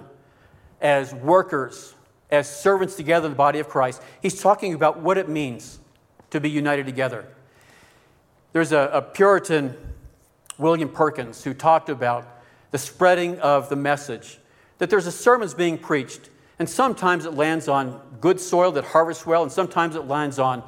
as 0.80 1.14
workers, 1.14 1.94
as 2.30 2.48
servants 2.48 2.96
together 2.96 3.26
in 3.26 3.32
the 3.32 3.36
body 3.36 3.58
of 3.58 3.68
Christ. 3.68 4.02
He's 4.20 4.40
talking 4.40 4.74
about 4.74 5.00
what 5.00 5.18
it 5.18 5.28
means 5.28 5.78
to 6.30 6.40
be 6.40 6.50
united 6.50 6.86
together. 6.86 7.26
There's 8.52 8.72
a, 8.72 8.90
a 8.92 9.02
Puritan, 9.02 9.76
William 10.58 10.88
Perkins, 10.88 11.44
who 11.44 11.54
talked 11.54 11.88
about 11.88 12.26
the 12.70 12.78
spreading 12.78 13.38
of 13.40 13.68
the 13.68 13.76
message, 13.76 14.38
that 14.78 14.90
there's 14.90 15.06
a 15.06 15.12
sermon's 15.12 15.54
being 15.54 15.78
preached, 15.78 16.30
and 16.58 16.68
sometimes 16.68 17.26
it 17.26 17.34
lands 17.34 17.68
on 17.68 18.00
good 18.20 18.40
soil 18.40 18.72
that 18.72 18.84
harvests 18.84 19.26
well, 19.26 19.42
and 19.42 19.52
sometimes 19.52 19.94
it 19.94 20.06
lands 20.06 20.38
on 20.38 20.62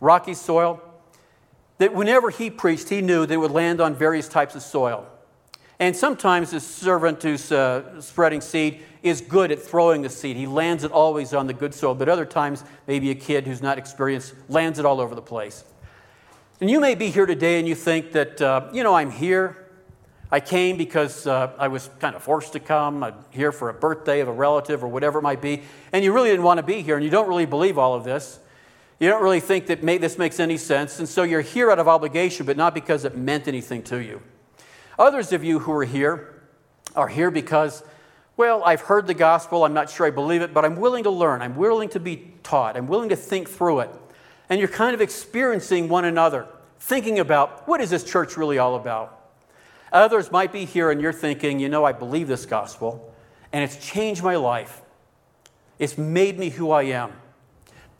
rocky 0.00 0.34
soil. 0.34 0.82
That 1.80 1.94
whenever 1.94 2.28
he 2.28 2.50
preached, 2.50 2.90
he 2.90 3.00
knew 3.00 3.22
it 3.22 3.34
would 3.38 3.52
land 3.52 3.80
on 3.80 3.94
various 3.94 4.28
types 4.28 4.54
of 4.54 4.60
soil. 4.60 5.06
And 5.78 5.96
sometimes 5.96 6.50
the 6.50 6.60
servant 6.60 7.22
who's 7.22 7.50
uh, 7.50 8.02
spreading 8.02 8.42
seed 8.42 8.82
is 9.02 9.22
good 9.22 9.50
at 9.50 9.62
throwing 9.62 10.02
the 10.02 10.10
seed. 10.10 10.36
He 10.36 10.46
lands 10.46 10.84
it 10.84 10.92
always 10.92 11.32
on 11.32 11.46
the 11.46 11.54
good 11.54 11.72
soil. 11.72 11.94
But 11.94 12.10
other 12.10 12.26
times, 12.26 12.64
maybe 12.86 13.10
a 13.10 13.14
kid 13.14 13.46
who's 13.46 13.62
not 13.62 13.78
experienced 13.78 14.34
lands 14.50 14.78
it 14.78 14.84
all 14.84 15.00
over 15.00 15.14
the 15.14 15.22
place. 15.22 15.64
And 16.60 16.68
you 16.68 16.80
may 16.80 16.94
be 16.94 17.08
here 17.08 17.24
today 17.24 17.58
and 17.58 17.66
you 17.66 17.74
think 17.74 18.12
that, 18.12 18.42
uh, 18.42 18.68
you 18.74 18.82
know, 18.82 18.94
I'm 18.94 19.10
here. 19.10 19.56
I 20.30 20.40
came 20.40 20.76
because 20.76 21.26
uh, 21.26 21.54
I 21.58 21.68
was 21.68 21.88
kind 21.98 22.14
of 22.14 22.22
forced 22.22 22.52
to 22.52 22.60
come. 22.60 23.02
I'm 23.02 23.14
here 23.30 23.52
for 23.52 23.70
a 23.70 23.74
birthday 23.74 24.20
of 24.20 24.28
a 24.28 24.32
relative 24.32 24.84
or 24.84 24.88
whatever 24.88 25.20
it 25.20 25.22
might 25.22 25.40
be. 25.40 25.62
And 25.94 26.04
you 26.04 26.12
really 26.12 26.28
didn't 26.28 26.44
want 26.44 26.58
to 26.58 26.62
be 26.62 26.82
here 26.82 26.96
and 26.96 27.02
you 27.02 27.10
don't 27.10 27.26
really 27.26 27.46
believe 27.46 27.78
all 27.78 27.94
of 27.94 28.04
this. 28.04 28.38
You 29.00 29.08
don't 29.08 29.22
really 29.22 29.40
think 29.40 29.66
that 29.66 29.82
may, 29.82 29.96
this 29.98 30.18
makes 30.18 30.38
any 30.38 30.58
sense. 30.58 30.98
And 30.98 31.08
so 31.08 31.22
you're 31.22 31.40
here 31.40 31.70
out 31.70 31.78
of 31.78 31.88
obligation, 31.88 32.44
but 32.44 32.58
not 32.58 32.74
because 32.74 33.06
it 33.06 33.16
meant 33.16 33.48
anything 33.48 33.82
to 33.84 33.96
you. 33.96 34.22
Others 34.98 35.32
of 35.32 35.42
you 35.42 35.58
who 35.58 35.72
are 35.72 35.84
here 35.84 36.42
are 36.94 37.08
here 37.08 37.30
because, 37.30 37.82
well, 38.36 38.62
I've 38.62 38.82
heard 38.82 39.06
the 39.06 39.14
gospel. 39.14 39.64
I'm 39.64 39.72
not 39.72 39.88
sure 39.88 40.06
I 40.06 40.10
believe 40.10 40.42
it, 40.42 40.52
but 40.52 40.66
I'm 40.66 40.76
willing 40.76 41.04
to 41.04 41.10
learn. 41.10 41.40
I'm 41.40 41.56
willing 41.56 41.88
to 41.90 42.00
be 42.00 42.34
taught. 42.42 42.76
I'm 42.76 42.88
willing 42.88 43.08
to 43.08 43.16
think 43.16 43.48
through 43.48 43.80
it. 43.80 43.90
And 44.50 44.58
you're 44.58 44.68
kind 44.68 44.94
of 44.94 45.00
experiencing 45.00 45.88
one 45.88 46.04
another, 46.04 46.46
thinking 46.78 47.18
about 47.18 47.66
what 47.66 47.80
is 47.80 47.88
this 47.88 48.04
church 48.04 48.36
really 48.36 48.58
all 48.58 48.76
about? 48.76 49.16
Others 49.92 50.30
might 50.30 50.52
be 50.52 50.66
here 50.66 50.90
and 50.90 51.00
you're 51.00 51.12
thinking, 51.12 51.58
you 51.58 51.70
know, 51.70 51.84
I 51.84 51.92
believe 51.92 52.28
this 52.28 52.44
gospel, 52.44 53.14
and 53.52 53.64
it's 53.64 53.76
changed 53.76 54.22
my 54.22 54.36
life. 54.36 54.82
It's 55.78 55.96
made 55.96 56.38
me 56.38 56.50
who 56.50 56.70
I 56.70 56.82
am. 56.82 57.12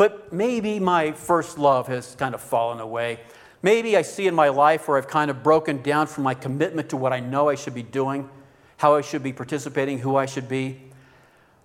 But 0.00 0.32
maybe 0.32 0.80
my 0.80 1.12
first 1.12 1.58
love 1.58 1.86
has 1.88 2.14
kind 2.14 2.34
of 2.34 2.40
fallen 2.40 2.80
away. 2.80 3.20
Maybe 3.60 3.98
I 3.98 4.00
see 4.00 4.26
in 4.26 4.34
my 4.34 4.48
life 4.48 4.88
where 4.88 4.96
I've 4.96 5.08
kind 5.08 5.30
of 5.30 5.42
broken 5.42 5.82
down 5.82 6.06
from 6.06 6.24
my 6.24 6.32
commitment 6.32 6.88
to 6.88 6.96
what 6.96 7.12
I 7.12 7.20
know 7.20 7.50
I 7.50 7.54
should 7.54 7.74
be 7.74 7.82
doing, 7.82 8.30
how 8.78 8.94
I 8.94 9.02
should 9.02 9.22
be 9.22 9.34
participating, 9.34 9.98
who 9.98 10.16
I 10.16 10.24
should 10.24 10.48
be. 10.48 10.80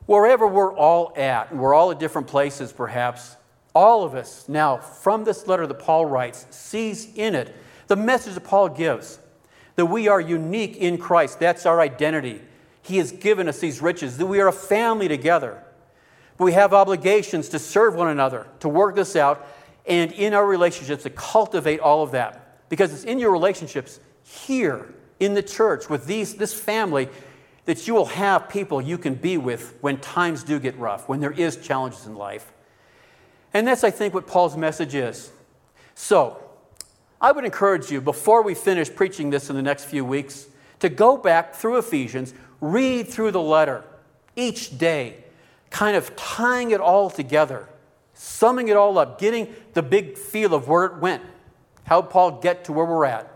Wherever 0.05 0.47
we're 0.47 0.75
all 0.75 1.13
at, 1.15 1.51
and 1.51 1.61
we're 1.61 1.73
all 1.73 1.91
at 1.91 1.99
different 2.01 2.27
places 2.27 2.73
perhaps, 2.73 3.37
all 3.73 4.03
of 4.03 4.15
us 4.15 4.49
now, 4.49 4.79
from 4.79 5.23
this 5.23 5.47
letter 5.47 5.65
that 5.65 5.79
Paul 5.79 6.05
writes, 6.05 6.45
sees 6.49 7.07
in 7.15 7.35
it 7.35 7.55
the 7.87 7.95
message 7.95 8.33
that 8.33 8.43
Paul 8.43 8.67
gives 8.67 9.17
that 9.77 9.85
we 9.85 10.09
are 10.09 10.19
unique 10.19 10.75
in 10.75 10.97
Christ. 10.97 11.39
That's 11.39 11.65
our 11.65 11.79
identity. 11.79 12.41
He 12.81 12.97
has 12.97 13.13
given 13.13 13.47
us 13.47 13.59
these 13.59 13.81
riches, 13.81 14.17
that 14.17 14.25
we 14.25 14.41
are 14.41 14.49
a 14.49 14.51
family 14.51 15.07
together. 15.07 15.63
We 16.37 16.53
have 16.53 16.73
obligations 16.73 17.49
to 17.49 17.59
serve 17.59 17.95
one 17.95 18.09
another, 18.09 18.47
to 18.59 18.69
work 18.69 18.95
this 18.95 19.15
out, 19.15 19.47
and 19.85 20.11
in 20.11 20.33
our 20.33 20.45
relationships 20.45 21.03
to 21.03 21.09
cultivate 21.09 21.79
all 21.79 22.03
of 22.03 22.11
that. 22.11 22.67
Because 22.69 22.93
it's 22.93 23.03
in 23.03 23.19
your 23.19 23.31
relationships 23.31 23.99
here 24.23 24.93
in 25.19 25.33
the 25.33 25.43
church 25.43 25.89
with 25.89 26.05
these, 26.05 26.35
this 26.35 26.53
family 26.53 27.07
that 27.65 27.87
you 27.87 27.93
will 27.93 28.05
have 28.05 28.49
people 28.49 28.81
you 28.81 28.97
can 28.97 29.15
be 29.15 29.37
with 29.37 29.75
when 29.81 29.97
times 29.99 30.43
do 30.43 30.59
get 30.59 30.77
rough, 30.77 31.07
when 31.07 31.19
there 31.19 31.31
is 31.31 31.57
challenges 31.57 32.05
in 32.05 32.15
life. 32.15 32.51
And 33.53 33.65
that's, 33.65 33.83
I 33.83 33.91
think, 33.91 34.13
what 34.13 34.27
Paul's 34.27 34.57
message 34.57 34.93
is. 34.93 35.31
So, 35.93 36.41
I 37.21 37.31
would 37.31 37.45
encourage 37.45 37.89
you, 37.89 38.01
before 38.01 38.43
we 38.43 38.53
finish 38.53 38.93
preaching 38.93 39.29
this 39.29 39.49
in 39.49 39.55
the 39.55 39.61
next 39.61 39.85
few 39.85 40.03
weeks, 40.03 40.47
to 40.79 40.89
go 40.89 41.17
back 41.17 41.55
through 41.55 41.77
Ephesians, 41.77 42.33
read 42.59 43.07
through 43.07 43.31
the 43.31 43.41
letter 43.41 43.83
each 44.35 44.77
day, 44.77 45.23
kind 45.75 45.97
of 45.97 46.15
tying 46.15 46.71
it 46.71 46.79
all 46.79 47.09
together 47.09 47.67
summing 48.15 48.69
it 48.69 48.77
all 48.77 48.97
up, 48.97 49.19
getting 49.19 49.53
the 49.73 49.83
big 49.83 50.17
feel 50.17 50.53
of 50.53 50.67
where 50.67 50.85
it 50.85 50.97
went, 50.97 51.21
how 51.83 52.01
Paul 52.01 52.39
get 52.39 52.65
to 52.65 52.73
where 52.73 52.85
we're 52.85 53.05
at. 53.05 53.31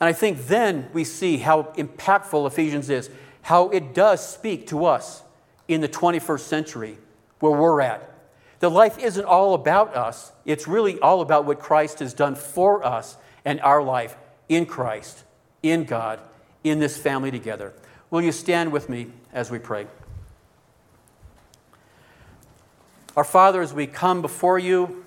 And 0.00 0.08
I 0.08 0.12
think 0.12 0.46
then 0.46 0.88
we 0.92 1.04
see 1.04 1.36
how 1.36 1.64
impactful 1.76 2.46
Ephesians 2.46 2.88
is, 2.88 3.10
how 3.42 3.68
it 3.68 3.94
does 3.94 4.26
speak 4.26 4.66
to 4.68 4.86
us 4.86 5.22
in 5.68 5.80
the 5.80 5.88
21st 5.88 6.40
century 6.40 6.98
where 7.40 7.52
we're 7.52 7.80
at. 7.80 8.04
The 8.60 8.70
life 8.70 8.98
isn't 8.98 9.24
all 9.24 9.54
about 9.54 9.94
us, 9.94 10.32
it's 10.44 10.66
really 10.66 10.98
all 10.98 11.20
about 11.20 11.44
what 11.44 11.60
Christ 11.60 12.00
has 12.00 12.14
done 12.14 12.34
for 12.34 12.84
us 12.84 13.16
and 13.44 13.60
our 13.60 13.82
life 13.82 14.16
in 14.48 14.66
Christ, 14.66 15.22
in 15.62 15.84
God, 15.84 16.18
in 16.64 16.80
this 16.80 16.96
family 16.96 17.30
together. 17.30 17.72
Will 18.10 18.22
you 18.22 18.32
stand 18.32 18.72
with 18.72 18.88
me 18.88 19.08
as 19.32 19.50
we 19.50 19.58
pray? 19.58 19.86
Our 23.18 23.24
Father, 23.24 23.60
as 23.62 23.74
we 23.74 23.88
come 23.88 24.22
before 24.22 24.60
you, 24.60 25.04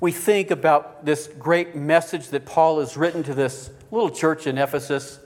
we 0.00 0.12
think 0.12 0.50
about 0.50 1.06
this 1.06 1.30
great 1.38 1.74
message 1.74 2.28
that 2.28 2.44
Paul 2.44 2.80
has 2.80 2.94
written 2.94 3.22
to 3.22 3.32
this 3.32 3.70
little 3.90 4.10
church 4.10 4.46
in 4.46 4.58
Ephesus, 4.58 5.18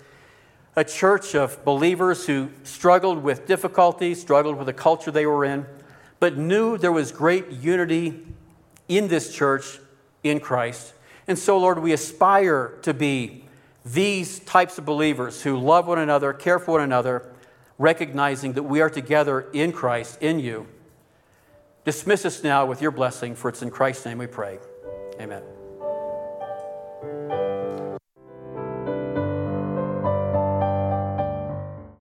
a 0.76 0.84
church 0.84 1.34
of 1.34 1.64
believers 1.64 2.24
who 2.24 2.50
struggled 2.62 3.24
with 3.24 3.48
difficulty, 3.48 4.14
struggled 4.14 4.56
with 4.56 4.66
the 4.66 4.72
culture 4.72 5.10
they 5.10 5.26
were 5.26 5.44
in, 5.44 5.66
but 6.20 6.36
knew 6.36 6.78
there 6.78 6.92
was 6.92 7.10
great 7.10 7.50
unity 7.50 8.24
in 8.86 9.08
this 9.08 9.34
church 9.34 9.80
in 10.22 10.38
Christ. 10.38 10.94
And 11.26 11.36
so, 11.36 11.58
Lord, 11.58 11.80
we 11.80 11.92
aspire 11.92 12.78
to 12.82 12.94
be 12.94 13.46
these 13.84 14.38
types 14.38 14.78
of 14.78 14.84
believers 14.84 15.42
who 15.42 15.58
love 15.58 15.88
one 15.88 15.98
another, 15.98 16.32
care 16.32 16.60
for 16.60 16.74
one 16.74 16.82
another, 16.82 17.24
recognizing 17.78 18.52
that 18.52 18.62
we 18.62 18.80
are 18.80 18.90
together 18.90 19.50
in 19.52 19.72
Christ, 19.72 20.22
in 20.22 20.38
you. 20.38 20.68
Dismiss 21.84 22.24
us 22.24 22.44
now 22.44 22.64
with 22.64 22.80
your 22.80 22.92
blessing, 22.92 23.34
for 23.34 23.48
it's 23.48 23.62
in 23.62 23.70
Christ's 23.70 24.06
name 24.06 24.18
we 24.18 24.28
pray. 24.28 24.58
Amen. 25.20 25.42